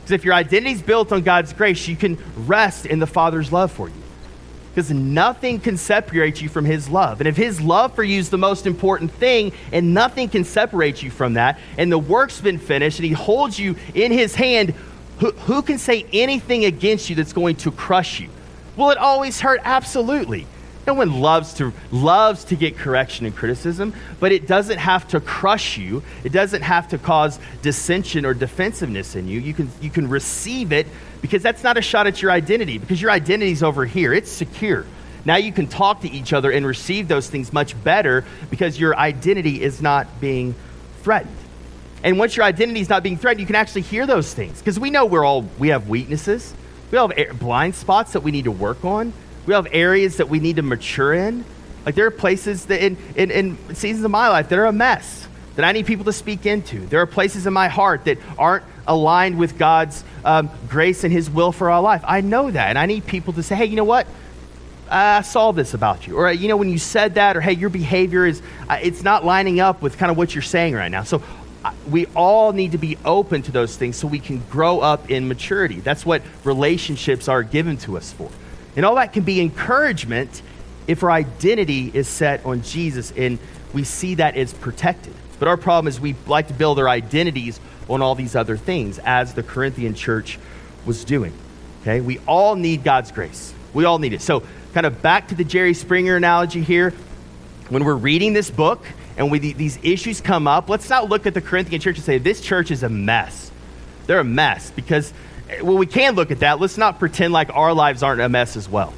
Because 0.00 0.12
if 0.12 0.24
your 0.24 0.34
identity 0.34 0.72
is 0.72 0.82
built 0.82 1.12
on 1.12 1.22
God's 1.22 1.52
grace, 1.52 1.86
you 1.88 1.96
can 1.96 2.18
rest 2.46 2.86
in 2.86 2.98
the 2.98 3.06
Father's 3.06 3.52
love 3.52 3.72
for 3.72 3.88
you. 3.88 3.94
Because 4.74 4.90
nothing 4.90 5.60
can 5.60 5.76
separate 5.76 6.42
you 6.42 6.48
from 6.48 6.64
His 6.64 6.88
love. 6.88 7.20
And 7.20 7.28
if 7.28 7.36
His 7.36 7.60
love 7.60 7.94
for 7.94 8.02
you 8.02 8.18
is 8.18 8.28
the 8.28 8.36
most 8.36 8.66
important 8.66 9.12
thing, 9.12 9.52
and 9.72 9.94
nothing 9.94 10.28
can 10.28 10.44
separate 10.44 11.02
you 11.02 11.10
from 11.10 11.34
that, 11.34 11.60
and 11.78 11.92
the 11.92 11.98
work's 11.98 12.40
been 12.40 12.58
finished, 12.58 12.98
and 12.98 13.06
He 13.06 13.14
holds 13.14 13.58
you 13.58 13.76
in 13.94 14.10
His 14.12 14.34
hand, 14.34 14.74
who, 15.18 15.30
who 15.32 15.62
can 15.62 15.78
say 15.78 16.06
anything 16.12 16.64
against 16.64 17.08
you 17.08 17.16
that's 17.16 17.32
going 17.32 17.56
to 17.56 17.70
crush 17.70 18.20
you? 18.20 18.28
Will 18.76 18.90
it 18.90 18.98
always 18.98 19.40
hurt? 19.40 19.60
Absolutely. 19.64 20.46
No 20.86 20.94
one 20.94 21.20
loves 21.20 21.54
to 21.54 21.72
loves 21.90 22.44
to 22.44 22.56
get 22.56 22.76
correction 22.76 23.24
and 23.24 23.34
criticism, 23.34 23.94
but 24.20 24.32
it 24.32 24.46
doesn't 24.46 24.76
have 24.76 25.08
to 25.08 25.20
crush 25.20 25.78
you. 25.78 26.02
It 26.24 26.32
doesn't 26.32 26.60
have 26.60 26.88
to 26.88 26.98
cause 26.98 27.38
dissension 27.62 28.26
or 28.26 28.34
defensiveness 28.34 29.16
in 29.16 29.26
you. 29.26 29.40
You 29.40 29.54
can 29.54 29.70
you 29.80 29.88
can 29.88 30.08
receive 30.08 30.72
it 30.72 30.86
because 31.22 31.42
that's 31.42 31.62
not 31.62 31.78
a 31.78 31.82
shot 31.82 32.06
at 32.06 32.20
your 32.20 32.30
identity 32.30 32.76
because 32.76 33.00
your 33.00 33.10
identity's 33.10 33.62
over 33.62 33.86
here. 33.86 34.12
It's 34.12 34.30
secure. 34.30 34.84
Now 35.24 35.36
you 35.36 35.52
can 35.52 35.68
talk 35.68 36.02
to 36.02 36.10
each 36.10 36.34
other 36.34 36.50
and 36.50 36.66
receive 36.66 37.08
those 37.08 37.30
things 37.30 37.50
much 37.50 37.82
better 37.82 38.26
because 38.50 38.78
your 38.78 38.94
identity 38.94 39.62
is 39.62 39.80
not 39.80 40.20
being 40.20 40.54
threatened. 41.02 41.34
And 42.04 42.18
once 42.18 42.36
your 42.36 42.44
identity 42.44 42.80
is 42.80 42.88
not 42.88 43.02
being 43.02 43.16
threatened, 43.16 43.40
you 43.40 43.46
can 43.46 43.56
actually 43.56 43.80
hear 43.80 44.06
those 44.06 44.32
things 44.32 44.58
because 44.58 44.78
we 44.78 44.90
know 44.90 45.06
we're 45.06 45.24
all 45.24 45.42
we 45.58 45.68
have 45.68 45.88
weaknesses. 45.88 46.54
We 46.90 46.98
all 46.98 47.08
have 47.08 47.40
blind 47.40 47.74
spots 47.74 48.12
that 48.12 48.20
we 48.20 48.30
need 48.30 48.44
to 48.44 48.52
work 48.52 48.84
on. 48.84 49.12
We 49.46 49.54
all 49.54 49.62
have 49.62 49.72
areas 49.74 50.18
that 50.18 50.28
we 50.28 50.38
need 50.38 50.56
to 50.56 50.62
mature 50.62 51.14
in. 51.14 51.44
Like 51.84 51.94
there 51.94 52.06
are 52.06 52.10
places 52.12 52.66
that 52.66 52.84
in, 52.84 52.96
in, 53.16 53.30
in 53.30 53.74
seasons 53.74 54.04
of 54.04 54.10
my 54.10 54.28
life 54.28 54.50
that 54.50 54.58
are 54.58 54.66
a 54.66 54.72
mess 54.72 55.26
that 55.56 55.64
I 55.64 55.72
need 55.72 55.86
people 55.86 56.04
to 56.04 56.12
speak 56.12 56.46
into. 56.46 56.80
There 56.86 57.00
are 57.00 57.06
places 57.06 57.46
in 57.46 57.52
my 57.52 57.68
heart 57.68 58.04
that 58.04 58.18
aren't 58.38 58.64
aligned 58.86 59.38
with 59.38 59.56
God's 59.56 60.04
um, 60.24 60.50
grace 60.68 61.04
and 61.04 61.12
His 61.12 61.30
will 61.30 61.52
for 61.52 61.70
our 61.70 61.80
life. 61.80 62.02
I 62.04 62.20
know 62.20 62.50
that. 62.50 62.68
And 62.68 62.78
I 62.78 62.86
need 62.86 63.06
people 63.06 63.32
to 63.34 63.42
say, 63.42 63.54
hey, 63.54 63.66
you 63.66 63.76
know 63.76 63.84
what? 63.84 64.06
I 64.90 65.22
saw 65.22 65.52
this 65.52 65.72
about 65.72 66.06
you. 66.06 66.16
Or, 66.16 66.30
you 66.30 66.48
know, 66.48 66.56
when 66.56 66.70
you 66.70 66.78
said 66.78 67.14
that, 67.14 67.36
or 67.36 67.40
hey, 67.40 67.52
your 67.52 67.70
behavior 67.70 68.26
is, 68.26 68.42
uh, 68.68 68.78
it's 68.82 69.02
not 69.02 69.24
lining 69.24 69.60
up 69.60 69.80
with 69.80 69.96
kind 69.96 70.10
of 70.10 70.18
what 70.18 70.34
you're 70.34 70.42
saying 70.42 70.74
right 70.74 70.90
now. 70.90 71.04
So 71.04 71.18
uh, 71.18 71.22
we 71.88 72.06
all 72.14 72.52
need 72.52 72.72
to 72.72 72.78
be 72.78 72.98
open 73.04 73.42
to 73.42 73.52
those 73.52 73.76
things 73.76 73.96
so 73.96 74.06
we 74.06 74.18
can 74.18 74.38
grow 74.50 74.80
up 74.80 75.10
in 75.10 75.28
maturity. 75.28 75.80
That's 75.80 76.04
what 76.04 76.22
relationships 76.44 77.28
are 77.28 77.42
given 77.42 77.76
to 77.78 77.96
us 77.96 78.12
for. 78.12 78.30
And 78.76 78.84
all 78.84 78.96
that 78.96 79.12
can 79.12 79.24
be 79.24 79.40
encouragement 79.40 80.42
if 80.86 81.02
our 81.02 81.10
identity 81.10 81.90
is 81.94 82.08
set 82.08 82.44
on 82.44 82.62
Jesus 82.62 83.12
and 83.12 83.38
we 83.72 83.84
see 83.84 84.16
that 84.16 84.36
as 84.36 84.52
protected. 84.52 85.14
But 85.38 85.48
our 85.48 85.56
problem 85.56 85.88
is 85.88 86.00
we 86.00 86.14
like 86.26 86.48
to 86.48 86.54
build 86.54 86.78
our 86.78 86.88
identities 86.88 87.60
on 87.88 88.02
all 88.02 88.14
these 88.14 88.34
other 88.34 88.56
things, 88.56 88.98
as 89.00 89.34
the 89.34 89.42
Corinthian 89.42 89.94
church 89.94 90.38
was 90.86 91.04
doing. 91.04 91.32
Okay? 91.82 92.00
We 92.00 92.18
all 92.26 92.54
need 92.54 92.82
God's 92.82 93.12
grace. 93.12 93.52
We 93.74 93.84
all 93.84 93.98
need 93.98 94.12
it. 94.12 94.22
So, 94.22 94.42
kind 94.72 94.86
of 94.86 95.02
back 95.02 95.28
to 95.28 95.34
the 95.34 95.44
Jerry 95.44 95.74
Springer 95.74 96.16
analogy 96.16 96.62
here. 96.62 96.94
When 97.68 97.84
we're 97.84 97.94
reading 97.94 98.32
this 98.32 98.50
book 98.50 98.84
and 99.16 99.30
we, 99.30 99.38
these 99.38 99.78
issues 99.82 100.20
come 100.20 100.48
up, 100.48 100.68
let's 100.68 100.88
not 100.90 101.08
look 101.08 101.26
at 101.26 101.34
the 101.34 101.40
Corinthian 101.40 101.80
church 101.80 101.96
and 101.96 102.04
say, 102.04 102.18
this 102.18 102.40
church 102.40 102.70
is 102.70 102.82
a 102.82 102.88
mess. 102.88 103.50
They're 104.06 104.20
a 104.20 104.24
mess 104.24 104.70
because 104.70 105.12
eh, 105.48 105.60
well, 105.62 105.76
we 105.76 105.86
can 105.86 106.14
look 106.14 106.30
at 106.30 106.40
that. 106.40 106.60
Let's 106.60 106.76
not 106.76 106.98
pretend 106.98 107.32
like 107.32 107.54
our 107.54 107.72
lives 107.72 108.02
aren't 108.02 108.20
a 108.20 108.28
mess 108.28 108.56
as 108.56 108.68
well. 108.68 108.92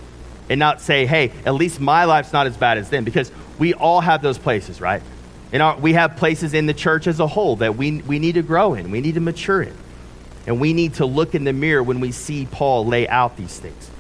And 0.49 0.59
not 0.59 0.81
say, 0.81 1.07
hey, 1.07 1.33
at 1.45 1.55
least 1.55 1.81
my 1.81 2.05
life's 2.05 2.33
not 2.33 2.47
as 2.47 2.57
bad 2.57 2.79
as 2.79 2.89
them, 2.89 3.05
because 3.05 3.33
we 3.59 3.75
all 3.75 4.01
have 4.01 4.23
those 4.23 4.39
places, 4.39 4.81
right? 4.81 5.03
And 5.53 5.61
our, 5.63 5.77
we 5.77 5.93
have 5.95 6.17
places 6.17 6.55
in 6.55 6.67
the 6.67 6.75
church 6.75 7.07
as 7.07 7.19
a 7.19 7.27
whole 7.27 7.57
that 7.57 7.77
we, 7.77 8.01
we 8.03 8.19
need 8.19 8.37
to 8.37 8.43
grow 8.43 8.75
in, 8.75 8.91
we 8.91 9.01
need 9.01 9.15
to 9.15 9.21
mature 9.21 9.63
in. 9.63 9.75
And 10.47 10.61
we 10.61 10.73
need 10.73 10.95
to 10.95 11.07
look 11.07 11.35
in 11.35 11.43
the 11.43 11.53
mirror 11.53 11.83
when 11.83 11.99
we 11.99 12.13
see 12.13 12.47
Paul 12.47 12.87
lay 12.87 13.09
out 13.09 13.37
these 13.37 13.59
things. 13.59 13.91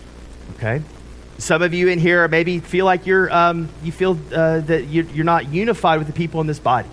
Okay? 0.54 0.80
Some 1.38 1.62
of 1.62 1.74
you 1.74 1.88
in 1.88 1.98
here 1.98 2.26
maybe 2.28 2.60
feel 2.60 2.86
like 2.86 3.06
you're, 3.06 3.32
um, 3.32 3.68
you 3.82 3.92
feel 3.92 4.18
uh, 4.32 4.60
that 4.60 4.84
you're, 4.84 5.24
not 5.24 5.48
unified 5.48 5.98
with 5.98 6.06
the 6.06 6.12
people 6.12 6.40
in 6.40 6.46
this 6.46 6.58
body. 6.58 6.88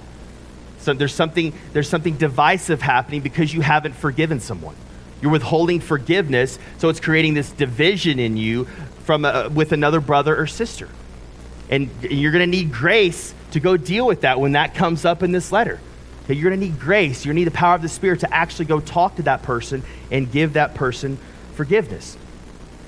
So 0.80 0.94
there's 0.94 1.14
something, 1.14 1.54
there's 1.72 1.88
something 1.88 2.18
divisive 2.18 2.82
happening 2.82 3.22
because 3.22 3.54
you 3.54 3.62
haven't 3.62 3.94
forgiven 3.94 4.42
someone. 4.42 4.76
You're 5.22 5.32
withholding 5.32 5.80
forgiveness, 5.80 6.60
so 6.78 6.90
it's 6.90 7.00
creating 7.00 7.36
this 7.36 7.52
division 7.52 8.20
in 8.20 8.36
you 8.36 8.66
from 9.06 9.24
a, 9.24 9.50
with 9.50 9.72
another 9.72 10.02
brother 10.02 10.36
or 10.36 10.46
sister. 10.46 10.90
And 11.70 11.90
you're 12.02 12.34
going 12.34 12.44
to 12.44 12.58
need 12.58 12.74
grace 12.74 13.34
to 13.52 13.62
go 13.62 13.78
deal 13.78 14.06
with 14.06 14.22
that 14.22 14.42
when 14.42 14.52
that 14.52 14.76
comes 14.76 15.06
up 15.06 15.24
in 15.24 15.32
this 15.32 15.54
letter. 15.54 15.80
Okay, 16.26 16.34
you're 16.34 16.50
going 16.50 16.60
to 16.60 16.68
need 16.68 16.80
grace. 16.80 17.24
You're 17.24 17.34
going 17.34 17.46
to 17.46 17.50
need 17.50 17.54
the 17.54 17.58
power 17.58 17.76
of 17.76 17.82
the 17.82 17.90
Spirit 17.90 18.22
to 18.22 18.34
actually 18.34 18.66
go 18.66 18.80
talk 18.80 19.16
to 19.16 19.24
that 19.24 19.44
person 19.44 19.84
and 20.12 20.30
give 20.30 20.54
that 20.54 20.76
person 20.76 21.18
forgiveness. 21.54 22.18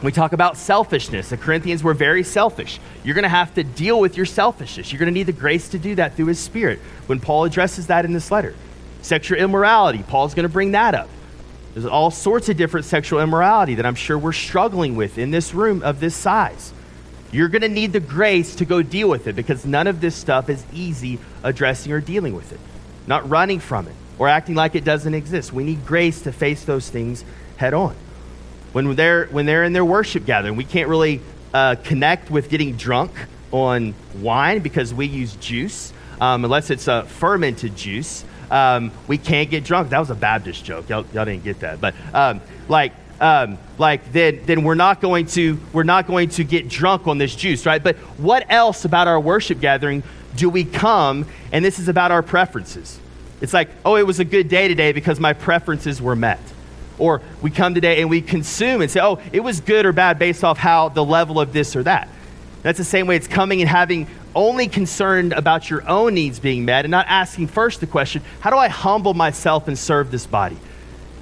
We 0.04 0.12
talk 0.12 0.34
about 0.34 0.58
selfishness. 0.58 1.30
The 1.30 1.38
Corinthians 1.38 1.82
were 1.82 1.94
very 1.94 2.24
selfish. 2.24 2.80
You're 3.04 3.16
going 3.16 3.24
to 3.24 3.30
have 3.30 3.54
to 3.56 3.64
deal 3.64 4.00
with 4.00 4.18
your 4.18 4.26
selfishness. 4.26 4.92
You're 4.92 5.00
going 5.00 5.12
to 5.12 5.14
need 5.14 5.24
the 5.28 5.32
grace 5.32 5.70
to 5.70 5.80
do 5.80 5.96
that 5.96 6.16
through 6.16 6.28
His 6.28 6.40
Spirit. 6.40 6.80
When 7.08 7.20
Paul 7.20 7.46
addresses 7.46 7.88
that 7.88 8.06
in 8.06 8.14
this 8.14 8.30
letter, 8.30 8.54
sexual 9.02 9.40
immorality, 9.40 10.04
Paul's 10.04 10.34
going 10.34 10.44
to 10.44 10.50
bring 10.52 10.72
that 10.72 10.94
up. 10.94 11.10
There's 11.74 11.86
all 11.86 12.12
sorts 12.12 12.50
of 12.50 12.58
different 12.58 12.86
sexual 12.86 13.20
immorality 13.20 13.76
that 13.76 13.86
I'm 13.86 13.96
sure 13.96 14.18
we're 14.18 14.34
struggling 14.34 14.96
with 14.96 15.18
in 15.18 15.32
this 15.32 15.54
room 15.54 15.82
of 15.84 16.00
this 16.00 16.16
size. 16.16 16.74
You're 17.32 17.50
going 17.50 17.64
to 17.64 17.70
need 17.70 17.92
the 17.92 18.00
grace 18.00 18.56
to 18.56 18.66
go 18.66 18.82
deal 18.82 19.10
with 19.10 19.28
it 19.28 19.36
because 19.36 19.66
none 19.66 19.88
of 19.88 20.00
this 20.00 20.16
stuff 20.16 20.50
is 20.50 20.64
easy 20.72 21.20
addressing 21.44 21.92
or 21.92 22.00
dealing 22.00 22.34
with 22.34 22.54
it, 22.54 22.60
not 23.08 23.30
running 23.30 23.60
from 23.60 23.88
it 23.88 23.96
or 24.18 24.30
acting 24.30 24.56
like 24.56 24.76
it 24.76 24.86
doesn't 24.86 25.14
exist. 25.14 25.52
We 25.52 25.64
need 25.64 25.86
grace 25.86 26.22
to 26.22 26.32
face 26.32 26.64
those 26.64 26.90
things 26.90 27.26
head 27.58 27.74
on. 27.74 27.96
When 28.76 28.94
they're, 28.94 29.28
when 29.28 29.46
they're 29.46 29.64
in 29.64 29.72
their 29.72 29.86
worship 29.86 30.26
gathering, 30.26 30.58
we 30.58 30.66
can't 30.66 30.90
really 30.90 31.22
uh, 31.54 31.76
connect 31.82 32.30
with 32.30 32.50
getting 32.50 32.76
drunk 32.76 33.10
on 33.54 33.96
wine 34.20 34.60
because 34.60 34.94
we 34.94 35.06
use 35.06 35.34
juice, 35.38 35.94
um, 36.20 36.44
unless 36.44 36.70
it's 36.70 36.90
a 36.90 37.04
fermented 37.04 37.78
juice. 37.78 38.26
Um, 38.52 38.92
we 39.08 39.18
can't 39.18 39.50
get 39.50 39.64
drunk. 39.64 39.92
That 39.92 40.00
was 40.00 40.10
a 40.10 40.16
Baptist 40.16 40.66
joke. 40.66 40.90
Y'all, 40.90 41.06
y'all 41.14 41.24
didn't 41.24 41.46
get 41.46 41.62
that. 41.62 41.80
But 41.80 41.96
um, 42.14 42.42
like, 42.68 42.92
um, 43.22 43.60
like 43.78 44.12
then, 44.12 44.42
then 44.46 44.66
we're 44.66 44.76
not 44.76 45.00
going 45.00 45.28
to 45.28 45.58
we're 45.72 45.84
not 45.84 46.06
going 46.06 46.28
to 46.32 46.44
get 46.44 46.68
drunk 46.68 47.08
on 47.08 47.18
this 47.18 47.34
juice, 47.34 47.66
right? 47.66 47.82
But 47.82 47.96
what 48.20 48.46
else 48.50 48.84
about 48.84 49.08
our 49.08 49.22
worship 49.22 49.62
gathering 49.62 50.04
do 50.36 50.50
we 50.50 50.66
come? 50.66 51.26
And 51.54 51.64
this 51.64 51.80
is 51.80 51.88
about 51.88 52.12
our 52.12 52.22
preferences. 52.22 53.00
It's 53.40 53.54
like, 53.54 53.70
oh, 53.86 53.96
it 53.96 54.06
was 54.06 54.20
a 54.20 54.26
good 54.26 54.50
day 54.50 54.68
today 54.68 54.92
because 54.92 55.18
my 55.18 55.32
preferences 55.32 56.02
were 56.02 56.18
met. 56.18 56.42
Or 56.98 57.22
we 57.42 57.52
come 57.52 57.76
today 57.76 58.02
and 58.02 58.10
we 58.10 58.22
consume 58.22 58.82
and 58.82 58.90
say, 58.90 59.02
oh, 59.02 59.20
it 59.32 59.42
was 59.42 59.60
good 59.60 59.86
or 59.86 59.92
bad 59.92 60.20
based 60.20 60.44
off 60.44 60.58
how 60.58 60.90
the 60.90 61.04
level 61.04 61.40
of 61.40 61.54
this 61.54 61.76
or 61.76 61.84
that. 61.84 62.10
That's 62.64 62.78
the 62.78 62.84
same 62.84 63.06
way 63.06 63.16
it's 63.16 63.28
coming 63.28 63.62
and 63.62 63.70
having 63.70 64.08
only 64.34 64.68
concerned 64.68 65.34
about 65.34 65.70
your 65.70 65.88
own 65.88 66.16
needs 66.16 66.40
being 66.40 66.66
met 66.66 66.84
and 66.86 66.92
not 66.92 67.06
asking 67.08 67.48
first 67.48 67.80
the 67.80 67.88
question, 67.88 68.22
how 68.40 68.50
do 68.50 68.58
I 68.58 68.68
humble 68.68 69.14
myself 69.14 69.68
and 69.68 69.78
serve 69.78 70.12
this 70.12 70.26
body? 70.26 70.58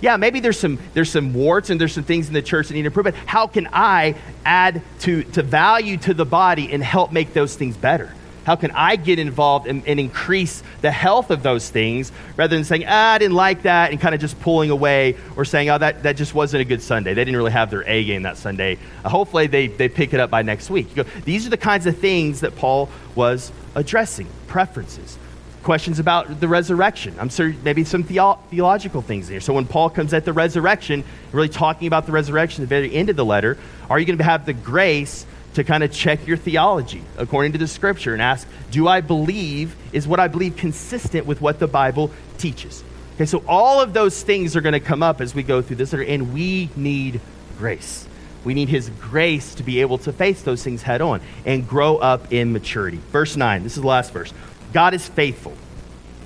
Yeah, 0.01 0.17
maybe 0.17 0.41
there's 0.41 0.59
some 0.59 0.79
there's 0.93 1.09
some 1.09 1.33
warts 1.33 1.69
and 1.69 1.79
there's 1.79 1.93
some 1.93 2.03
things 2.03 2.27
in 2.27 2.33
the 2.33 2.41
church 2.41 2.67
that 2.67 2.73
need 2.73 2.85
improvement. 2.85 3.15
How 3.25 3.47
can 3.47 3.69
I 3.71 4.15
add 4.43 4.81
to, 5.01 5.23
to 5.23 5.43
value 5.43 5.95
to 5.97 6.13
the 6.13 6.25
body 6.25 6.73
and 6.73 6.83
help 6.83 7.13
make 7.13 7.33
those 7.33 7.55
things 7.55 7.77
better? 7.77 8.13
How 8.43 8.55
can 8.55 8.71
I 8.71 8.97
get 8.97 9.19
involved 9.19 9.67
and, 9.67 9.87
and, 9.87 9.99
increase 9.99 10.63
the 10.81 10.91
health 10.91 11.31
of 11.31 11.43
those 11.43 11.69
things 11.69 12.11
rather 12.35 12.55
than 12.55 12.65
saying, 12.65 12.83
ah, 12.87 13.13
I 13.13 13.17
didn't 13.17 13.35
like 13.35 13.61
that, 13.63 13.91
and 13.91 14.01
kind 14.01 14.13
of 14.13 14.19
just 14.19 14.39
pulling 14.41 14.69
away 14.69 15.15
or 15.37 15.45
saying, 15.45 15.69
oh, 15.69 15.77
that, 15.77 16.03
that 16.03 16.17
just 16.17 16.33
wasn't 16.33 16.61
a 16.61 16.65
good 16.65 16.81
Sunday. 16.81 17.13
They 17.13 17.23
didn't 17.23 17.37
really 17.37 17.51
have 17.51 17.69
their 17.69 17.87
A 17.87 18.03
game 18.03 18.23
that 18.23 18.37
Sunday. 18.37 18.77
Uh, 19.03 19.09
hopefully, 19.09 19.47
they, 19.47 19.67
they 19.67 19.87
pick 19.87 20.13
it 20.13 20.19
up 20.19 20.29
by 20.29 20.41
next 20.41 20.69
week. 20.69 20.93
Go, 20.93 21.03
These 21.23 21.47
are 21.47 21.49
the 21.49 21.57
kinds 21.57 21.85
of 21.85 21.97
things 21.97 22.41
that 22.41 22.55
Paul 22.55 22.89
was 23.15 23.51
addressing 23.75 24.27
preferences. 24.47 25.17
Questions 25.63 25.99
about 25.99 26.41
the 26.41 26.47
resurrection. 26.49 27.15
I'm 27.19 27.29
sure 27.29 27.53
maybe 27.63 27.85
some 27.85 28.03
theo- 28.03 28.39
theological 28.49 29.01
things 29.01 29.29
here. 29.29 29.39
So 29.39 29.53
when 29.53 29.65
Paul 29.65 29.89
comes 29.89 30.13
at 30.13 30.25
the 30.25 30.33
resurrection, 30.33 31.05
really 31.31 31.47
talking 31.47 31.87
about 31.87 32.05
the 32.05 32.11
resurrection 32.11 32.63
at 32.63 32.69
the 32.69 32.75
very 32.75 32.93
end 32.93 33.09
of 33.09 33.15
the 33.15 33.23
letter, 33.23 33.57
are 33.89 33.97
you 33.97 34.05
going 34.05 34.17
to 34.17 34.23
have 34.25 34.45
the 34.45 34.51
grace 34.51 35.25
to 35.53 35.63
kind 35.63 35.83
of 35.83 35.91
check 35.91 36.25
your 36.25 36.37
theology 36.37 37.03
according 37.17 37.51
to 37.53 37.57
the 37.57 37.67
scripture 37.67 38.13
and 38.13 38.21
ask, 38.21 38.47
do 38.71 38.87
I 38.87 39.01
believe, 39.01 39.75
is 39.91 40.07
what 40.07 40.19
I 40.19 40.27
believe 40.27 40.57
consistent 40.57 41.25
with 41.25 41.41
what 41.41 41.59
the 41.59 41.67
Bible 41.67 42.11
teaches? 42.37 42.83
Okay, 43.15 43.25
so 43.25 43.43
all 43.47 43.79
of 43.79 43.93
those 43.93 44.23
things 44.23 44.55
are 44.55 44.61
going 44.61 44.73
to 44.73 44.79
come 44.79 45.03
up 45.03 45.21
as 45.21 45.35
we 45.35 45.43
go 45.43 45.61
through 45.61 45.75
this, 45.75 45.93
and 45.93 46.33
we 46.33 46.69
need 46.75 47.21
grace. 47.59 48.07
We 48.43 48.55
need 48.55 48.69
His 48.69 48.89
grace 48.89 49.53
to 49.55 49.63
be 49.63 49.81
able 49.81 49.99
to 49.99 50.11
face 50.11 50.41
those 50.41 50.63
things 50.63 50.81
head 50.81 51.01
on 51.01 51.21
and 51.45 51.67
grow 51.67 51.97
up 51.97 52.33
in 52.33 52.51
maturity. 52.51 52.99
Verse 53.11 53.37
9, 53.37 53.63
this 53.63 53.77
is 53.77 53.81
the 53.81 53.87
last 53.87 54.11
verse. 54.11 54.33
God 54.73 54.95
is 54.95 55.07
faithful. 55.07 55.53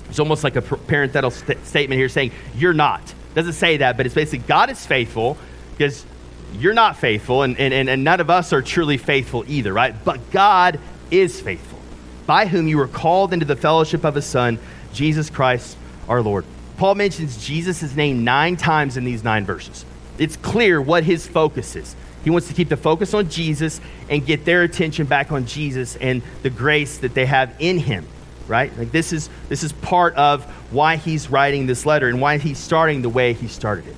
It's 0.08 0.18
almost 0.18 0.42
like 0.42 0.56
a 0.56 0.62
parenthetical 0.62 1.30
st- 1.30 1.64
statement 1.66 1.98
here 1.98 2.08
saying, 2.08 2.32
You're 2.54 2.72
not. 2.72 3.02
Doesn't 3.34 3.52
say 3.52 3.76
that, 3.76 3.98
but 3.98 4.06
it's 4.06 4.14
basically 4.14 4.46
God 4.48 4.70
is 4.70 4.84
faithful 4.84 5.36
because 5.72 6.06
you're 6.54 6.74
not 6.74 6.96
faithful, 6.96 7.42
and, 7.42 7.58
and, 7.58 7.88
and 7.88 8.04
none 8.04 8.20
of 8.20 8.30
us 8.30 8.52
are 8.52 8.62
truly 8.62 8.96
faithful 8.96 9.44
either, 9.46 9.72
right? 9.72 9.94
But 10.04 10.30
God 10.30 10.80
is 11.10 11.40
faithful, 11.40 11.78
by 12.26 12.46
whom 12.46 12.68
you 12.68 12.78
were 12.78 12.88
called 12.88 13.32
into 13.32 13.46
the 13.46 13.56
fellowship 13.56 14.04
of 14.04 14.14
his 14.14 14.26
Son, 14.26 14.58
Jesus 14.92 15.30
Christ 15.30 15.76
our 16.08 16.22
Lord. 16.22 16.44
Paul 16.78 16.94
mentions 16.94 17.44
Jesus' 17.44 17.94
name 17.94 18.24
nine 18.24 18.56
times 18.56 18.96
in 18.96 19.04
these 19.04 19.24
nine 19.24 19.44
verses. 19.44 19.84
It's 20.16 20.36
clear 20.36 20.80
what 20.80 21.04
his 21.04 21.26
focus 21.26 21.76
is. 21.76 21.94
He 22.24 22.30
wants 22.30 22.48
to 22.48 22.54
keep 22.54 22.68
the 22.68 22.76
focus 22.76 23.14
on 23.14 23.28
Jesus 23.28 23.80
and 24.08 24.24
get 24.24 24.44
their 24.44 24.62
attention 24.62 25.06
back 25.06 25.32
on 25.32 25.46
Jesus 25.46 25.96
and 25.96 26.22
the 26.42 26.50
grace 26.50 26.98
that 26.98 27.14
they 27.14 27.26
have 27.26 27.54
in 27.58 27.78
him, 27.78 28.06
right? 28.46 28.76
Like 28.76 28.90
this 28.90 29.12
is 29.12 29.30
this 29.48 29.62
is 29.62 29.72
part 29.72 30.14
of 30.16 30.44
why 30.70 30.96
he's 30.96 31.30
writing 31.30 31.66
this 31.66 31.86
letter 31.86 32.08
and 32.08 32.20
why 32.20 32.38
he's 32.38 32.58
starting 32.58 33.02
the 33.02 33.08
way 33.08 33.32
he 33.32 33.48
started 33.48 33.86
it. 33.86 33.96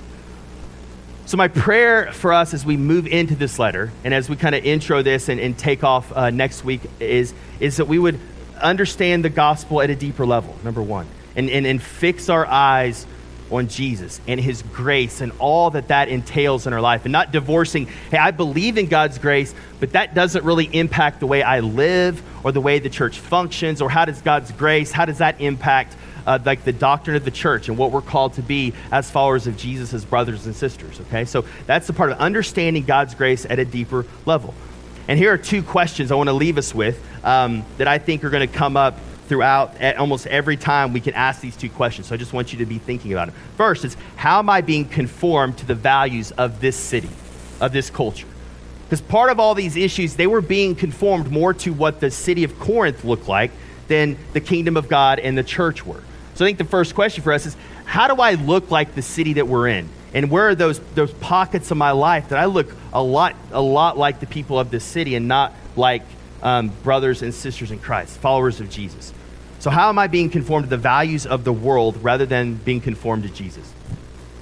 So, 1.31 1.37
my 1.37 1.47
prayer 1.47 2.11
for 2.11 2.33
us 2.33 2.53
as 2.53 2.65
we 2.65 2.75
move 2.75 3.07
into 3.07 3.35
this 3.35 3.57
letter 3.57 3.89
and 4.03 4.13
as 4.13 4.29
we 4.29 4.35
kind 4.35 4.53
of 4.53 4.65
intro 4.65 5.01
this 5.01 5.29
and, 5.29 5.39
and 5.39 5.57
take 5.57 5.81
off 5.81 6.11
uh, 6.11 6.29
next 6.29 6.65
week 6.65 6.81
is, 6.99 7.33
is 7.61 7.77
that 7.77 7.85
we 7.85 7.97
would 7.97 8.19
understand 8.59 9.23
the 9.23 9.29
gospel 9.29 9.81
at 9.81 9.89
a 9.89 9.95
deeper 9.95 10.25
level, 10.25 10.53
number 10.65 10.81
one, 10.81 11.07
and, 11.37 11.49
and, 11.49 11.65
and 11.65 11.81
fix 11.81 12.27
our 12.27 12.45
eyes 12.45 13.07
on 13.49 13.69
Jesus 13.69 14.19
and 14.27 14.41
his 14.41 14.61
grace 14.73 15.21
and 15.21 15.31
all 15.39 15.69
that 15.69 15.87
that 15.87 16.09
entails 16.09 16.67
in 16.67 16.73
our 16.73 16.81
life 16.81 17.05
and 17.05 17.13
not 17.13 17.31
divorcing, 17.31 17.85
hey, 17.85 18.17
I 18.17 18.31
believe 18.31 18.77
in 18.77 18.87
God's 18.87 19.17
grace, 19.17 19.55
but 19.79 19.93
that 19.93 20.13
doesn't 20.13 20.43
really 20.43 20.65
impact 20.65 21.21
the 21.21 21.27
way 21.27 21.43
I 21.43 21.61
live 21.61 22.21
or 22.43 22.51
the 22.51 22.59
way 22.59 22.79
the 22.79 22.89
church 22.89 23.17
functions 23.17 23.81
or 23.81 23.89
how 23.89 24.03
does 24.03 24.21
God's 24.21 24.51
grace, 24.51 24.91
how 24.91 25.05
does 25.05 25.19
that 25.19 25.39
impact 25.39 25.95
uh, 26.25 26.39
like 26.45 26.63
the 26.63 26.73
doctrine 26.73 27.15
of 27.15 27.25
the 27.25 27.31
church 27.31 27.69
and 27.69 27.77
what 27.77 27.91
we're 27.91 28.01
called 28.01 28.33
to 28.33 28.41
be 28.41 28.73
as 28.91 29.09
followers 29.09 29.47
of 29.47 29.57
Jesus 29.57 29.93
as 29.93 30.05
brothers 30.05 30.45
and 30.45 30.55
sisters. 30.55 30.99
Okay, 31.01 31.25
so 31.25 31.45
that's 31.65 31.87
the 31.87 31.93
part 31.93 32.11
of 32.11 32.19
understanding 32.19 32.83
God's 32.83 33.15
grace 33.15 33.45
at 33.45 33.59
a 33.59 33.65
deeper 33.65 34.05
level. 34.25 34.53
And 35.07 35.17
here 35.17 35.33
are 35.33 35.37
two 35.37 35.63
questions 35.63 36.11
I 36.11 36.15
want 36.15 36.29
to 36.29 36.33
leave 36.33 36.57
us 36.57 36.73
with 36.73 37.03
um, 37.25 37.65
that 37.77 37.87
I 37.87 37.97
think 37.97 38.23
are 38.23 38.29
going 38.29 38.47
to 38.47 38.53
come 38.53 38.77
up 38.77 38.97
throughout 39.27 39.79
at 39.79 39.97
almost 39.97 40.27
every 40.27 40.57
time 40.57 40.91
we 40.91 40.99
can 40.99 41.13
ask 41.13 41.41
these 41.41 41.55
two 41.55 41.69
questions. 41.69 42.07
So 42.07 42.15
I 42.15 42.17
just 42.17 42.33
want 42.33 42.51
you 42.51 42.59
to 42.59 42.65
be 42.65 42.77
thinking 42.79 43.13
about 43.13 43.29
it. 43.29 43.33
First 43.55 43.85
is 43.85 43.95
how 44.15 44.39
am 44.39 44.49
I 44.49 44.61
being 44.61 44.85
conformed 44.85 45.57
to 45.59 45.65
the 45.65 45.75
values 45.75 46.31
of 46.31 46.59
this 46.59 46.75
city, 46.75 47.09
of 47.59 47.71
this 47.71 47.89
culture? 47.89 48.27
Because 48.83 48.99
part 48.99 49.31
of 49.31 49.39
all 49.39 49.55
these 49.55 49.77
issues, 49.77 50.15
they 50.15 50.27
were 50.27 50.41
being 50.41 50.75
conformed 50.75 51.31
more 51.31 51.53
to 51.53 51.71
what 51.71 52.01
the 52.01 52.11
city 52.11 52.43
of 52.43 52.59
Corinth 52.59 53.05
looked 53.05 53.29
like 53.29 53.51
than 53.87 54.17
the 54.33 54.41
kingdom 54.41 54.75
of 54.75 54.89
God 54.89 55.17
and 55.17 55.37
the 55.37 55.43
church 55.43 55.85
were. 55.85 56.03
So 56.35 56.45
I 56.45 56.47
think 56.47 56.57
the 56.57 56.63
first 56.63 56.95
question 56.95 57.23
for 57.23 57.33
us 57.33 57.45
is 57.45 57.55
how 57.85 58.13
do 58.13 58.21
I 58.21 58.35
look 58.35 58.71
like 58.71 58.95
the 58.95 59.01
city 59.01 59.33
that 59.33 59.47
we're 59.47 59.67
in? 59.67 59.89
And 60.13 60.29
where 60.29 60.49
are 60.49 60.55
those, 60.55 60.79
those 60.95 61.11
pockets 61.13 61.71
of 61.71 61.77
my 61.77 61.91
life 61.91 62.29
that 62.29 62.39
I 62.39 62.45
look 62.45 62.73
a 62.93 63.01
lot, 63.01 63.35
a 63.51 63.61
lot 63.61 63.97
like 63.97 64.19
the 64.19 64.27
people 64.27 64.59
of 64.59 64.71
this 64.71 64.83
city 64.83 65.15
and 65.15 65.27
not 65.27 65.53
like 65.75 66.03
um, 66.41 66.69
brothers 66.83 67.21
and 67.21 67.33
sisters 67.33 67.71
in 67.71 67.79
Christ, 67.79 68.17
followers 68.17 68.59
of 68.59 68.69
Jesus? 68.69 69.13
So, 69.59 69.69
how 69.69 69.89
am 69.89 69.99
I 69.99 70.07
being 70.07 70.29
conformed 70.29 70.65
to 70.65 70.69
the 70.69 70.77
values 70.77 71.25
of 71.25 71.43
the 71.43 71.53
world 71.53 72.03
rather 72.03 72.25
than 72.25 72.55
being 72.55 72.81
conformed 72.81 73.23
to 73.23 73.29
Jesus? 73.29 73.71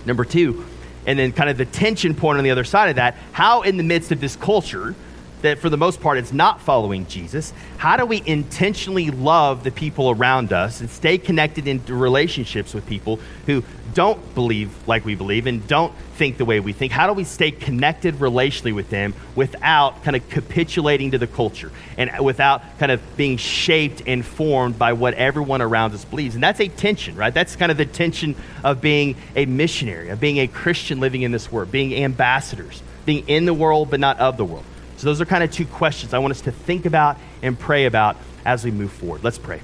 Number 0.05 0.23
two, 0.23 0.65
and 1.05 1.19
then 1.19 1.33
kind 1.33 1.49
of 1.49 1.57
the 1.57 1.65
tension 1.65 2.15
point 2.15 2.37
on 2.37 2.43
the 2.43 2.51
other 2.51 2.63
side 2.63 2.89
of 2.89 2.95
that, 2.95 3.15
how 3.31 3.61
in 3.61 3.77
the 3.77 3.83
midst 3.83 4.11
of 4.11 4.21
this 4.21 4.35
culture, 4.35 4.95
that 5.41 5.59
for 5.59 5.69
the 5.69 5.77
most 5.77 6.01
part 6.01 6.17
it's 6.17 6.33
not 6.33 6.61
following 6.61 7.05
Jesus, 7.07 7.53
how 7.77 7.97
do 7.97 8.05
we 8.05 8.21
intentionally 8.25 9.09
love 9.11 9.63
the 9.63 9.71
people 9.71 10.09
around 10.09 10.53
us 10.53 10.81
and 10.81 10.89
stay 10.89 11.17
connected 11.17 11.67
into 11.67 11.93
relationships 11.93 12.73
with 12.73 12.85
people 12.85 13.19
who 13.45 13.63
don't 13.93 14.35
believe 14.35 14.71
like 14.87 15.05
we 15.05 15.15
believe 15.15 15.47
and 15.47 15.67
don't 15.67 15.93
think 16.15 16.37
the 16.37 16.45
way 16.45 16.59
we 16.59 16.73
think? 16.73 16.91
How 16.91 17.07
do 17.07 17.13
we 17.13 17.23
stay 17.23 17.51
connected 17.51 18.15
relationally 18.15 18.73
with 18.73 18.89
them 18.89 19.13
without 19.35 20.03
kind 20.03 20.15
of 20.15 20.29
capitulating 20.29 21.11
to 21.11 21.17
the 21.17 21.27
culture 21.27 21.71
and 21.97 22.11
without 22.23 22.61
kind 22.77 22.91
of 22.91 23.01
being 23.17 23.37
shaped 23.37 24.03
and 24.05 24.25
formed 24.25 24.77
by 24.77 24.93
what 24.93 25.13
everyone 25.13 25.61
around 25.61 25.93
us 25.93 26.05
believes? 26.05 26.35
And 26.35 26.43
that's 26.43 26.59
a 26.59 26.67
tension, 26.67 27.15
right? 27.15 27.33
That's 27.33 27.55
kind 27.55 27.71
of 27.71 27.77
the 27.77 27.85
tension 27.85 28.35
of 28.63 28.81
being 28.81 29.15
a 29.35 29.45
missionary, 29.45 30.09
of 30.09 30.19
being 30.19 30.37
a 30.39 30.47
Christian 30.47 30.99
living 30.99 31.21
in 31.21 31.31
this 31.31 31.51
world, 31.51 31.71
being 31.71 31.95
ambassadors, 32.03 32.83
being 33.05 33.27
in 33.27 33.45
the 33.45 33.53
world 33.53 33.89
but 33.89 33.99
not 33.99 34.19
of 34.19 34.37
the 34.37 34.45
world. 34.45 34.65
So, 34.99 35.05
those 35.05 35.21
are 35.21 35.25
kind 35.25 35.45
of 35.45 35.49
two 35.49 35.65
questions 35.65 36.13
I 36.13 36.17
want 36.19 36.31
us 36.31 36.41
to 36.41 36.51
think 36.51 36.85
about 36.85 37.15
and 37.41 37.57
pray 37.57 37.85
about 37.85 38.17
as 38.43 38.65
we 38.65 38.71
move 38.71 38.91
forward. 38.91 39.23
Let's 39.23 39.37
pray. 39.37 39.61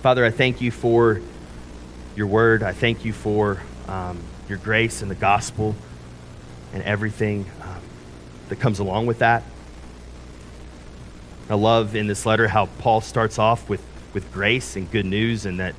Father, 0.00 0.24
I 0.24 0.30
thank 0.30 0.62
you 0.62 0.70
for 0.70 1.20
your 2.16 2.26
word. 2.26 2.62
I 2.62 2.72
thank 2.72 3.04
you 3.04 3.12
for 3.12 3.60
um, 3.86 4.18
your 4.48 4.56
grace 4.56 5.02
and 5.02 5.10
the 5.10 5.14
gospel 5.14 5.76
and 6.72 6.82
everything 6.84 7.44
um, 7.60 7.82
that 8.48 8.56
comes 8.56 8.78
along 8.78 9.04
with 9.04 9.18
that. 9.18 9.42
I 11.50 11.54
love 11.54 11.94
in 11.94 12.06
this 12.06 12.24
letter 12.24 12.48
how 12.48 12.64
Paul 12.78 13.02
starts 13.02 13.38
off 13.38 13.68
with, 13.68 13.84
with 14.14 14.32
grace 14.32 14.74
and 14.74 14.90
good 14.90 15.04
news, 15.04 15.44
and 15.44 15.60
that 15.60 15.74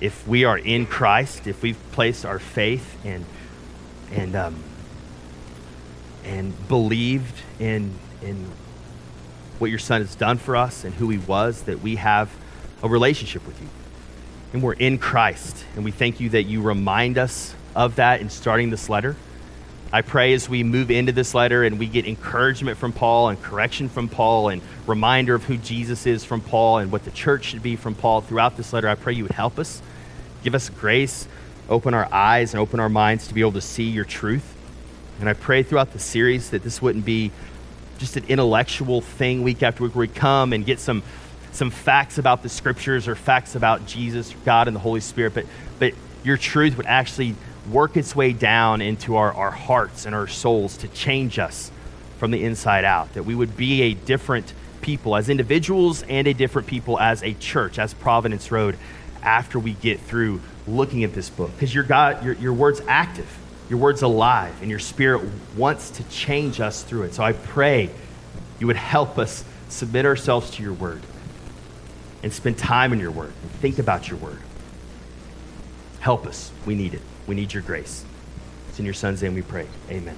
if 0.00 0.26
we 0.26 0.44
are 0.44 0.56
in 0.56 0.86
Christ, 0.86 1.46
if 1.46 1.62
we've 1.62 1.76
placed 1.92 2.24
our 2.24 2.38
faith 2.38 2.96
and 3.04 3.26
and 4.10 4.34
um, 4.34 4.64
and 6.28 6.68
believed 6.68 7.34
in 7.58 7.92
in 8.22 8.46
what 9.58 9.70
your 9.70 9.78
Son 9.78 10.00
has 10.00 10.14
done 10.14 10.38
for 10.38 10.54
us 10.54 10.84
and 10.84 10.94
who 10.94 11.08
He 11.08 11.18
was, 11.18 11.62
that 11.62 11.80
we 11.80 11.96
have 11.96 12.30
a 12.82 12.88
relationship 12.88 13.44
with 13.46 13.60
you, 13.60 13.68
and 14.52 14.62
we're 14.62 14.74
in 14.74 14.98
Christ, 14.98 15.64
and 15.74 15.84
we 15.84 15.90
thank 15.90 16.20
you 16.20 16.28
that 16.30 16.44
you 16.44 16.62
remind 16.62 17.18
us 17.18 17.54
of 17.74 17.96
that 17.96 18.20
in 18.20 18.30
starting 18.30 18.70
this 18.70 18.88
letter. 18.88 19.16
I 19.90 20.02
pray 20.02 20.34
as 20.34 20.50
we 20.50 20.64
move 20.64 20.90
into 20.90 21.12
this 21.12 21.32
letter 21.32 21.64
and 21.64 21.78
we 21.78 21.86
get 21.86 22.06
encouragement 22.06 22.76
from 22.76 22.92
Paul 22.92 23.30
and 23.30 23.42
correction 23.42 23.88
from 23.88 24.10
Paul 24.10 24.50
and 24.50 24.60
reminder 24.86 25.34
of 25.34 25.44
who 25.44 25.56
Jesus 25.56 26.06
is 26.06 26.24
from 26.24 26.42
Paul 26.42 26.78
and 26.78 26.92
what 26.92 27.06
the 27.06 27.10
church 27.10 27.46
should 27.46 27.62
be 27.62 27.74
from 27.74 27.94
Paul 27.94 28.20
throughout 28.20 28.58
this 28.58 28.74
letter, 28.74 28.86
I 28.86 28.96
pray 28.96 29.14
you 29.14 29.22
would 29.22 29.32
help 29.32 29.58
us. 29.58 29.80
Give 30.44 30.54
us 30.54 30.68
grace, 30.68 31.26
open 31.70 31.94
our 31.94 32.06
eyes 32.12 32.52
and 32.52 32.60
open 32.60 32.80
our 32.80 32.90
minds 32.90 33.28
to 33.28 33.34
be 33.34 33.40
able 33.40 33.52
to 33.52 33.62
see 33.62 33.84
your 33.84 34.04
truth. 34.04 34.57
And 35.20 35.28
I 35.28 35.32
pray 35.32 35.62
throughout 35.62 35.92
the 35.92 35.98
series 35.98 36.50
that 36.50 36.62
this 36.62 36.80
wouldn't 36.80 37.04
be 37.04 37.32
just 37.98 38.16
an 38.16 38.24
intellectual 38.28 39.00
thing 39.00 39.42
week 39.42 39.62
after 39.62 39.82
week 39.82 39.94
where 39.94 40.06
we 40.06 40.08
come 40.08 40.52
and 40.52 40.64
get 40.64 40.80
some 40.80 41.02
some 41.50 41.70
facts 41.70 42.18
about 42.18 42.42
the 42.42 42.48
scriptures 42.48 43.08
or 43.08 43.16
facts 43.16 43.56
about 43.56 43.86
Jesus, 43.86 44.32
God, 44.44 44.68
and 44.68 44.76
the 44.76 44.80
Holy 44.80 45.00
Spirit, 45.00 45.34
but 45.34 45.46
but 45.78 45.94
your 46.22 46.36
truth 46.36 46.76
would 46.76 46.86
actually 46.86 47.34
work 47.70 47.96
its 47.96 48.14
way 48.14 48.32
down 48.32 48.80
into 48.80 49.16
our, 49.16 49.32
our 49.32 49.50
hearts 49.50 50.06
and 50.06 50.14
our 50.14 50.26
souls 50.26 50.76
to 50.78 50.88
change 50.88 51.38
us 51.38 51.70
from 52.18 52.30
the 52.30 52.44
inside 52.44 52.84
out. 52.84 53.12
That 53.14 53.24
we 53.24 53.34
would 53.34 53.56
be 53.56 53.82
a 53.82 53.94
different 53.94 54.52
people 54.80 55.16
as 55.16 55.28
individuals 55.28 56.02
and 56.02 56.26
a 56.26 56.34
different 56.34 56.68
people 56.68 56.98
as 56.98 57.22
a 57.22 57.34
church, 57.34 57.78
as 57.78 57.94
Providence 57.94 58.50
Road, 58.50 58.76
after 59.22 59.58
we 59.58 59.72
get 59.72 60.00
through 60.00 60.40
looking 60.66 61.04
at 61.04 61.14
this 61.14 61.28
book. 61.28 61.50
Because 61.52 61.74
your 61.74 61.84
God, 61.84 62.24
your, 62.24 62.34
your 62.34 62.52
word's 62.52 62.80
active, 62.86 63.28
your 63.68 63.78
word's 63.78 64.02
alive, 64.02 64.54
and 64.60 64.70
your 64.70 64.78
spirit 64.78 65.28
wants 65.56 65.90
to 65.90 66.04
change 66.04 66.60
us 66.60 66.82
through 66.82 67.02
it. 67.02 67.14
So 67.14 67.22
I 67.22 67.32
pray 67.32 67.90
you 68.58 68.66
would 68.66 68.76
help 68.76 69.18
us 69.18 69.44
submit 69.68 70.06
ourselves 70.06 70.50
to 70.52 70.62
your 70.62 70.72
word 70.72 71.02
and 72.22 72.32
spend 72.32 72.58
time 72.58 72.92
in 72.92 72.98
your 72.98 73.10
word 73.10 73.32
and 73.42 73.50
think 73.52 73.78
about 73.78 74.08
your 74.08 74.18
word. 74.18 74.40
Help 76.00 76.26
us. 76.26 76.50
We 76.66 76.74
need 76.74 76.94
it. 76.94 77.02
We 77.26 77.34
need 77.34 77.52
your 77.52 77.62
grace. 77.62 78.04
It's 78.68 78.78
in 78.78 78.84
your 78.84 78.94
son's 78.94 79.22
name 79.22 79.34
we 79.34 79.42
pray. 79.42 79.66
Amen. 79.90 80.16